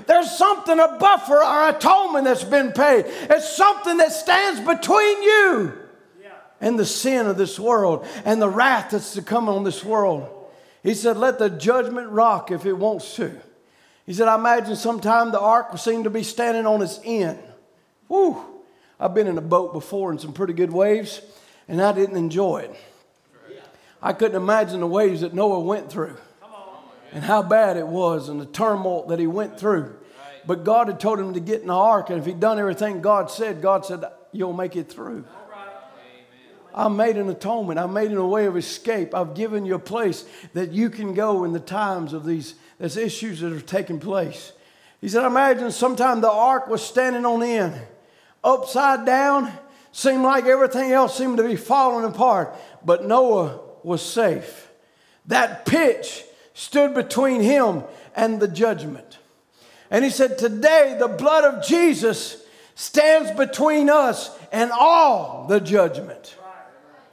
There's 0.06 0.30
something, 0.30 0.78
a 0.78 0.96
buffer 0.98 1.42
or 1.42 1.68
atonement 1.68 2.24
that's 2.24 2.44
been 2.44 2.72
paid. 2.72 3.06
It's 3.06 3.56
something 3.56 3.96
that 3.96 4.12
stands 4.12 4.60
between 4.60 5.22
you 5.22 5.72
and 6.60 6.78
the 6.78 6.84
sin 6.84 7.26
of 7.26 7.36
this 7.36 7.58
world 7.58 8.06
and 8.24 8.40
the 8.40 8.48
wrath 8.48 8.90
that's 8.90 9.14
to 9.14 9.22
come 9.22 9.48
on 9.48 9.64
this 9.64 9.84
world. 9.84 10.28
He 10.82 10.94
said, 10.94 11.16
Let 11.16 11.38
the 11.38 11.50
judgment 11.50 12.10
rock 12.10 12.50
if 12.50 12.64
it 12.64 12.72
wants 12.74 13.16
to. 13.16 13.32
He 14.06 14.14
said, 14.14 14.28
I 14.28 14.36
imagine 14.36 14.76
sometime 14.76 15.32
the 15.32 15.40
ark 15.40 15.76
seemed 15.78 16.04
to 16.04 16.10
be 16.10 16.22
standing 16.22 16.66
on 16.66 16.80
its 16.80 17.00
end. 17.04 17.40
Whew. 18.06 18.42
I've 18.98 19.12
been 19.12 19.26
in 19.26 19.36
a 19.36 19.42
boat 19.42 19.72
before 19.72 20.12
in 20.12 20.18
some 20.18 20.32
pretty 20.32 20.52
good 20.52 20.72
waves, 20.72 21.20
and 21.68 21.82
I 21.82 21.92
didn't 21.92 22.16
enjoy 22.16 22.58
it. 22.58 22.74
I 24.00 24.12
couldn't 24.12 24.36
imagine 24.36 24.80
the 24.80 24.86
waves 24.86 25.22
that 25.22 25.34
Noah 25.34 25.60
went 25.60 25.90
through 25.90 26.16
and 27.16 27.24
how 27.24 27.40
bad 27.40 27.78
it 27.78 27.86
was 27.86 28.28
and 28.28 28.38
the 28.38 28.44
turmoil 28.44 29.06
that 29.06 29.18
he 29.18 29.26
went 29.26 29.58
through. 29.58 29.96
But 30.46 30.64
God 30.64 30.88
had 30.88 31.00
told 31.00 31.18
him 31.18 31.32
to 31.32 31.40
get 31.40 31.62
in 31.62 31.68
the 31.68 31.74
ark, 31.74 32.10
and 32.10 32.18
if 32.18 32.26
he'd 32.26 32.40
done 32.40 32.58
everything 32.58 33.00
God 33.00 33.30
said, 33.30 33.62
God 33.62 33.86
said, 33.86 34.04
You'll 34.32 34.52
make 34.52 34.76
it 34.76 34.92
through. 34.92 35.24
I 36.74 36.88
made 36.88 37.16
an 37.16 37.30
atonement. 37.30 37.78
I 37.78 37.86
made 37.86 38.12
a 38.12 38.22
way 38.22 38.44
of 38.44 38.54
escape. 38.54 39.14
I've 39.14 39.32
given 39.32 39.64
you 39.64 39.76
a 39.76 39.78
place 39.78 40.26
that 40.52 40.72
you 40.72 40.90
can 40.90 41.14
go 41.14 41.44
in 41.44 41.54
the 41.54 41.58
times 41.58 42.12
of 42.12 42.26
these 42.26 42.54
there's 42.78 42.98
issues 42.98 43.40
that 43.40 43.50
are 43.50 43.60
taking 43.60 43.98
place. 43.98 44.52
He 45.00 45.08
said, 45.08 45.24
Imagine 45.24 45.70
sometime 45.70 46.20
the 46.20 46.30
ark 46.30 46.68
was 46.68 46.84
standing 46.84 47.24
on 47.24 47.42
end, 47.42 47.80
upside 48.44 49.06
down, 49.06 49.50
seemed 49.90 50.22
like 50.22 50.44
everything 50.44 50.92
else 50.92 51.16
seemed 51.16 51.38
to 51.38 51.48
be 51.48 51.56
falling 51.56 52.04
apart, 52.04 52.54
but 52.84 53.06
Noah 53.06 53.58
was 53.82 54.02
safe. 54.02 54.70
That 55.24 55.64
pitch 55.64 56.25
stood 56.56 56.94
between 56.94 57.42
him 57.42 57.84
and 58.16 58.40
the 58.40 58.48
judgment. 58.48 59.18
And 59.90 60.02
he 60.02 60.10
said, 60.10 60.38
Today 60.38 60.96
the 60.98 61.06
blood 61.06 61.44
of 61.44 61.62
Jesus 61.62 62.42
stands 62.74 63.30
between 63.32 63.90
us 63.90 64.30
and 64.50 64.70
all 64.72 65.44
the 65.48 65.60
judgment. 65.60 66.34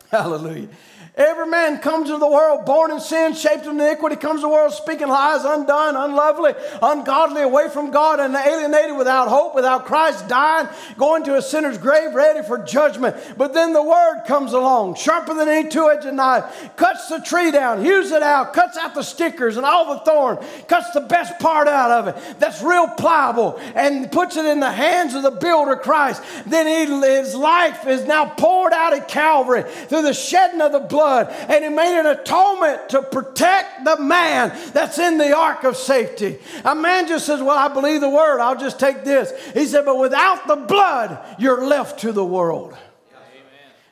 Hallelujah. 0.10 0.70
Every 1.16 1.46
man 1.46 1.78
comes 1.78 2.10
into 2.10 2.20
the 2.20 2.28
world 2.28 2.66
born 2.66 2.90
in 2.90 3.00
sin, 3.00 3.36
shaped 3.36 3.68
in 3.68 3.80
iniquity, 3.80 4.16
comes 4.16 4.40
to 4.40 4.48
the 4.48 4.50
world 4.50 4.74
speaking 4.74 5.10
lies, 5.10 5.46
undone, 5.46 5.96
unlovely, 5.96 6.54
ungodly, 6.82 7.44
away 7.44 7.70
from 7.70 7.92
God, 7.92 8.20
and 8.20 8.36
alienated 8.36 8.98
without 8.98 9.28
hope, 9.28 9.54
without 9.54 9.86
Christ, 9.86 10.28
dying, 10.28 10.68
going 10.98 11.24
to 11.26 11.36
a 11.36 11.42
sinner's 11.44 11.78
grave, 11.78 12.16
ready 12.16 12.42
for 12.42 12.58
judgment. 12.58 13.16
But 13.38 13.54
then 13.54 13.74
the 13.74 13.84
word 13.84 14.24
comes 14.26 14.54
along, 14.54 14.96
sharper 14.96 15.36
than 15.36 15.48
any 15.48 15.70
two 15.70 15.88
edged 15.88 16.12
knife, 16.12 16.72
cuts 16.78 17.08
the 17.10 17.20
tree 17.20 17.52
down, 17.52 17.86
hews 17.86 18.12
it 18.12 18.24
out, 18.24 18.54
cuts 18.54 18.76
out 18.76 18.96
the 18.96 19.04
stickers 19.04 19.56
and 19.56 19.68
all 19.68 19.94
the 19.94 20.00
thorn, 20.00 20.40
cuts 20.68 20.90
the 20.96 21.02
best 21.02 21.38
part 21.38 21.68
out 21.68 21.92
of 21.92 22.08
it 22.08 22.40
that's 22.40 22.64
real 22.64 22.88
pliable, 22.88 23.60
and 23.76 24.12
puts 24.12 24.36
it 24.36 24.46
in 24.46 24.60
the 24.60 24.72
hands 24.72 25.14
of 25.14 25.22
the 25.22 25.30
builder 25.30 25.76
Christ. 25.76 26.24
Then 26.48 26.66
he, 26.66 26.92
his 27.06 27.36
life 27.36 27.86
is 27.86 28.04
now 28.08 28.26
poured 28.26 28.74
out 28.74 28.94
at 28.94 29.08
Calvary 29.08 29.62
through 29.62 30.02
the 30.02 30.14
shedding 30.16 30.62
of 30.62 30.72
the 30.72 30.80
blood 30.80 31.03
blood 31.04 31.28
and 31.50 31.64
he 31.64 31.70
made 31.70 32.00
an 32.00 32.06
atonement 32.06 32.90
to 32.90 33.02
protect 33.02 33.84
the 33.84 34.00
man 34.00 34.50
that's 34.74 34.98
in 34.98 35.18
the 35.18 35.36
ark 35.36 35.64
of 35.64 35.76
safety. 35.76 36.40
A 36.64 36.74
man 36.74 37.08
just 37.08 37.26
says, 37.26 37.42
Well, 37.42 37.58
I 37.58 37.68
believe 37.68 38.02
the 38.02 38.10
word, 38.10 38.40
I'll 38.40 38.58
just 38.58 38.80
take 38.80 39.04
this. 39.04 39.32
He 39.54 39.66
said, 39.66 39.86
But 39.86 40.00
without 40.00 40.48
the 40.48 40.56
blood, 40.56 41.20
you're 41.38 41.66
left 41.66 42.00
to 42.02 42.12
the 42.12 42.26
world. 42.26 42.76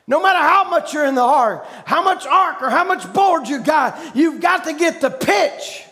No 0.06 0.20
matter 0.20 0.40
how 0.40 0.68
much 0.68 0.92
you're 0.92 1.06
in 1.06 1.14
the 1.14 1.22
ark, 1.22 1.64
how 1.84 2.02
much 2.02 2.26
ark 2.26 2.60
or 2.60 2.70
how 2.70 2.84
much 2.84 3.10
board 3.12 3.48
you 3.48 3.62
got, 3.62 4.16
you've 4.16 4.40
got 4.40 4.64
to 4.64 4.72
get 4.72 5.00
the 5.00 5.10
pitch, 5.10 5.84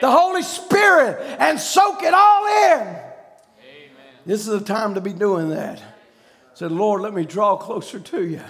the 0.00 0.10
Holy 0.10 0.42
Spirit, 0.42 1.20
and 1.38 1.60
soak 1.60 2.02
it 2.02 2.14
all 2.14 2.46
in. 2.46 2.80
Amen. 2.80 3.10
This 4.24 4.40
is 4.40 4.46
the 4.46 4.64
time 4.64 4.94
to 4.94 5.00
be 5.00 5.12
doing 5.12 5.50
that. 5.50 5.82
Said, 6.54 6.72
Lord, 6.72 7.02
let 7.02 7.12
me 7.12 7.24
draw 7.24 7.56
closer 7.56 8.00
to 8.00 8.24
you 8.24 8.40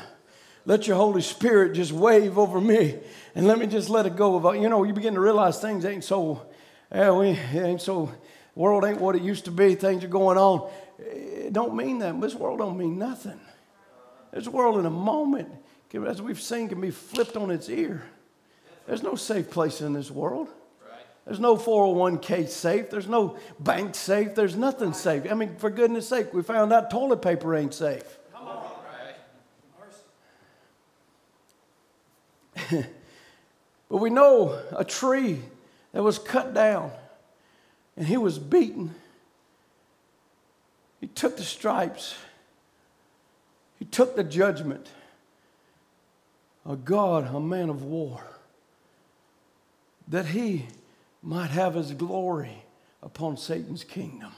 let 0.67 0.87
your 0.87 0.97
Holy 0.97 1.23
Spirit 1.23 1.75
just 1.75 1.93
wave 1.93 2.39
over 2.39 2.61
me 2.61 2.99
and 3.35 3.47
let 3.47 3.59
me 3.59 3.67
just 3.67 3.89
let 3.89 4.07
it 4.07 4.17
go. 4.17 4.37
About, 4.37 4.61
you 4.61 4.69
know, 4.69 4.85
you 4.85 4.93
begin 4.93 5.15
to 5.15 5.21
realize 5.21 5.61
things 5.61 5.85
ain't 5.85 6.05
so, 6.05 6.47
yeah, 6.93 7.11
we 7.13 7.29
ain't 7.29 7.81
so, 7.81 8.13
world 8.55 8.85
ain't 8.85 9.01
what 9.01 9.17
it 9.17 9.23
used 9.23 9.47
to 9.47 9.51
be. 9.51 9.75
Things 9.75 10.05
are 10.05 10.09
going 10.09 10.39
on. 10.39 10.71
Eh, 10.99 11.47
it 11.47 11.53
don't 11.53 11.75
mean 11.75 11.99
that. 12.01 12.21
This 12.21 12.35
world 12.35 12.59
don't 12.59 12.77
mean 12.77 12.99
nothing. 12.99 13.41
This 14.33 14.47
world 14.47 14.79
in 14.79 14.87
a 14.87 14.91
moment, 14.91 15.49
as 16.07 16.23
we've 16.23 16.41
seen, 16.41 16.69
can 16.69 16.81
be 16.81 16.91
flipped 16.91 17.37
on 17.37 17.51
its 17.51 17.69
ear. 17.69 18.05
There's 18.87 19.03
no 19.03 19.15
safe 19.15 19.51
place 19.51 19.81
in 19.81 19.93
this 19.93 20.11
world. 20.11 20.49
There's 21.25 21.41
no 21.41 21.57
401k 21.57 22.49
safe. 22.49 22.91
There's 22.91 23.09
no 23.09 23.37
bank 23.59 23.95
safe. 23.95 24.35
There's 24.35 24.57
nothing 24.57 24.93
safe. 24.93 25.31
I 25.31 25.35
mean, 25.35 25.57
for 25.57 25.71
goodness 25.71 26.09
sake, 26.09 26.33
we 26.33 26.43
found 26.43 26.73
out 26.73 26.91
toilet 26.91 27.23
paper 27.23 27.55
ain't 27.55 27.75
safe. 27.75 28.19
but 33.89 33.97
we 33.97 34.11
know 34.11 34.61
a 34.77 34.85
tree 34.85 35.41
that 35.93 36.03
was 36.03 36.19
cut 36.19 36.55
down 36.55 36.91
and 37.97 38.07
he 38.07 38.17
was 38.17 38.39
beaten. 38.39 38.95
He 41.01 41.07
took 41.07 41.37
the 41.37 41.43
stripes, 41.43 42.17
he 43.79 43.85
took 43.85 44.17
the 44.17 44.25
judgment. 44.25 44.89
A 46.67 46.77
God, 46.77 47.35
a 47.35 47.41
man 47.41 47.71
of 47.71 47.85
war, 47.85 48.23
that 50.09 50.27
he 50.27 50.67
might 51.23 51.51
have 51.51 51.75
his 51.75 51.93
glory 51.93 52.65
upon 53.03 53.39
Satan's 53.39 53.83
kingdom. 53.83 54.31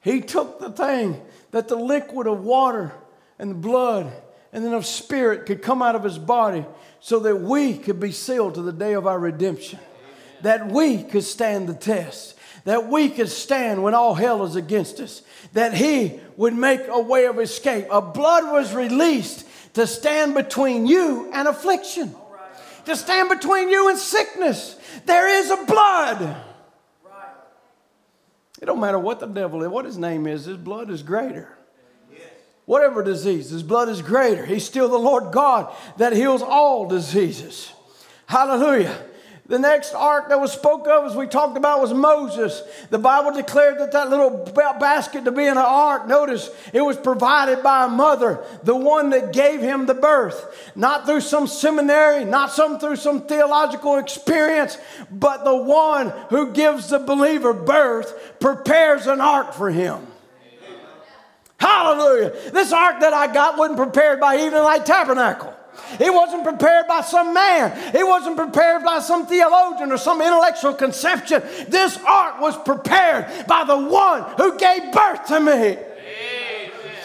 He 0.00 0.22
took 0.22 0.58
the 0.58 0.70
thing 0.70 1.20
that 1.50 1.68
the 1.68 1.76
liquid 1.76 2.26
of 2.26 2.42
water 2.42 2.92
and 3.38 3.50
the 3.50 3.54
blood 3.54 4.10
and 4.52 4.64
then 4.64 4.72
of 4.72 4.86
spirit 4.86 5.46
could 5.46 5.62
come 5.62 5.82
out 5.82 5.94
of 5.94 6.04
his 6.04 6.18
body 6.18 6.64
so 7.00 7.20
that 7.20 7.36
we 7.36 7.76
could 7.76 8.00
be 8.00 8.12
sealed 8.12 8.54
to 8.54 8.62
the 8.62 8.72
day 8.72 8.94
of 8.94 9.06
our 9.06 9.18
redemption. 9.18 9.78
Amen. 9.78 10.42
That 10.42 10.72
we 10.72 11.02
could 11.02 11.24
stand 11.24 11.68
the 11.68 11.74
test. 11.74 12.36
That 12.64 12.88
we 12.88 13.08
could 13.08 13.28
stand 13.28 13.82
when 13.82 13.94
all 13.94 14.14
hell 14.14 14.44
is 14.44 14.56
against 14.56 15.00
us. 15.00 15.22
That 15.52 15.74
he 15.74 16.20
would 16.36 16.54
make 16.54 16.80
a 16.88 17.00
way 17.00 17.26
of 17.26 17.38
escape. 17.38 17.86
A 17.90 18.02
blood 18.02 18.52
was 18.52 18.74
released 18.74 19.46
to 19.74 19.86
stand 19.86 20.34
between 20.34 20.86
you 20.86 21.30
and 21.32 21.46
affliction, 21.46 22.14
to 22.86 22.96
stand 22.96 23.28
between 23.28 23.70
you 23.70 23.88
and 23.88 23.96
sickness. 23.96 24.76
There 25.06 25.28
is 25.28 25.50
a 25.50 25.64
blood. 25.64 26.20
Right. 27.04 27.34
It 28.60 28.66
don't 28.66 28.80
matter 28.80 28.98
what 28.98 29.20
the 29.20 29.26
devil 29.26 29.62
is, 29.62 29.68
what 29.68 29.84
his 29.84 29.96
name 29.96 30.26
is, 30.26 30.46
his 30.46 30.56
blood 30.56 30.90
is 30.90 31.02
greater 31.04 31.56
whatever 32.70 33.02
disease. 33.02 33.50
His 33.50 33.64
blood 33.64 33.88
is 33.88 34.00
greater. 34.00 34.46
He's 34.46 34.64
still 34.64 34.88
the 34.88 34.96
Lord 34.96 35.32
God 35.32 35.74
that 35.96 36.12
heals 36.12 36.40
all 36.40 36.86
diseases. 36.86 37.72
Hallelujah. 38.26 38.96
The 39.46 39.58
next 39.58 39.92
ark 39.92 40.28
that 40.28 40.38
was 40.38 40.52
spoke 40.52 40.86
of, 40.86 41.04
as 41.04 41.16
we 41.16 41.26
talked 41.26 41.56
about, 41.56 41.80
was 41.80 41.92
Moses. 41.92 42.62
The 42.90 42.98
Bible 43.00 43.32
declared 43.32 43.80
that 43.80 43.90
that 43.90 44.08
little 44.08 44.48
basket 44.54 45.24
to 45.24 45.32
be 45.32 45.42
in 45.42 45.58
an 45.58 45.58
ark, 45.58 46.06
notice, 46.06 46.48
it 46.72 46.82
was 46.82 46.96
provided 46.96 47.60
by 47.64 47.86
a 47.86 47.88
mother, 47.88 48.44
the 48.62 48.76
one 48.76 49.10
that 49.10 49.32
gave 49.32 49.60
him 49.60 49.86
the 49.86 49.94
birth. 49.94 50.70
Not 50.76 51.06
through 51.06 51.22
some 51.22 51.48
seminary, 51.48 52.24
not 52.24 52.52
some 52.52 52.78
through 52.78 52.96
some 52.96 53.22
theological 53.22 53.98
experience, 53.98 54.78
but 55.10 55.42
the 55.42 55.56
one 55.56 56.10
who 56.28 56.52
gives 56.52 56.88
the 56.88 57.00
believer 57.00 57.52
birth 57.52 58.38
prepares 58.38 59.08
an 59.08 59.20
ark 59.20 59.54
for 59.54 59.72
him. 59.72 60.06
Hallelujah. 61.60 62.50
This 62.52 62.72
ark 62.72 63.00
that 63.00 63.12
I 63.12 63.32
got 63.32 63.58
wasn't 63.58 63.76
prepared 63.76 64.18
by 64.18 64.46
even 64.46 64.62
Light 64.62 64.86
Tabernacle. 64.86 65.54
It 65.98 66.12
wasn't 66.12 66.44
prepared 66.44 66.86
by 66.86 67.02
some 67.02 67.34
man. 67.34 67.94
It 67.94 68.06
wasn't 68.06 68.36
prepared 68.36 68.82
by 68.82 69.00
some 69.00 69.26
theologian 69.26 69.92
or 69.92 69.98
some 69.98 70.22
intellectual 70.22 70.72
conception. 70.72 71.42
This 71.68 71.98
ark 72.06 72.40
was 72.40 72.56
prepared 72.62 73.46
by 73.46 73.64
the 73.64 73.76
one 73.76 74.22
who 74.36 74.58
gave 74.58 74.92
birth 74.92 75.26
to 75.26 75.40
me. 75.40 75.78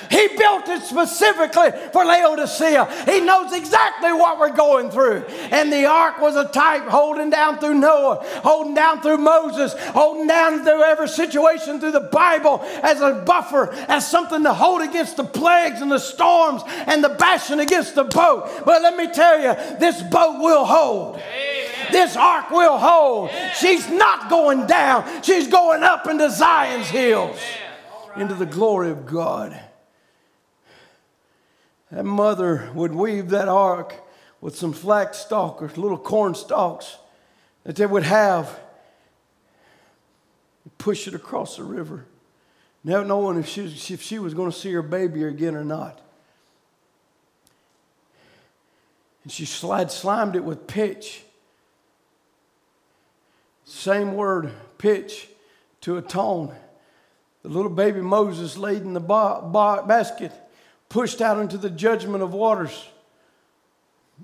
He 0.10 0.28
built 0.38 0.68
it 0.68 0.82
specifically 0.84 1.72
for 1.92 2.06
Laodicea. 2.06 3.06
He 3.06 3.22
knows 3.22 3.54
exactly 3.54 4.12
what 4.14 4.40
we're 4.40 4.56
going 4.56 4.90
through. 4.92 5.26
And 5.52 5.72
the 5.72 5.86
ark 5.86 6.20
was 6.20 6.36
a 6.36 6.48
type 6.48 6.84
holding 6.84 7.30
down 7.30 7.60
through 7.60 7.76
Noah, 7.76 8.26
holding 8.44 8.74
down 8.74 9.02
through 9.02 9.18
Moses, 9.18 9.74
holding 9.90 10.28
down 10.28 10.64
through 10.64 10.84
every 10.84 11.08
situation 11.08 11.80
through 11.80 11.92
the 11.92 12.00
Bible 12.00 12.62
as 12.84 13.02
a 13.02 13.14
buffer, 13.26 13.72
as 13.88 14.10
something 14.10 14.44
to 14.44 14.54
hold 14.54 14.82
against 14.82 15.18
the 15.18 15.24
plagues 15.24 15.82
and 15.82 15.92
the 15.92 16.00
storms 16.00 16.62
and 16.88 17.04
the 17.04 17.10
bashing 17.10 17.60
against 17.60 17.96
the 17.96 18.04
boat. 18.04 18.50
But 18.66 18.82
let 18.82 18.96
me 18.96 19.12
tell 19.12 19.40
you, 19.40 19.54
this 19.80 20.02
boat 20.04 20.40
will 20.42 20.66
hold. 20.66 21.18
Amen. 21.18 21.92
This 21.92 22.16
ark 22.16 22.50
will 22.52 22.78
hold. 22.78 23.30
She's 23.58 23.90
not 23.90 24.30
going 24.30 24.68
down, 24.68 25.22
she's 25.22 25.48
going 25.48 25.84
up 25.84 26.08
into 26.08 26.30
Zion's 26.30 26.88
hills, 26.88 27.40
into 28.16 28.34
the 28.34 28.46
glory 28.46 28.92
of 28.92 29.06
God. 29.06 29.60
That 31.92 32.06
mother 32.06 32.70
would 32.74 32.94
weave 32.94 33.30
that 33.30 33.48
ark 33.48 33.96
with 34.42 34.56
some 34.56 34.74
flax 34.74 35.18
stalks, 35.20 35.78
little 35.78 35.98
corn 35.98 36.36
stalks 36.36 36.98
that 37.64 37.76
they 37.76 37.86
would 37.86 38.04
have, 38.04 38.60
push 40.78 41.08
it 41.08 41.14
across 41.14 41.58
the 41.58 41.64
river, 41.64 42.06
never 42.84 43.06
knowing 43.06 43.40
if 43.40 43.48
she, 43.48 43.66
if 43.66 44.02
she 44.02 44.20
was 44.20 44.34
going 44.34 44.52
to 44.52 44.58
see 44.58 44.72
her 44.72 44.82
baby 44.82 45.24
again 45.24 45.56
or 45.56 45.64
not. 45.64 46.02
And 49.24 49.32
she 49.32 49.46
slide, 49.46 49.92
slimed 49.92 50.36
it 50.36 50.44
with 50.44 50.68
pitch. 50.68 51.24
Same 53.64 54.14
word, 54.14 54.52
pitch, 54.78 55.28
to 55.82 55.98
atone. 55.98 56.54
The 57.42 57.50
little 57.50 57.72
baby 57.72 58.02
Moses 58.02 58.58
laid 58.58 58.84
in 58.84 58.94
the 58.94 59.00
ba- 59.00 59.42
ba- 59.44 59.84
basket, 59.88 60.32
pushed 60.90 61.22
out 61.22 61.40
into 61.40 61.58
the 61.58 61.70
judgment 61.70 62.24
of 62.24 62.34
waters. 62.34 62.88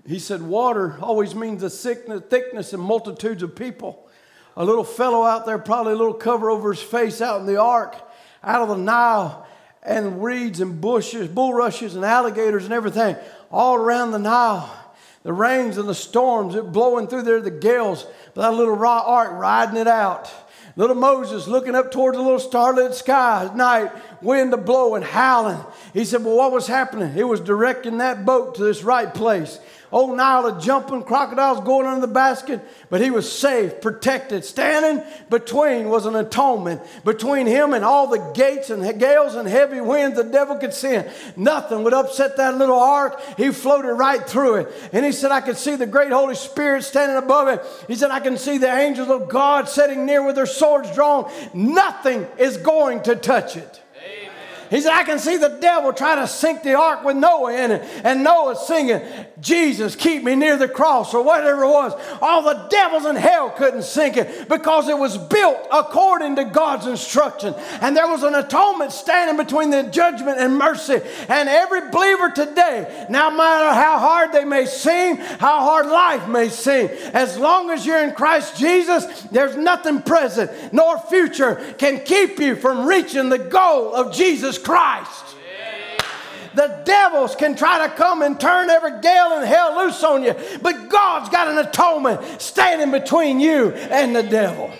He 0.06 0.20
said, 0.20 0.42
Water 0.42 0.98
always 1.02 1.36
means 1.36 1.62
the 1.62 1.70
sickness, 1.70 2.22
thickness 2.30 2.74
and 2.74 2.82
multitudes 2.82 3.44
of 3.44 3.56
people. 3.56 4.08
A 4.56 4.66
little 4.66 4.84
fellow 4.84 5.24
out 5.24 5.46
there, 5.46 5.58
probably 5.58 5.94
a 5.94 5.98
little 5.98 6.14
cover 6.14 6.50
over 6.50 6.72
his 6.74 6.82
face 6.82 7.22
out 7.22 7.40
in 7.40 7.46
the 7.46 7.60
ark, 7.60 7.96
out 8.44 8.62
of 8.62 8.70
the 8.70 8.78
Nile, 8.78 9.48
and 9.84 10.24
reeds 10.24 10.60
and 10.60 10.80
bushes, 10.80 11.28
bulrushes 11.28 11.96
and 11.96 12.06
alligators 12.06 12.66
and 12.66 12.74
everything, 12.74 13.16
all 13.52 13.76
around 13.76 14.12
the 14.12 14.20
Nile. 14.20 14.78
The 15.24 15.34
rains 15.34 15.78
and 15.78 15.88
the 15.88 15.96
storms, 15.96 16.56
it 16.56 16.72
blowing 16.72 17.08
through 17.08 17.24
there, 17.24 17.42
the 17.42 17.52
gales, 17.52 18.06
but 18.34 18.42
that 18.42 18.54
little 18.54 18.76
raw 18.76 19.04
ark 19.06 19.32
riding 19.34 19.78
it 19.78 19.88
out. 19.88 20.32
Little 20.76 20.96
Moses 20.96 21.48
looking 21.48 21.76
up 21.76 21.92
towards 21.92 22.18
the 22.18 22.24
little 22.24 22.40
starlit 22.40 22.94
sky 22.96 23.46
at 23.46 23.56
night, 23.56 23.92
wind 24.22 24.54
a 24.54 24.58
blowing, 24.58 25.04
howling. 25.04 25.60
He 25.94 26.06
said, 26.06 26.24
Well, 26.24 26.38
what 26.38 26.52
was 26.52 26.68
happening? 26.68 27.18
It 27.18 27.28
was 27.28 27.42
directing 27.42 27.98
that 27.98 28.26
boat 28.26 28.56
to 28.56 28.64
this 28.64 28.84
right 28.84 29.14
place. 29.14 29.60
Oh, 29.94 30.02
Old 30.02 30.18
Nile 30.18 30.60
jumping, 30.60 31.04
crocodiles 31.04 31.62
going 31.62 31.86
under 31.86 32.02
the 32.02 32.12
basket, 32.12 32.60
but 32.90 33.02
he 33.02 33.12
was 33.12 33.32
safe, 33.32 33.82
protected. 33.82 34.44
Standing 34.44 35.04
between 35.30 35.90
was 35.90 36.06
an 36.06 36.16
atonement 36.16 36.82
between 37.06 37.46
him 37.46 37.74
and 37.74 37.86
all 37.86 38.08
the 38.08 38.32
gates 38.34 38.70
and 38.70 39.00
gales 39.00 39.36
and 39.36 39.48
heavy 39.48 39.80
winds 39.82 40.18
the 40.18 40.24
devil 40.24 40.56
could 40.56 40.74
send. 40.74 41.10
Nothing 41.36 41.84
would 41.84 41.94
upset 41.94 42.38
that 42.38 42.58
little 42.58 42.80
ark. 42.80 43.22
He 43.38 43.52
floated 43.52 43.94
right 43.94 44.26
through 44.28 44.56
it. 44.56 44.74
And 44.92 45.06
he 45.06 45.12
said, 45.12 45.32
I 45.32 45.42
could 45.42 45.58
see 45.58 45.76
the 45.76 45.86
great 45.86 46.12
Holy 46.12 46.36
Spirit 46.36 46.84
standing 46.84 47.18
above 47.18 47.48
it. 47.48 47.64
He 47.88 47.96
said, 47.96 48.12
I 48.12 48.20
can 48.20 48.38
see 48.38 48.58
the 48.58 48.74
angels 48.74 49.10
of 49.10 49.30
God 49.30 49.70
sitting 49.70 50.06
near 50.06 50.26
with 50.26 50.36
their 50.36 50.46
swords 50.46 50.94
drawn. 50.96 51.32
Nothing 51.54 52.28
is 52.38 52.58
going 52.58 53.04
to 53.04 53.16
touch 53.16 53.56
it. 53.56 53.82
He 54.72 54.80
said, 54.80 54.94
I 54.94 55.04
can 55.04 55.20
see 55.20 55.36
the 55.36 55.58
devil 55.62 55.92
trying 55.92 56.20
to 56.20 56.28
sink 56.28 56.64
the 56.64 56.76
ark 56.76 57.04
with 57.04 57.18
Noah 57.18 57.54
in 57.54 57.72
it. 57.72 57.82
And 58.06 58.24
Noah 58.24 58.56
singing, 58.56 59.02
Jesus, 59.42 59.96
keep 59.96 60.24
me 60.24 60.36
near 60.36 60.56
the 60.56 60.68
cross, 60.68 61.14
or 61.16 61.24
whatever 61.24 61.64
it 61.64 61.68
was. 61.68 61.94
All 62.22 62.44
the 62.44 62.68
devils 62.70 63.06
in 63.06 63.16
hell 63.16 63.50
couldn't 63.50 63.82
sink 63.84 64.16
it 64.16 64.48
because 64.48 64.88
it 64.88 64.98
was 64.98 65.18
built 65.18 65.68
according 65.72 66.36
to 66.36 66.46
God's 66.46 66.86
instruction. 66.86 67.56
And 67.82 67.98
there 67.98 68.08
was 68.08 68.22
an 68.22 68.36
atonement 68.36 68.92
standing 68.92 69.44
between 69.44 69.72
the 69.72 69.84
judgment 69.84 70.40
and 70.40 70.58
mercy. 70.58 71.02
And 71.28 71.50
every 71.50 71.90
believer 71.90 72.30
today, 72.30 73.08
no 73.10 73.32
matter 73.32 73.74
how 73.74 73.98
hard 73.98 74.32
they 74.32 74.46
may 74.46 74.68
seem, 74.68 75.18
how 75.18 75.62
hard 75.62 75.88
life 75.88 76.28
may 76.28 76.50
seem, 76.50 76.90
as 77.14 77.38
long 77.38 77.72
as 77.72 77.84
you're 77.84 78.04
in 78.04 78.14
Christ 78.14 78.58
Jesus, 78.58 79.24
there's 79.24 79.58
nothing 79.58 80.04
present 80.04 80.52
nor 80.72 81.00
future 81.00 81.56
can 81.80 82.04
keep 82.04 82.40
you 82.40 82.56
from 82.56 82.86
reaching 82.86 83.30
the 83.30 83.40
goal 83.40 83.96
of 83.96 84.14
Jesus 84.14 84.60
Christ. 84.60 85.31
The 86.54 86.82
devils 86.84 87.36
can 87.36 87.56
try 87.56 87.88
to 87.88 87.94
come 87.94 88.22
and 88.22 88.40
turn 88.40 88.70
every 88.70 89.00
gale 89.02 89.40
in 89.40 89.46
hell 89.46 89.78
loose 89.78 90.04
on 90.04 90.24
you, 90.24 90.36
but 90.62 90.90
God's 90.90 91.30
got 91.30 91.48
an 91.48 91.58
atonement 91.58 92.42
standing 92.42 92.92
between 92.92 93.40
you 93.40 93.72
and 93.72 94.16
the 94.16 94.24
devil. 94.24 94.72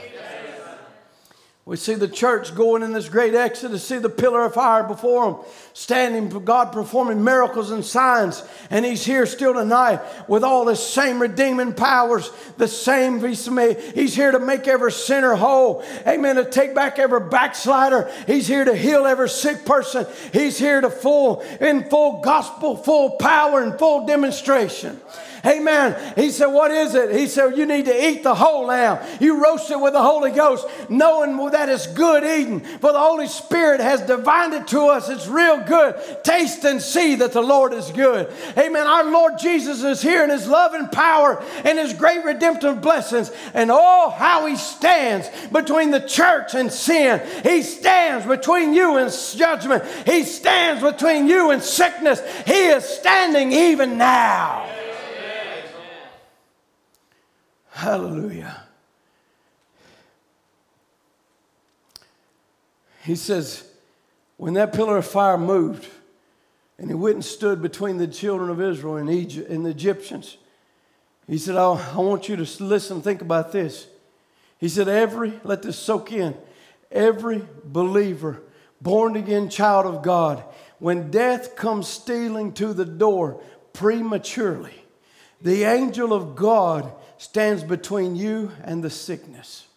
We 1.64 1.78
see 1.78 1.94
the 1.94 2.08
church 2.08 2.56
going 2.56 2.82
in 2.82 2.92
this 2.92 3.08
great 3.08 3.36
exodus, 3.36 3.88
see 3.88 4.00
the 4.00 4.10
pillar 4.10 4.46
of 4.46 4.56
fire 4.56 4.84
before 4.84 5.32
them, 5.32 5.42
standing, 5.74 6.32
for 6.32 6.40
God 6.40 6.72
performing 6.72 7.24
miracles 7.24 7.70
and 7.70 7.86
signs. 7.86 8.44
And 8.72 8.84
He's 8.84 9.06
here 9.06 9.28
still 9.28 9.54
tonight 9.54 10.02
with 10.28 10.44
all 10.44 10.66
the 10.66 10.76
same 10.76 11.22
redeeming 11.22 11.74
powers, 11.74 12.32
the 12.58 12.68
same. 12.68 13.20
He's 13.24 14.16
here 14.16 14.32
to 14.32 14.40
make 14.40 14.68
every 14.68 14.92
sinner 14.92 15.36
whole. 15.36 15.84
Amen. 16.08 16.38
To 16.38 16.46
take 16.46 16.74
back 16.74 16.98
every 16.98 17.30
backslider. 17.30 18.12
He's 18.26 18.48
here 18.48 18.66
to 18.66 18.76
heal 18.76 19.06
every 19.06 19.30
sick 19.30 19.64
person. 19.64 20.08
He's 20.34 20.58
here 20.58 20.82
to 20.82 20.90
full, 20.90 21.42
in 21.62 21.88
full 21.92 22.22
gospel, 22.22 22.76
full 22.76 23.18
power, 23.18 23.62
and 23.62 23.78
full 23.78 24.08
demonstration. 24.08 25.00
Amen. 25.46 26.14
He 26.16 26.30
said, 26.30 26.48
What 26.48 26.72
is 26.72 26.94
it? 26.94 27.16
He 27.16 27.28
said, 27.28 27.58
You 27.58 27.66
need 27.66 27.86
to 27.86 28.10
eat 28.10 28.24
the 28.24 28.36
whole 28.36 28.68
lamb. 28.68 29.00
You 29.20 29.44
roast 29.44 29.72
it 29.72 29.80
with 29.80 29.94
the 29.94 30.02
Holy 30.02 30.32
Ghost, 30.32 30.68
knowing 30.90 31.36
that 31.52 31.70
it's 31.70 31.88
good 31.88 32.24
eating. 32.24 32.60
For 32.60 32.92
the 32.92 33.00
Holy 33.00 33.28
Spirit 33.28 33.82
has 33.82 34.02
divined 34.02 34.54
it 34.54 34.68
to 34.68 34.82
us. 34.82 35.10
It's 35.10 35.28
real 35.28 35.60
good. 35.62 35.96
Taste 36.24 36.64
and 36.64 36.82
see 36.82 37.16
that 37.16 37.32
the 37.32 37.42
Lord 37.42 37.74
is 37.74 37.90
good. 37.92 38.32
Amen. 38.58 38.86
Our 38.86 39.06
Lord 39.06 39.40
Jesus 39.40 39.84
is 39.84 40.02
here 40.02 40.24
in 40.24 40.30
his 40.30 40.48
love 40.48 40.74
and 40.74 40.92
power 40.92 41.44
and 41.66 41.80
his 41.80 41.94
great 41.94 42.24
redemptive 42.24 42.82
blessings. 42.82 43.32
And 43.54 43.72
oh, 43.72 44.14
how 44.16 44.46
he 44.46 44.56
stands 44.56 45.28
between 45.52 45.90
the 45.90 46.02
church 46.02 46.54
and 46.54 46.72
sin. 46.72 47.22
He 47.44 47.64
stands 47.64 48.28
between 48.28 48.74
you 48.74 48.98
and 48.98 49.12
judgment. 49.12 49.86
He 50.06 50.24
stands 50.24 50.84
between 50.84 51.28
you 51.28 51.50
and 51.50 51.64
sickness. 51.64 52.22
He 52.46 52.68
is 52.68 52.86
standing 52.86 53.52
even 53.52 53.98
now. 53.98 54.81
Hallelujah. 57.72 58.64
He 63.04 63.16
says, 63.16 63.68
when 64.38 64.54
that 64.54 64.74
pillar 64.74 64.98
of 64.98 65.08
fire 65.08 65.38
moved, 65.38 65.88
and 66.78 66.90
he 66.90 66.94
went 66.94 67.16
and 67.16 67.26
stood 67.26 67.62
between 67.62 67.98
the 67.98 68.08
children 68.08 68.50
of 68.50 68.62
Israel 68.62 68.98
and, 68.98 69.10
Egypt, 69.10 69.50
and 69.50 69.66
the 69.66 69.70
Egyptians, 69.70 70.38
he 71.28 71.38
said, 71.38 71.56
I, 71.56 71.94
I 71.94 71.98
want 71.98 72.28
you 72.28 72.36
to 72.36 72.64
listen, 72.64 73.02
think 73.02 73.22
about 73.22 73.52
this. 73.52 73.88
He 74.58 74.68
said, 74.68 74.88
Every, 74.88 75.40
let 75.44 75.62
this 75.62 75.78
soak 75.78 76.12
in, 76.12 76.36
every 76.92 77.48
believer, 77.64 78.42
born 78.82 79.16
again 79.16 79.50
child 79.50 79.86
of 79.86 80.04
God, 80.04 80.44
when 80.78 81.10
death 81.10 81.56
comes 81.56 81.88
stealing 81.88 82.54
to 82.54 82.74
the 82.74 82.86
door 82.86 83.42
prematurely, 83.74 84.84
the 85.42 85.64
angel 85.64 86.14
of 86.14 86.36
God 86.36 86.92
stands 87.22 87.64
between 87.64 88.16
you 88.16 88.52
and 88.64 88.84
the 88.84 88.90
sickness. 88.90 89.68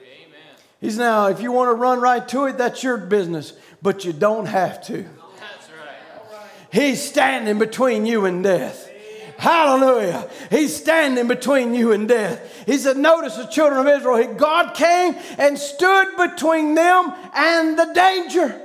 Amen. 0.00 0.40
He's 0.80 0.96
now, 0.96 1.26
if 1.26 1.42
you 1.42 1.52
want 1.52 1.68
to 1.68 1.74
run 1.74 2.00
right 2.00 2.26
to 2.28 2.46
it, 2.46 2.56
that's 2.56 2.82
your 2.82 2.96
business, 2.96 3.52
but 3.82 4.06
you 4.06 4.14
don't 4.14 4.46
have 4.46 4.82
to. 4.86 5.02
That's 5.02 5.68
right. 5.68 6.46
He's 6.72 7.02
standing 7.06 7.58
between 7.58 8.06
you 8.06 8.24
and 8.24 8.42
death. 8.42 8.90
Hallelujah. 9.36 10.30
He's 10.48 10.74
standing 10.74 11.28
between 11.28 11.74
you 11.74 11.92
and 11.92 12.08
death. 12.08 12.64
He 12.64 12.78
said, 12.78 12.96
Notice 12.96 13.36
the 13.36 13.46
children 13.46 13.86
of 13.86 14.00
Israel, 14.00 14.32
God 14.34 14.74
came 14.74 15.14
and 15.36 15.58
stood 15.58 16.16
between 16.16 16.74
them 16.74 17.12
and 17.34 17.78
the 17.78 17.92
danger. 17.92 18.58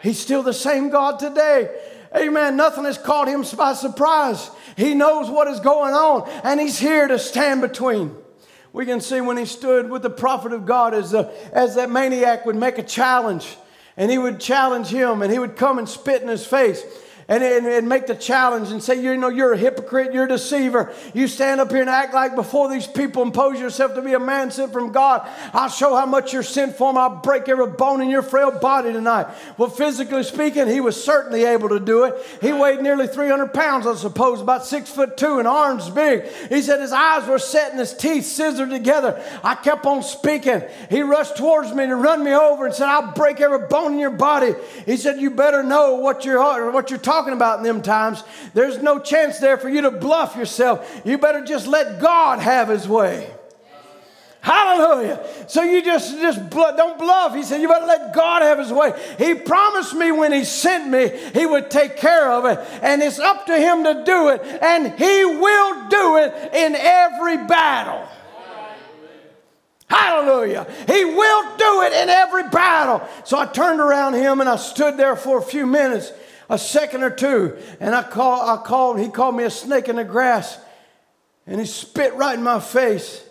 He's 0.00 0.20
still 0.20 0.44
the 0.44 0.52
same 0.52 0.90
God 0.90 1.18
today. 1.18 1.70
Amen. 2.16 2.56
Nothing 2.56 2.84
has 2.84 2.98
caught 2.98 3.28
him 3.28 3.44
by 3.56 3.74
surprise. 3.74 4.50
He 4.76 4.94
knows 4.94 5.28
what 5.30 5.48
is 5.48 5.60
going 5.60 5.94
on, 5.94 6.28
and 6.44 6.60
He's 6.60 6.78
here 6.78 7.08
to 7.08 7.18
stand 7.18 7.60
between. 7.60 8.14
We 8.72 8.86
can 8.86 9.00
see 9.00 9.20
when 9.20 9.36
He 9.36 9.44
stood 9.44 9.90
with 9.90 10.02
the 10.02 10.10
prophet 10.10 10.52
of 10.52 10.66
God 10.66 10.94
as, 10.94 11.10
the, 11.10 11.32
as 11.52 11.74
that 11.74 11.90
maniac 11.90 12.46
would 12.46 12.56
make 12.56 12.78
a 12.78 12.82
challenge, 12.82 13.56
and 13.96 14.10
he 14.10 14.18
would 14.18 14.40
challenge 14.40 14.88
him, 14.88 15.22
and 15.22 15.32
he 15.32 15.38
would 15.38 15.56
come 15.56 15.78
and 15.78 15.88
spit 15.88 16.22
in 16.22 16.28
his 16.28 16.46
face 16.46 16.84
and, 17.28 17.44
and, 17.44 17.66
and, 17.66 17.86
make 17.86 18.06
the 18.06 18.14
challenge 18.14 18.70
and 18.70 18.82
say, 18.82 19.02
you 19.02 19.14
know, 19.18 19.28
you're 19.28 19.52
a 19.52 19.58
hypocrite, 19.58 20.14
you're 20.14 20.24
a 20.24 20.28
deceiver. 20.28 20.94
You 21.12 21.28
stand 21.28 21.60
up 21.60 21.70
here 21.70 21.82
and 21.82 21.90
act 21.90 22.14
like 22.14 22.34
before 22.34 22.70
these 22.70 22.86
people 22.86 23.22
impose 23.22 23.60
yourself 23.60 23.94
to 23.96 24.02
be 24.02 24.14
a 24.14 24.18
man 24.18 24.50
sent 24.50 24.72
from 24.72 24.92
God. 24.92 25.28
I'll 25.52 25.68
show 25.68 25.94
how 25.94 26.06
much 26.06 26.32
you're 26.32 26.42
sent 26.42 26.76
for 26.76 26.88
I'll 26.96 27.16
break 27.16 27.50
every 27.50 27.66
bone 27.66 28.00
in 28.00 28.08
your 28.08 28.22
frail 28.22 28.50
body 28.58 28.94
tonight. 28.94 29.26
Well, 29.58 29.68
physically 29.68 30.22
speaking, 30.22 30.68
he 30.68 30.80
was 30.80 31.02
certainly 31.02 31.44
able 31.44 31.68
to 31.68 31.78
do 31.78 32.04
it. 32.04 32.14
He 32.40 32.50
weighed 32.50 32.80
nearly 32.80 33.06
300 33.06 33.52
pounds, 33.52 33.86
I 33.86 33.94
suppose, 33.96 34.40
about 34.40 34.64
six 34.64 34.90
foot 34.90 35.18
two 35.18 35.38
and 35.38 35.46
arms 35.46 35.90
big. 35.90 36.24
He 36.48 36.62
said 36.62 36.80
his 36.80 36.92
eyes 36.92 37.28
were 37.28 37.38
set 37.38 37.72
and 37.72 37.78
his 37.78 37.92
teeth 37.92 38.24
scissored 38.24 38.70
together. 38.70 39.22
I 39.44 39.54
kept 39.54 39.84
on 39.84 40.02
speaking. 40.02 40.62
He 40.88 41.02
rushed 41.02 41.36
towards 41.36 41.74
me 41.74 41.86
to 41.86 41.96
run 41.96 42.24
me 42.24 42.32
over 42.32 42.64
and 42.64 42.74
said, 42.74 42.88
I'll 42.88 43.12
break 43.12 43.38
every 43.42 43.66
bone 43.68 43.92
in 43.92 43.98
your 43.98 44.10
body. 44.10 44.54
He 44.86 44.96
said, 44.96 45.20
You 45.20 45.30
better 45.30 45.62
know 45.62 45.96
what 45.96 46.24
you're, 46.24 46.70
what 46.72 46.88
you're 46.88 46.98
talking 46.98 47.17
talking 47.18 47.34
about 47.34 47.58
in 47.58 47.64
them 47.64 47.82
times. 47.82 48.22
There's 48.54 48.80
no 48.80 49.00
chance 49.00 49.38
there 49.38 49.56
for 49.56 49.68
you 49.68 49.82
to 49.82 49.90
bluff 49.90 50.36
yourself. 50.36 51.02
You 51.04 51.18
better 51.18 51.44
just 51.44 51.66
let 51.66 52.00
God 52.00 52.38
have 52.38 52.68
his 52.68 52.86
way. 52.88 53.28
Hallelujah. 54.40 55.26
So 55.48 55.62
you 55.62 55.82
just, 55.82 56.12
just 56.20 56.48
bluff, 56.48 56.76
don't 56.76 56.96
bluff. 56.96 57.34
He 57.34 57.42
said, 57.42 57.60
You 57.60 57.66
better 57.66 57.86
let 57.86 58.14
God 58.14 58.42
have 58.42 58.58
his 58.58 58.72
way. 58.72 58.92
He 59.18 59.34
promised 59.34 59.94
me 59.94 60.12
when 60.12 60.32
he 60.32 60.44
sent 60.44 60.88
me, 60.88 61.08
he 61.34 61.44
would 61.44 61.72
take 61.72 61.96
care 61.96 62.30
of 62.30 62.44
it. 62.44 62.60
And 62.82 63.02
it's 63.02 63.18
up 63.18 63.46
to 63.46 63.58
him 63.58 63.82
to 63.82 64.04
do 64.04 64.28
it. 64.28 64.40
And 64.62 64.96
he 64.96 65.24
will 65.24 65.88
do 65.88 66.18
it 66.18 66.54
in 66.54 66.76
every 66.76 67.38
battle. 67.46 68.08
Hallelujah. 69.90 70.66
He 70.86 71.04
will 71.04 71.56
do 71.56 71.82
it 71.82 71.92
in 71.94 72.08
every 72.08 72.44
battle. 72.44 73.06
So 73.24 73.38
I 73.38 73.46
turned 73.46 73.80
around 73.80 74.14
him 74.14 74.40
and 74.40 74.48
I 74.48 74.56
stood 74.56 74.96
there 74.96 75.16
for 75.16 75.38
a 75.38 75.42
few 75.42 75.66
minutes 75.66 76.12
a 76.48 76.58
second 76.58 77.02
or 77.02 77.10
two, 77.10 77.56
and 77.80 77.94
I 77.94 78.02
call, 78.02 78.48
I 78.48 78.62
called, 78.62 78.98
he 78.98 79.08
called 79.08 79.36
me 79.36 79.44
a 79.44 79.50
snake 79.50 79.88
in 79.88 79.96
the 79.96 80.04
grass, 80.04 80.58
and 81.46 81.60
he 81.60 81.66
spit 81.66 82.14
right 82.14 82.36
in 82.36 82.44
my 82.44 82.60
face. 82.60 83.24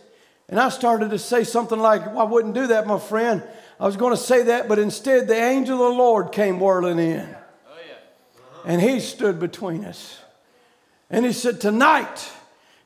And 0.49 0.59
I 0.59 0.69
started 0.69 1.09
to 1.09 1.19
say 1.19 1.43
something 1.43 1.79
like, 1.79 2.05
well, 2.07 2.19
I 2.19 2.23
wouldn't 2.23 2.53
do 2.53 2.67
that, 2.67 2.87
my 2.87 2.99
friend. 2.99 3.43
I 3.79 3.85
was 3.85 3.97
going 3.97 4.15
to 4.15 4.21
say 4.21 4.43
that, 4.43 4.67
but 4.67 4.79
instead 4.79 5.27
the 5.27 5.35
angel 5.35 5.75
of 5.85 5.91
the 5.91 5.97
Lord 5.97 6.31
came 6.31 6.59
whirling 6.59 6.99
in. 6.99 7.35
And 8.65 8.81
he 8.81 8.99
stood 8.99 9.39
between 9.39 9.85
us. 9.85 10.19
And 11.09 11.25
he 11.25 11.31
said, 11.31 11.61
Tonight 11.61 12.31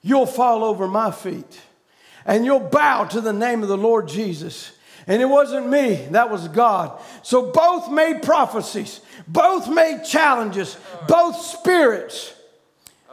you'll 0.02 0.26
fall 0.26 0.64
over 0.64 0.88
my 0.88 1.12
feet 1.12 1.62
and 2.26 2.46
you'll 2.46 2.60
bow 2.60 3.06
to 3.06 3.22
the 3.22 3.34
name 3.34 3.64
of 3.64 3.70
the 3.70 3.78
Lord 3.78 4.08
Jesus. 4.08 4.72
And 5.08 5.22
it 5.22 5.26
wasn't 5.26 5.68
me, 5.68 6.08
that 6.12 6.30
was 6.30 6.48
God. 6.48 7.00
So 7.24 7.52
both 7.52 7.90
made 7.90 8.22
prophecies, 8.22 9.02
both 9.32 9.70
made 9.70 10.04
challenges, 10.04 10.78
both 11.08 11.38
spirits. 11.38 12.34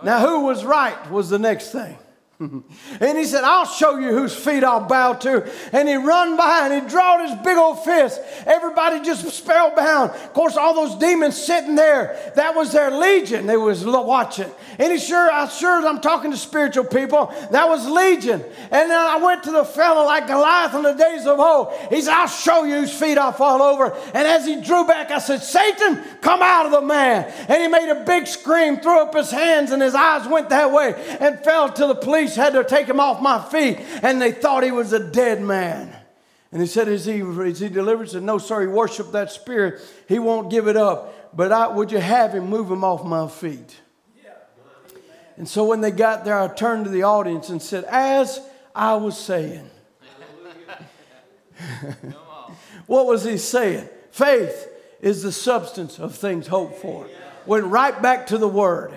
Now, 0.02 0.20
who 0.20 0.40
was 0.40 0.64
right 0.64 1.10
was 1.10 1.28
the 1.30 1.38
next 1.38 1.70
thing. 1.70 1.96
Mm-hmm. 2.40 3.02
and 3.02 3.18
he 3.18 3.24
said, 3.24 3.42
I'll 3.42 3.66
show 3.66 3.98
you 3.98 4.10
whose 4.10 4.32
feet 4.32 4.62
I'll 4.62 4.86
bow 4.86 5.14
to. 5.14 5.52
And 5.72 5.88
he 5.88 5.96
run 5.96 6.36
by 6.36 6.68
and 6.70 6.84
he 6.84 6.88
drawed 6.88 7.28
his 7.28 7.36
big 7.42 7.56
old 7.58 7.82
fist. 7.82 8.20
Everybody 8.46 9.04
just 9.04 9.28
spellbound. 9.28 10.12
Of 10.12 10.34
course, 10.34 10.56
all 10.56 10.72
those 10.72 10.94
demons 11.00 11.36
sitting 11.36 11.74
there, 11.74 12.32
that 12.36 12.54
was 12.54 12.70
their 12.70 12.92
legion. 12.92 13.48
They 13.48 13.56
was 13.56 13.84
watching. 13.84 14.48
And 14.78 14.92
he 14.92 15.00
sure, 15.00 15.28
I 15.28 15.48
sure 15.48 15.84
I'm 15.84 16.00
talking 16.00 16.30
to 16.30 16.36
spiritual 16.36 16.84
people. 16.84 17.34
That 17.50 17.68
was 17.68 17.88
legion. 17.88 18.44
And 18.70 18.88
then 18.88 18.92
I 18.92 19.16
went 19.16 19.42
to 19.42 19.50
the 19.50 19.64
fellow 19.64 20.04
like 20.04 20.28
Goliath 20.28 20.76
in 20.76 20.82
the 20.84 20.92
days 20.92 21.26
of 21.26 21.40
old. 21.40 21.72
He 21.90 22.00
said, 22.00 22.14
I'll 22.14 22.28
show 22.28 22.62
you 22.62 22.76
whose 22.76 22.92
feet 22.96 23.18
I'll 23.18 23.32
fall 23.32 23.62
over. 23.62 23.92
And 24.14 24.28
as 24.28 24.46
he 24.46 24.60
drew 24.60 24.86
back, 24.86 25.10
I 25.10 25.18
said, 25.18 25.42
Satan, 25.42 26.04
come 26.20 26.40
out 26.42 26.66
of 26.66 26.70
the 26.70 26.82
man. 26.82 27.24
And 27.48 27.60
he 27.60 27.66
made 27.66 27.90
a 27.90 28.04
big 28.04 28.28
scream, 28.28 28.76
threw 28.76 29.00
up 29.00 29.12
his 29.12 29.32
hands, 29.32 29.72
and 29.72 29.82
his 29.82 29.96
eyes 29.96 30.28
went 30.28 30.50
that 30.50 30.70
way 30.70 30.94
and 31.18 31.40
fell 31.40 31.68
to 31.72 31.88
the 31.88 31.96
police 31.96 32.27
had 32.36 32.54
to 32.54 32.64
take 32.64 32.86
him 32.86 33.00
off 33.00 33.20
my 33.20 33.40
feet, 33.40 33.78
and 34.02 34.20
they 34.20 34.32
thought 34.32 34.62
he 34.62 34.70
was 34.70 34.92
a 34.92 34.98
dead 34.98 35.42
man. 35.42 35.94
And 36.50 36.60
he 36.62 36.66
said, 36.66 36.88
Is 36.88 37.04
he, 37.04 37.20
is 37.20 37.60
he 37.60 37.68
delivered? 37.68 38.04
He 38.04 38.12
said, 38.12 38.22
No, 38.22 38.38
sir, 38.38 38.62
he 38.62 38.66
worshiped 38.66 39.12
that 39.12 39.30
spirit. 39.30 39.80
He 40.08 40.18
won't 40.18 40.50
give 40.50 40.66
it 40.66 40.76
up. 40.76 41.36
But 41.36 41.52
I, 41.52 41.68
would 41.68 41.92
you 41.92 41.98
have 41.98 42.34
him 42.34 42.48
move 42.48 42.70
him 42.70 42.84
off 42.84 43.04
my 43.04 43.28
feet? 43.28 43.80
And 45.36 45.48
so 45.48 45.64
when 45.64 45.80
they 45.80 45.92
got 45.92 46.24
there, 46.24 46.38
I 46.38 46.48
turned 46.48 46.86
to 46.86 46.90
the 46.90 47.04
audience 47.04 47.48
and 47.48 47.62
said, 47.62 47.84
As 47.84 48.40
I 48.74 48.94
was 48.96 49.16
saying, 49.16 49.70
what 52.86 53.06
was 53.06 53.24
he 53.24 53.36
saying? 53.36 53.88
Faith 54.10 54.68
is 55.00 55.22
the 55.22 55.30
substance 55.30 55.98
of 56.00 56.14
things 56.16 56.48
hoped 56.48 56.80
for. 56.80 57.06
Went 57.46 57.66
right 57.66 58.00
back 58.02 58.26
to 58.28 58.38
the 58.38 58.48
word. 58.48 58.92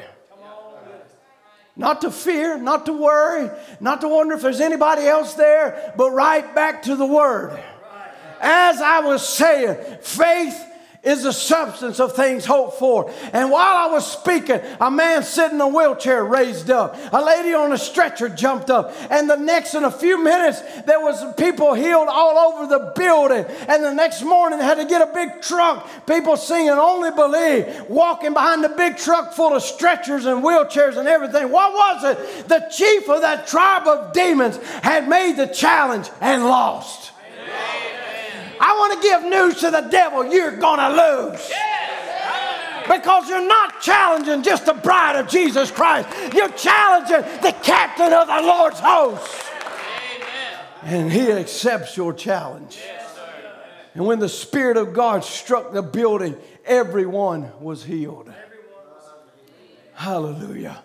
Not 1.82 2.02
to 2.02 2.12
fear, 2.12 2.60
not 2.60 2.86
to 2.86 2.94
worry, 2.94 3.50
not 3.80 4.02
to 4.02 4.08
wonder 4.08 4.36
if 4.36 4.42
there's 4.44 4.62
anybody 4.62 5.08
else 5.08 5.34
there, 5.34 5.92
but 5.98 6.12
right 6.12 6.54
back 6.54 6.84
to 6.84 6.96
the 6.96 7.08
Word. 7.08 7.60
As 8.40 8.80
I 8.80 9.00
was 9.00 9.28
saying, 9.28 9.98
faith 10.02 10.64
is 11.04 11.24
the 11.24 11.34
substance 11.34 12.00
of 12.00 12.16
things 12.16 12.46
hoped 12.46 12.78
for. 12.78 13.12
And 13.34 13.50
while 13.50 13.76
I 13.76 13.88
was 13.88 14.06
speaking, 14.06 14.60
a 14.80 14.92
man 14.92 15.24
sitting 15.24 15.56
in 15.56 15.62
a 15.62 15.68
wheelchair 15.68 16.24
raised 16.24 16.70
up. 16.70 16.96
A 17.12 17.22
lady 17.22 17.56
on 17.56 17.74
a 17.74 17.78
stretcher 17.78 18.30
jumped 18.30 18.70
up. 18.70 18.94
And 19.10 19.28
the 19.28 19.36
next, 19.36 19.74
in 19.74 19.84
a 19.84 19.92
few 19.92 20.24
minutes, 20.24 20.62
there 20.86 21.00
was 21.00 21.26
people 21.36 21.74
healed 21.74 22.08
all 22.08 22.38
over 22.38 22.68
the 22.68 22.94
building. 22.96 23.46
And 23.68 23.84
the 23.84 23.94
next 23.94 24.22
morning, 24.22 24.60
had 24.60 24.78
to 24.78 24.86
get 24.86 25.02
a 25.02 25.12
big 25.12 25.42
truck. 25.42 25.88
People 26.06 26.38
singing 26.38 26.70
"Only 26.70 27.10
Believe," 27.12 27.90
walking 27.90 28.34
behind 28.34 28.64
the 28.64 28.70
big 28.70 28.98
truck 28.98 29.34
full 29.34 29.56
of 29.56 29.64
stretchers 29.64 30.26
and 30.28 30.44
wheelchairs 30.44 30.98
and 30.98 31.08
everything. 31.08 31.52
What 31.52 31.74
was 31.74 32.04
it? 32.16 32.48
The 32.48 32.68
chief 32.72 33.10
of 33.10 33.22
that 33.22 33.48
tribe 33.48 33.88
of 33.88 34.14
demons 34.14 34.58
had 34.84 35.08
made 35.08 35.38
the 35.38 35.48
challenge 35.48 36.10
and 36.22 36.46
lost. 36.46 37.12
I 38.64 38.74
want 38.74 39.02
to 39.02 39.08
give 39.08 39.24
news 39.24 39.60
to 39.62 39.72
the 39.72 39.90
devil 39.90 40.24
you're 40.24 40.56
going 40.56 40.78
to 40.78 40.90
lose. 40.90 41.52
Because 42.88 43.28
you're 43.28 43.48
not 43.48 43.82
challenging 43.82 44.44
just 44.44 44.68
the 44.68 44.74
bride 44.74 45.16
of 45.16 45.28
Jesus 45.28 45.72
Christ, 45.72 46.08
you're 46.34 46.50
challenging 46.50 47.22
the 47.42 47.56
captain 47.64 48.14
of 48.14 48.28
the 48.28 48.42
Lord's 48.42 48.80
host. 48.80 49.50
And 50.84 51.12
he 51.12 51.32
accepts 51.32 51.98
your 51.98 52.14
challenge. 52.14 52.80
And 53.96 54.06
when 54.06 54.20
the 54.20 54.30
Spirit 54.30 54.78
of 54.78 54.94
God 54.94 55.24
struck 55.24 55.74
the 55.74 55.82
building, 55.82 56.38
everyone 56.64 57.52
was 57.60 57.84
healed. 57.84 58.32
Hallelujah. 59.94 60.84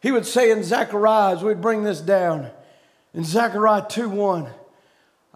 He 0.00 0.10
would 0.10 0.26
say 0.26 0.50
in 0.50 0.64
Zechariah, 0.64 1.36
as 1.36 1.42
we'd 1.42 1.60
bring 1.60 1.84
this 1.84 2.00
down, 2.00 2.50
in 3.14 3.24
Zechariah 3.24 3.86
2 3.88 4.08
1, 4.08 4.48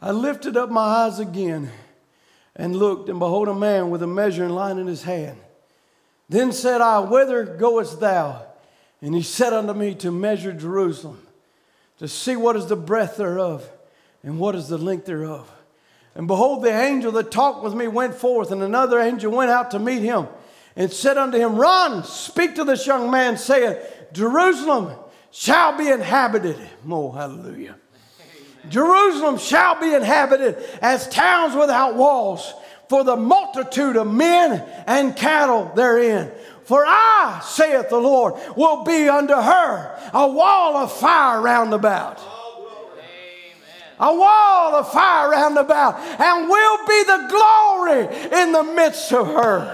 I 0.05 0.11
lifted 0.11 0.55
up 0.59 0.69
my 0.69 0.83
eyes 0.83 1.19
again 1.19 1.71
and 2.55 2.77
looked, 2.77 3.09
and 3.09 3.19
behold, 3.19 3.49
a 3.49 3.55
man 3.55 3.89
with 3.89 4.03
a 4.03 4.07
measuring 4.07 4.51
line 4.51 4.77
in 4.77 4.87
his 4.87 5.05
hand. 5.05 5.39
Then 6.29 6.53
said 6.53 6.83
I, 6.83 6.99
Whither 6.99 7.43
goest 7.47 8.01
thou? 8.01 8.45
And 9.01 9.15
he 9.15 9.23
said 9.23 9.55
unto 9.55 9.73
me, 9.73 9.95
To 9.95 10.13
measure 10.13 10.53
Jerusalem, 10.53 11.27
to 12.01 12.07
see 12.07 12.37
what 12.37 12.55
is 12.55 12.67
the 12.67 12.77
breadth 12.77 13.17
thereof, 13.17 13.67
and 14.23 14.39
what 14.39 14.55
is 14.55 14.69
the 14.69 14.77
length 14.77 15.07
thereof. 15.07 15.51
And 16.15 16.27
behold, 16.27 16.63
the 16.63 16.79
angel 16.79 17.11
that 17.13 17.31
talked 17.31 17.65
with 17.65 17.73
me 17.73 17.89
went 17.89 18.15
forth, 18.15 18.51
and 18.51 18.63
another 18.63 19.01
angel 19.01 19.33
went 19.33 19.51
out 19.51 19.71
to 19.71 19.79
meet 19.79 20.03
him, 20.03 20.27
and 20.77 20.93
said 20.93 21.17
unto 21.17 21.39
him, 21.39 21.57
Run, 21.57 22.05
speak 22.05 22.57
to 22.57 22.65
this 22.65 22.87
young 22.87 23.11
man, 23.11 23.39
saying, 23.39 23.79
Jerusalem 24.13 24.99
shall 25.31 25.79
be 25.79 25.89
inhabited. 25.89 26.59
Oh, 26.91 27.11
hallelujah 27.11 27.77
Jerusalem 28.69 29.39
shall 29.39 29.81
be 29.81 29.95
inhabited 29.95 30.57
as 30.81 31.09
towns 31.09 31.55
without 31.55 31.97
walls 31.97 32.53
for 32.89 33.05
the 33.05 33.17
multitude 33.17 33.97
of 33.97 34.07
men 34.07 34.65
and 34.87 35.17
cattle 35.17 35.71
therein. 35.75 36.31
For 36.65 36.85
I, 36.87 37.41
saith 37.45 37.91
the 37.91 37.99
Lord, 37.99 38.35
will 38.57 38.85
be 38.85 39.09
unto 39.09 39.35
her 39.35 39.99
a 40.13 40.29
wall 40.29 40.77
of 40.77 40.93
fire 40.93 41.41
round 41.41 41.75
about. 41.75 42.21
A 44.01 44.15
wall 44.15 44.75
of 44.75 44.91
fire 44.91 45.31
round 45.31 45.57
about, 45.57 45.99
and 45.99 46.49
will 46.49 46.79
be 46.87 47.03
the 47.05 47.27
glory 47.31 48.41
in 48.41 48.53
the 48.53 48.65
midst 48.75 49.13
of 49.13 49.27
her. 49.29 49.73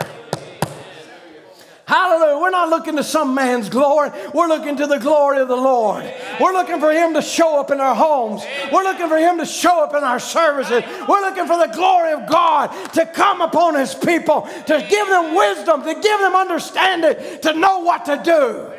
Hallelujah. 1.90 2.38
We're 2.38 2.50
not 2.50 2.68
looking 2.68 2.94
to 2.98 3.02
some 3.02 3.34
man's 3.34 3.68
glory. 3.68 4.10
We're 4.32 4.46
looking 4.46 4.76
to 4.76 4.86
the 4.86 4.98
glory 4.98 5.40
of 5.40 5.48
the 5.48 5.56
Lord. 5.56 6.04
We're 6.40 6.52
looking 6.52 6.78
for 6.78 6.92
Him 6.92 7.14
to 7.14 7.20
show 7.20 7.58
up 7.58 7.72
in 7.72 7.80
our 7.80 7.96
homes. 7.96 8.44
We're 8.72 8.84
looking 8.84 9.08
for 9.08 9.18
Him 9.18 9.38
to 9.38 9.44
show 9.44 9.82
up 9.82 9.96
in 9.96 10.04
our 10.04 10.20
services. 10.20 10.84
We're 11.08 11.20
looking 11.20 11.48
for 11.48 11.58
the 11.58 11.72
glory 11.74 12.12
of 12.12 12.28
God 12.28 12.68
to 12.92 13.06
come 13.06 13.40
upon 13.40 13.74
His 13.74 13.92
people, 13.92 14.42
to 14.42 14.86
give 14.88 15.08
them 15.08 15.34
wisdom, 15.34 15.82
to 15.82 15.94
give 15.94 16.20
them 16.20 16.36
understanding, 16.36 17.40
to 17.40 17.54
know 17.54 17.80
what 17.80 18.04
to 18.04 18.20
do. 18.22 18.70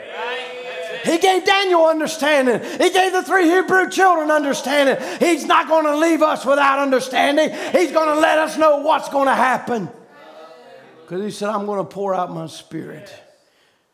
He 1.03 1.17
gave 1.17 1.43
Daniel 1.43 1.87
understanding. 1.87 2.61
He 2.79 2.91
gave 2.91 3.11
the 3.11 3.23
three 3.23 3.49
Hebrew 3.49 3.89
children 3.89 4.31
understanding. 4.31 5.05
He's 5.19 5.43
not 5.43 5.67
going 5.67 5.83
to 5.83 5.97
leave 5.97 6.21
us 6.21 6.45
without 6.45 6.79
understanding. 6.79 7.49
He's 7.73 7.91
going 7.91 8.15
to 8.15 8.21
let 8.21 8.37
us 8.37 8.57
know 8.57 8.77
what's 8.77 9.09
going 9.09 9.27
to 9.27 9.35
happen. 9.35 9.89
Because 11.11 11.25
he 11.25 11.31
said, 11.31 11.49
I'm 11.49 11.65
going 11.65 11.77
to 11.77 11.83
pour 11.83 12.15
out 12.15 12.31
my 12.31 12.47
spirit, 12.47 13.13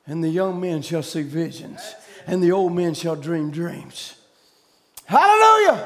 and 0.06 0.24
the 0.24 0.30
young 0.30 0.62
men 0.62 0.84
shall 0.84 1.02
see 1.02 1.24
visions, 1.24 1.96
and 2.28 2.44
the 2.44 2.52
old 2.52 2.74
men 2.74 2.94
shall 2.94 3.16
dream 3.16 3.50
dreams. 3.50 4.14
Hallelujah! 5.06 5.84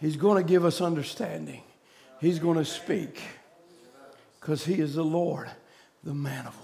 He's 0.00 0.14
going 0.14 0.40
to 0.40 0.48
give 0.48 0.64
us 0.64 0.80
understanding. 0.80 1.62
He's 2.20 2.38
going 2.38 2.58
to 2.58 2.64
speak 2.64 3.20
because 4.38 4.64
he 4.64 4.74
is 4.74 4.94
the 4.94 5.02
Lord, 5.02 5.50
the 6.04 6.14
man 6.14 6.46
of. 6.46 6.61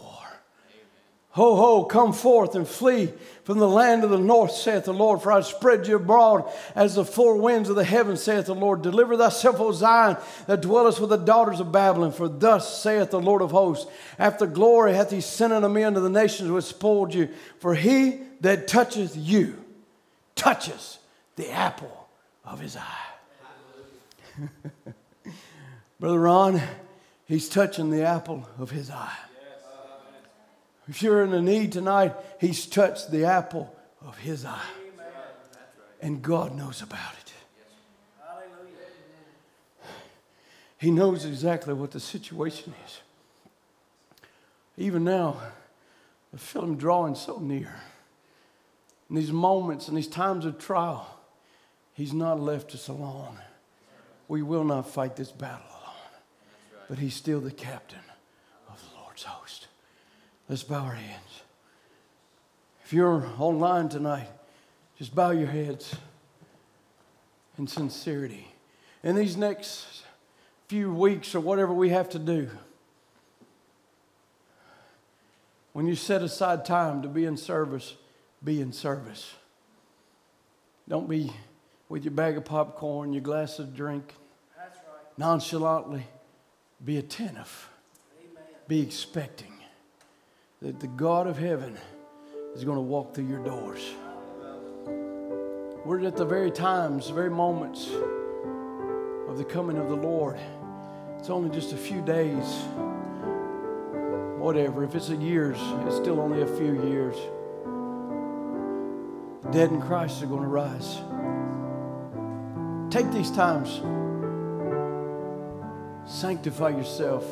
Ho, 1.39 1.55
ho, 1.55 1.85
come 1.85 2.13
forth 2.13 2.57
and 2.57 2.67
flee 2.67 3.13
from 3.45 3.61
the 3.61 3.69
land 3.69 4.03
of 4.03 4.11
the 4.11 4.19
north, 4.19 4.51
saith 4.51 4.87
the 4.87 4.93
Lord, 4.93 5.23
for 5.23 5.31
I 5.31 5.41
spread 5.43 5.87
you 5.87 5.95
abroad 5.95 6.51
as 6.75 6.97
the 6.97 7.05
four 7.05 7.37
winds 7.37 7.69
of 7.69 7.77
the 7.77 7.85
heavens, 7.85 8.25
saith 8.25 8.47
the 8.47 8.57
Lord. 8.57 8.83
Deliver 8.83 9.17
thyself, 9.17 9.61
O 9.61 9.71
Zion, 9.71 10.17
that 10.49 10.63
dwellest 10.63 10.99
with 10.99 11.11
the 11.11 11.17
daughters 11.17 11.61
of 11.61 11.71
Babylon, 11.71 12.11
for 12.11 12.27
thus 12.29 12.83
saith 12.83 13.13
the 13.13 13.21
Lord 13.21 13.41
of 13.41 13.53
hosts, 13.53 13.89
After 14.19 14.49
glory 14.49 14.95
hath 14.95 15.13
he 15.13 15.21
sent 15.21 15.53
unto 15.53 15.69
me 15.69 15.85
unto 15.85 16.01
the 16.01 16.11
nations 16.11 16.51
which 16.51 16.65
spoiled 16.65 17.15
you, 17.15 17.29
for 17.61 17.77
he 17.77 18.19
that 18.41 18.67
toucheth 18.67 19.17
you 19.17 19.63
touches 20.35 20.99
the 21.37 21.53
apple 21.53 22.09
of 22.45 22.59
his 22.59 22.77
eye. 22.77 23.07
Brother 26.01 26.19
Ron, 26.19 26.61
he's 27.27 27.49
touching 27.49 27.91
the 27.91 28.03
apple 28.03 28.45
of 28.59 28.73
his 28.73 28.91
eye. 28.91 29.19
If 30.89 31.03
you're 31.03 31.23
in 31.23 31.35
a 31.35 31.43
need 31.43 31.73
tonight, 31.73 32.15
He's 32.41 32.65
touched 32.67 33.11
the 33.11 33.25
apple 33.25 33.75
of 34.01 34.17
His 34.19 34.45
eye. 34.45 34.63
And 36.01 36.23
God 36.23 36.57
knows 36.57 36.81
about 36.81 37.13
it. 37.13 37.33
He 40.79 40.91
knows 40.93 41.25
exactly 41.25 41.75
what 41.75 41.91
the 41.91 42.01
situation 42.01 42.73
is. 42.87 43.01
Even 44.77 45.03
now, 45.03 45.37
I 46.33 46.37
feel 46.37 46.63
Him 46.63 46.77
drawing 46.77 47.17
so 47.17 47.39
near. 47.39 47.75
In 49.11 49.17
these 49.17 49.33
moments 49.33 49.89
and 49.89 49.97
these 49.97 50.09
times 50.09 50.45
of 50.45 50.59
trial, 50.59 51.19
He's 51.95 52.13
not 52.13 52.39
left 52.39 52.75
us 52.75 52.87
alone. 52.89 53.39
We 54.29 54.43
will 54.43 54.65
not 54.65 54.89
fight 54.89 55.17
this 55.17 55.33
battle 55.33 55.67
alone. 55.67 56.13
But 56.89 56.99
He's 56.99 57.15
still 57.15 57.41
the 57.41 57.51
captain 57.51 57.99
of 58.69 58.81
the 58.81 59.01
Lord's 59.01 59.25
host. 59.25 59.67
Let's 60.49 60.63
bow 60.63 60.83
our 60.83 60.95
heads. 60.95 61.43
If 62.83 62.95
you're 62.95 63.27
online 63.39 63.91
tonight, 63.91 64.29
just 64.97 65.15
bow 65.15 65.31
your 65.31 65.49
heads 65.49 65.95
in 67.59 67.67
sincerity. 67.67 68.49
In 69.03 69.15
these 69.15 69.37
next 69.37 70.05
few 70.69 70.91
weeks 70.93 71.35
or 71.35 71.41
whatever 71.41 71.75
we 71.75 71.91
have 71.91 72.09
to 72.11 72.19
do, 72.19 72.49
when 75.75 75.87
you 75.87 75.95
set 75.95 76.23
aside 76.23 76.65
time 76.65 77.03
to 77.03 77.09
be 77.09 77.27
in 77.27 77.37
service, 77.37 77.95
be 78.43 78.63
in 78.63 78.73
service. 78.73 79.35
Don't 80.89 81.11
be 81.11 81.31
with 81.91 82.05
your 82.05 82.13
bag 82.13 82.39
of 82.39 82.47
popcorn, 82.47 83.13
your 83.13 83.21
glass 83.21 83.59
of 83.59 83.77
drink, 83.77 84.15
right. 84.57 84.69
nonchalantly. 85.19 86.07
Be 86.83 86.97
attentive. 86.97 87.69
Amen. 88.19 88.45
Be 88.67 88.81
expecting 88.81 89.58
that 90.61 90.81
the 90.81 90.89
God 90.89 91.29
of 91.29 91.39
heaven 91.39 91.79
is 92.55 92.65
going 92.65 92.77
to 92.77 92.83
walk 92.83 93.15
through 93.15 93.29
your 93.29 93.45
doors. 93.45 93.81
We're 95.85 96.05
at 96.05 96.17
the 96.17 96.25
very 96.25 96.51
times, 96.51 97.07
the 97.07 97.13
very 97.13 97.31
moments 97.31 97.89
of 99.29 99.39
the 99.39 99.45
coming 99.45 99.79
of 99.79 99.89
the 99.89 99.95
Lord. 99.95 100.37
It's 101.17 101.31
only 101.31 101.55
just 101.55 101.73
a 101.73 101.77
few 101.77 102.03
days. 102.03 102.65
Whatever. 104.39 104.83
If 104.83 104.97
it's 104.97 105.11
a 105.11 105.17
years, 105.17 105.59
it's 105.87 105.97
still 105.97 106.21
only 106.21 106.43
a 106.43 106.47
few 106.47 106.83
years. 106.89 107.17
The 109.45 109.51
dead 109.53 109.71
in 109.71 109.81
Christ 109.81 110.23
are 110.23 110.27
going 110.27 110.43
to 110.43 110.49
rise. 110.49 110.99
Take 112.91 113.13
these 113.13 113.31
times. 113.31 113.81
Sanctify 116.11 116.71
yourself. 116.71 117.25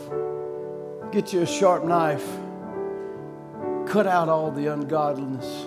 Get 1.10 1.32
you 1.32 1.42
a 1.42 1.46
sharp 1.46 1.84
knife. 1.84 2.45
Cut 3.86 4.06
out 4.06 4.28
all 4.28 4.50
the 4.50 4.66
ungodliness. 4.66 5.66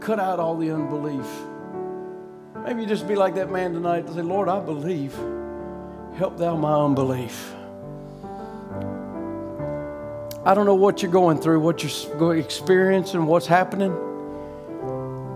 Cut 0.00 0.20
out 0.20 0.38
all 0.38 0.56
the 0.56 0.70
unbelief. 0.70 1.26
Maybe 2.64 2.82
you 2.82 2.86
just 2.86 3.08
be 3.08 3.14
like 3.14 3.34
that 3.36 3.50
man 3.50 3.72
tonight 3.72 4.04
and 4.04 4.14
say, 4.14 4.22
Lord, 4.22 4.48
I 4.48 4.60
believe. 4.60 5.14
Help 6.16 6.36
thou 6.36 6.56
my 6.56 6.74
unbelief. 6.74 7.54
I 10.44 10.54
don't 10.54 10.66
know 10.66 10.74
what 10.74 11.02
you're 11.02 11.10
going 11.10 11.38
through, 11.38 11.60
what 11.60 11.82
you're 11.82 12.36
experiencing, 12.36 13.26
what's 13.26 13.46
happening, 13.46 13.92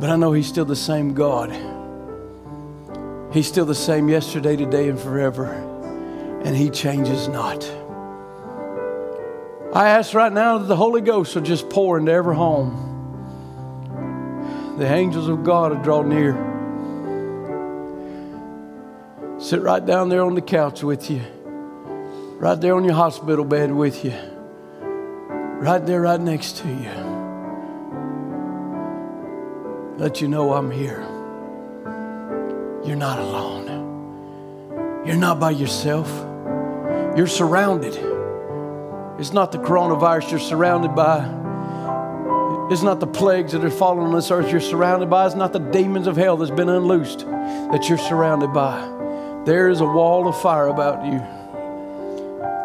but 0.00 0.10
I 0.10 0.16
know 0.16 0.32
He's 0.32 0.46
still 0.48 0.64
the 0.64 0.76
same 0.76 1.14
God. 1.14 1.50
He's 3.32 3.46
still 3.46 3.64
the 3.64 3.74
same 3.74 4.08
yesterday, 4.08 4.56
today, 4.56 4.88
and 4.88 4.98
forever, 4.98 5.46
and 6.44 6.56
He 6.56 6.70
changes 6.70 7.28
not. 7.28 7.62
I 9.74 9.88
ask 9.88 10.12
right 10.12 10.32
now 10.32 10.58
that 10.58 10.66
the 10.66 10.76
Holy 10.76 11.00
Ghost 11.00 11.34
will 11.34 11.40
just 11.40 11.70
pour 11.70 11.96
into 11.98 12.12
every 12.12 12.36
home. 12.36 12.90
The 14.78 14.84
angels 14.84 15.28
of 15.28 15.44
God 15.44 15.72
will 15.72 15.82
draw 15.82 16.02
near. 16.02 16.34
Sit 19.40 19.62
right 19.62 19.84
down 19.84 20.10
there 20.10 20.22
on 20.22 20.34
the 20.34 20.42
couch 20.42 20.82
with 20.82 21.10
you, 21.10 21.22
right 22.38 22.60
there 22.60 22.74
on 22.74 22.84
your 22.84 22.92
hospital 22.92 23.46
bed 23.46 23.72
with 23.72 24.04
you, 24.04 24.12
right 24.12 25.84
there, 25.86 26.02
right 26.02 26.20
next 26.20 26.58
to 26.58 26.68
you. 26.68 26.92
Let 29.96 30.20
you 30.20 30.28
know 30.28 30.52
I'm 30.52 30.70
here. 30.70 31.00
You're 32.84 32.96
not 32.96 33.18
alone. 33.18 35.02
You're 35.06 35.16
not 35.16 35.40
by 35.40 35.52
yourself. 35.52 36.10
You're 37.16 37.26
surrounded. 37.26 38.11
It's 39.22 39.32
not 39.32 39.52
the 39.52 39.58
coronavirus 39.58 40.32
you're 40.32 40.40
surrounded 40.40 40.96
by. 40.96 41.18
It's 42.72 42.82
not 42.82 42.98
the 42.98 43.06
plagues 43.06 43.52
that 43.52 43.64
are 43.64 43.70
falling 43.70 44.04
on 44.08 44.12
this 44.12 44.32
earth 44.32 44.50
you're 44.50 44.60
surrounded 44.60 45.08
by. 45.08 45.26
It's 45.26 45.36
not 45.36 45.52
the 45.52 45.60
demons 45.60 46.08
of 46.08 46.16
hell 46.16 46.36
that's 46.36 46.50
been 46.50 46.68
unloosed 46.68 47.20
that 47.20 47.88
you're 47.88 47.98
surrounded 47.98 48.52
by. 48.52 48.80
There 49.44 49.68
is 49.68 49.80
a 49.80 49.84
wall 49.84 50.26
of 50.26 50.36
fire 50.40 50.66
about 50.66 51.06
you. 51.06 51.20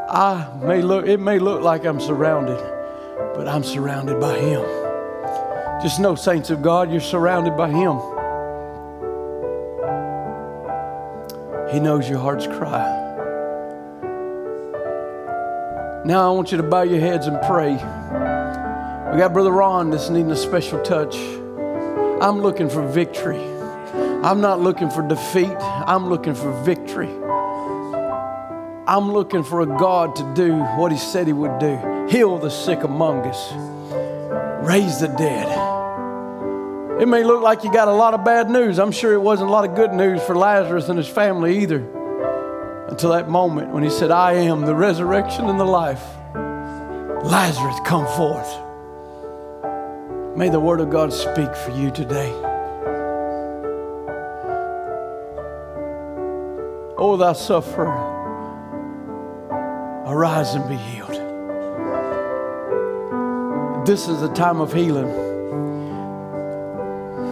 I 0.10 0.52
may 0.64 0.82
look, 0.82 1.06
it 1.06 1.20
may 1.20 1.38
look 1.38 1.62
like 1.62 1.86
I'm 1.86 2.00
surrounded, 2.00 2.58
but 3.36 3.48
I'm 3.48 3.64
surrounded 3.64 4.20
by 4.20 4.40
Him. 4.40 4.64
Just 5.84 6.00
know, 6.00 6.16
saints 6.16 6.50
of 6.50 6.64
God, 6.64 6.90
you're 6.90 7.02
surrounded 7.02 7.56
by 7.56 7.70
Him. 7.70 8.00
He 11.72 11.80
knows 11.80 12.10
your 12.10 12.18
heart's 12.18 12.48
cry. 12.48 13.07
Now 16.08 16.32
I 16.32 16.34
want 16.34 16.54
you 16.54 16.58
to 16.58 16.64
bow 16.64 16.84
your 16.84 17.02
heads 17.02 17.28
and 17.28 17.38
pray. 17.42 17.74
We 17.74 19.18
got 19.20 19.34
Brother 19.34 19.52
Ron 19.52 19.90
that's 19.90 20.08
needing 20.08 20.32
a 20.32 20.38
special 20.38 20.82
touch. 20.82 21.18
I'm 21.18 22.40
looking 22.40 22.70
for 22.70 22.88
victory. 22.88 23.42
I'm 24.24 24.40
not 24.40 24.62
looking 24.62 24.90
for 24.90 25.06
defeat. 25.06 25.52
I'm 25.52 26.08
looking 26.08 26.34
for 26.34 26.64
victory. 26.64 27.10
I'm 28.88 29.12
looking 29.12 29.44
for 29.44 29.60
a 29.60 29.66
God 29.66 30.16
to 30.16 30.34
do 30.34 30.56
what 30.78 30.94
He 30.94 30.98
said 30.98 31.28
He 31.28 31.34
would 31.34 31.60
do 31.60 32.08
heal 32.10 32.38
the 32.38 32.52
sick 32.52 32.84
among 32.84 33.28
us, 33.28 33.52
raise 34.66 35.02
the 35.02 35.10
dead. 35.10 37.02
It 37.02 37.08
may 37.10 37.26
look 37.26 37.42
like 37.42 37.66
you 37.66 37.74
got 37.74 37.90
a 37.90 37.94
lot 37.94 38.14
of 38.14 38.24
bad 38.24 38.50
news. 38.50 38.80
I'm 38.80 38.94
sure 38.94 39.12
it 39.12 39.22
wasn't 39.22 39.50
a 39.50 39.52
lot 39.52 39.68
of 39.68 39.76
good 39.76 39.92
news 39.92 40.24
for 40.24 40.38
Lazarus 40.38 40.88
and 40.88 40.98
his 40.98 41.10
family 41.10 41.60
either 41.64 41.97
until 42.88 43.12
that 43.12 43.30
moment 43.30 43.70
when 43.70 43.84
he 43.84 43.90
said, 43.90 44.12
I 44.12 44.34
am 44.34 44.62
the 44.62 44.76
resurrection 44.76 45.48
and 45.48 45.60
the 45.60 45.66
life. 45.66 46.04
Lazarus, 47.24 47.78
come 47.86 48.06
forth. 48.16 48.48
May 50.38 50.50
the 50.50 50.60
word 50.60 50.80
of 50.80 50.90
God 50.90 51.12
speak 51.12 51.56
for 51.56 51.72
you 51.72 51.92
today. 51.92 52.32
Oh, 57.00 57.18
thou 57.18 57.34
sufferer, 57.34 57.88
arise 60.06 60.54
and 60.56 60.68
be 60.70 60.78
healed. 60.78 61.16
This 63.86 64.08
is 64.08 64.22
a 64.22 64.30
time 64.34 64.62
of 64.62 64.74
healing. 64.74 65.26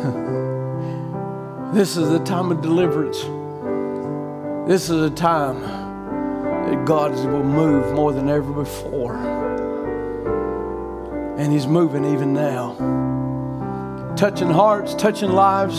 This 1.73 1.97
is 1.97 2.09
a 2.09 2.19
time 2.19 2.51
of 2.53 2.61
deliverance. 2.61 3.25
This 4.67 4.89
is 4.89 4.99
a 4.99 5.11
time 5.11 5.61
that 5.61 6.85
God 6.85 7.11
will 7.11 7.43
move 7.43 7.93
more 7.93 8.11
than 8.11 8.27
ever 8.27 8.51
before. 8.51 9.15
And 11.37 11.53
He's 11.53 11.67
moving 11.67 12.03
even 12.03 12.33
now. 12.33 12.73
Touching 14.17 14.49
hearts, 14.49 14.95
touching 14.95 15.31
lives, 15.31 15.77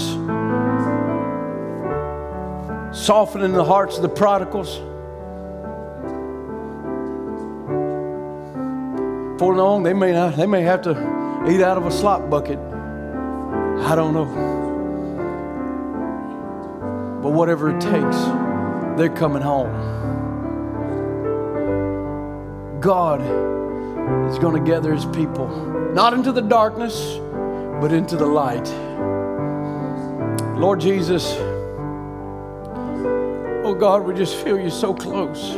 softening 2.96 3.54
the 3.54 3.64
hearts 3.64 3.96
of 3.96 4.02
the 4.02 4.08
prodigals. 4.08 4.76
For 9.40 9.52
long, 9.56 9.82
they 9.82 9.94
may 9.94 10.12
not, 10.12 10.36
they 10.36 10.46
may 10.46 10.62
have 10.62 10.82
to 10.82 10.92
eat 11.48 11.60
out 11.60 11.76
of 11.76 11.86
a 11.86 11.90
slop 11.90 12.30
bucket. 12.30 12.60
I 12.60 13.96
don't 13.96 14.14
know. 14.14 14.26
But 17.20 17.32
whatever 17.32 17.76
it 17.76 17.80
takes, 17.80 18.45
they're 18.96 19.14
coming 19.14 19.42
home. 19.42 19.70
God 22.80 23.20
is 24.30 24.38
going 24.38 24.62
to 24.62 24.70
gather 24.70 24.94
his 24.94 25.04
people, 25.06 25.48
not 25.92 26.14
into 26.14 26.32
the 26.32 26.40
darkness, 26.40 27.18
but 27.80 27.92
into 27.92 28.16
the 28.16 28.26
light. 28.26 28.66
Lord 30.58 30.80
Jesus, 30.80 31.34
oh 33.64 33.76
God, 33.78 34.04
we 34.04 34.14
just 34.14 34.36
feel 34.36 34.58
you 34.58 34.70
so 34.70 34.94
close. 34.94 35.52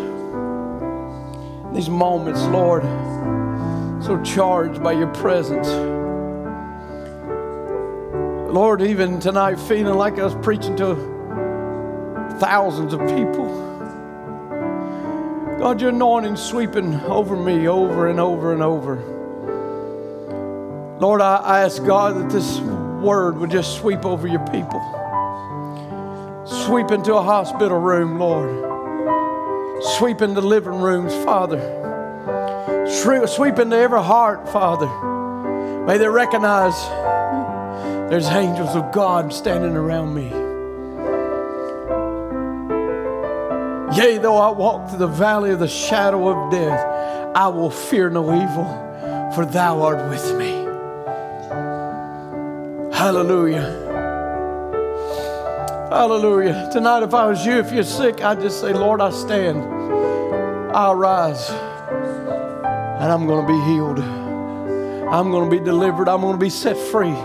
These 1.75 1.89
moments, 1.89 2.43
Lord, 2.47 2.83
so 4.03 4.21
charged 4.25 4.83
by 4.83 4.93
your 4.93 5.13
presence. 5.15 5.69
Lord, 8.53 8.81
even 8.83 9.21
tonight, 9.21 9.57
feeling 9.61 9.95
like 9.95 10.19
I 10.19 10.25
was 10.25 10.35
preaching 10.37 10.75
to 10.77 11.18
thousands 12.39 12.93
of 12.93 13.01
people. 13.01 13.47
God, 15.59 15.81
your 15.81 15.91
anointing 15.91 16.37
sweeping 16.37 16.95
over 17.01 17.37
me 17.37 17.67
over 17.67 18.09
and 18.09 18.21
over 18.21 18.53
and 18.53 18.63
over. 18.63 18.97
Lord, 21.01 21.21
I, 21.21 21.37
I 21.37 21.61
ask 21.61 21.85
God 21.85 22.17
that 22.17 22.31
this 22.31 22.61
word 22.61 23.37
would 23.39 23.51
just 23.51 23.77
sweep 23.79 24.05
over 24.05 24.27
your 24.29 24.45
people. 24.47 24.81
Sweep 26.47 26.91
into 26.91 27.15
a 27.15 27.23
hospital 27.23 27.79
room, 27.79 28.19
Lord. 28.19 28.69
Sweep 29.99 30.23
into 30.23 30.41
living 30.41 30.81
rooms, 30.81 31.13
Father. 31.25 31.75
Sweep 32.89 33.59
into 33.59 33.77
every 33.77 34.03
heart, 34.03 34.49
Father. 34.49 34.89
May 35.87 35.99
they 35.99 36.09
recognize 36.09 36.75
there's 38.11 38.27
angels 38.29 38.75
of 38.75 38.93
God 38.93 39.33
standing 39.33 39.77
around 39.77 40.15
me. 40.15 40.48
Yea, 43.99 44.17
though 44.19 44.37
I 44.37 44.53
walk 44.53 44.91
through 44.91 45.01
the 45.01 45.09
valley 45.09 45.51
of 45.51 45.59
the 45.59 45.67
shadow 45.67 46.29
of 46.29 46.53
death, 46.53 47.35
I 47.35 47.49
will 47.49 47.69
fear 47.69 48.09
no 48.09 48.33
evil, 48.33 49.33
for 49.35 49.45
thou 49.45 49.83
art 49.83 50.09
with 50.09 50.39
me. 50.39 50.53
Hallelujah. 52.97 53.87
Hallelujah. 55.91 56.71
Tonight, 56.73 57.03
if 57.03 57.13
I 57.13 57.27
was 57.27 57.45
you, 57.45 57.55
if 57.55 57.73
you're 57.73 57.83
sick, 57.83 58.23
I'd 58.23 58.41
just 58.41 58.61
say, 58.61 58.73
Lord, 58.73 59.01
I 59.01 59.11
stand. 59.11 59.65
I'll 60.73 60.95
rise. 60.95 61.51
And 61.51 63.11
I'm 63.11 63.27
going 63.27 63.45
to 63.45 63.53
be 63.53 63.61
healed. 63.65 63.99
I'm 63.99 65.33
going 65.33 65.51
to 65.51 65.59
be 65.59 65.65
delivered. 65.65 66.09
I'm 66.09 66.21
going 66.21 66.35
to 66.35 66.39
be 66.39 66.51
set 66.51 66.77
free 66.77 67.17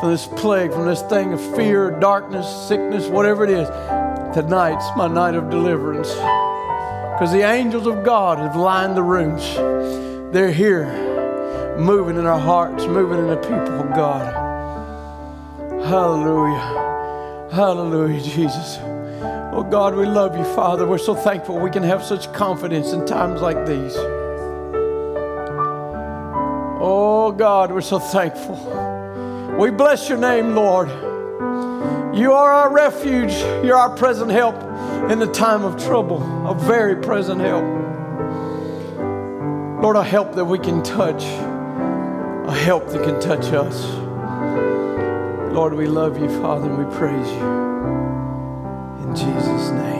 from 0.00 0.10
this 0.10 0.26
plague, 0.26 0.72
from 0.72 0.86
this 0.86 1.02
thing 1.02 1.32
of 1.32 1.40
fear, 1.54 1.92
darkness, 2.00 2.48
sickness, 2.66 3.06
whatever 3.06 3.44
it 3.44 3.50
is. 3.50 3.99
Tonight's 4.34 4.88
my 4.96 5.08
night 5.08 5.34
of 5.34 5.50
deliverance. 5.50 6.08
Because 6.10 7.32
the 7.32 7.42
angels 7.42 7.88
of 7.88 8.04
God 8.04 8.38
have 8.38 8.54
lined 8.54 8.96
the 8.96 9.02
rooms. 9.02 9.42
They're 10.32 10.52
here, 10.52 10.86
moving 11.76 12.16
in 12.16 12.26
our 12.26 12.38
hearts, 12.38 12.86
moving 12.86 13.18
in 13.18 13.26
the 13.26 13.36
people 13.38 13.80
of 13.80 13.90
God. 13.90 14.32
Hallelujah. 15.84 17.48
Hallelujah, 17.52 18.20
Jesus. 18.20 18.78
Oh 19.52 19.66
God, 19.68 19.96
we 19.96 20.06
love 20.06 20.38
you, 20.38 20.44
Father. 20.54 20.86
We're 20.86 20.98
so 20.98 21.16
thankful 21.16 21.58
we 21.58 21.70
can 21.70 21.82
have 21.82 22.04
such 22.04 22.32
confidence 22.32 22.92
in 22.92 23.04
times 23.06 23.40
like 23.42 23.66
these. 23.66 23.96
Oh 26.80 27.34
God, 27.36 27.72
we're 27.72 27.80
so 27.80 27.98
thankful. 27.98 28.54
We 29.58 29.70
bless 29.70 30.08
your 30.08 30.18
name, 30.18 30.54
Lord. 30.54 31.09
You 32.14 32.32
are 32.32 32.50
our 32.52 32.72
refuge. 32.72 33.32
You're 33.64 33.76
our 33.76 33.94
present 33.96 34.30
help 34.30 34.56
in 35.10 35.18
the 35.18 35.30
time 35.32 35.64
of 35.64 35.82
trouble, 35.82 36.48
a 36.48 36.54
very 36.54 36.96
present 36.96 37.40
help. 37.40 37.64
Lord, 39.82 39.96
a 39.96 40.02
help 40.02 40.34
that 40.34 40.44
we 40.44 40.58
can 40.58 40.82
touch, 40.82 41.24
a 41.24 42.52
help 42.52 42.88
that 42.88 43.02
can 43.04 43.20
touch 43.20 43.46
us. 43.52 43.86
Lord, 45.54 45.74
we 45.74 45.86
love 45.86 46.18
you, 46.18 46.28
Father, 46.42 46.68
and 46.68 46.78
we 46.78 46.96
praise 46.96 47.28
you. 47.28 47.46
In 49.04 49.14
Jesus' 49.16 49.70
name. 49.70 49.99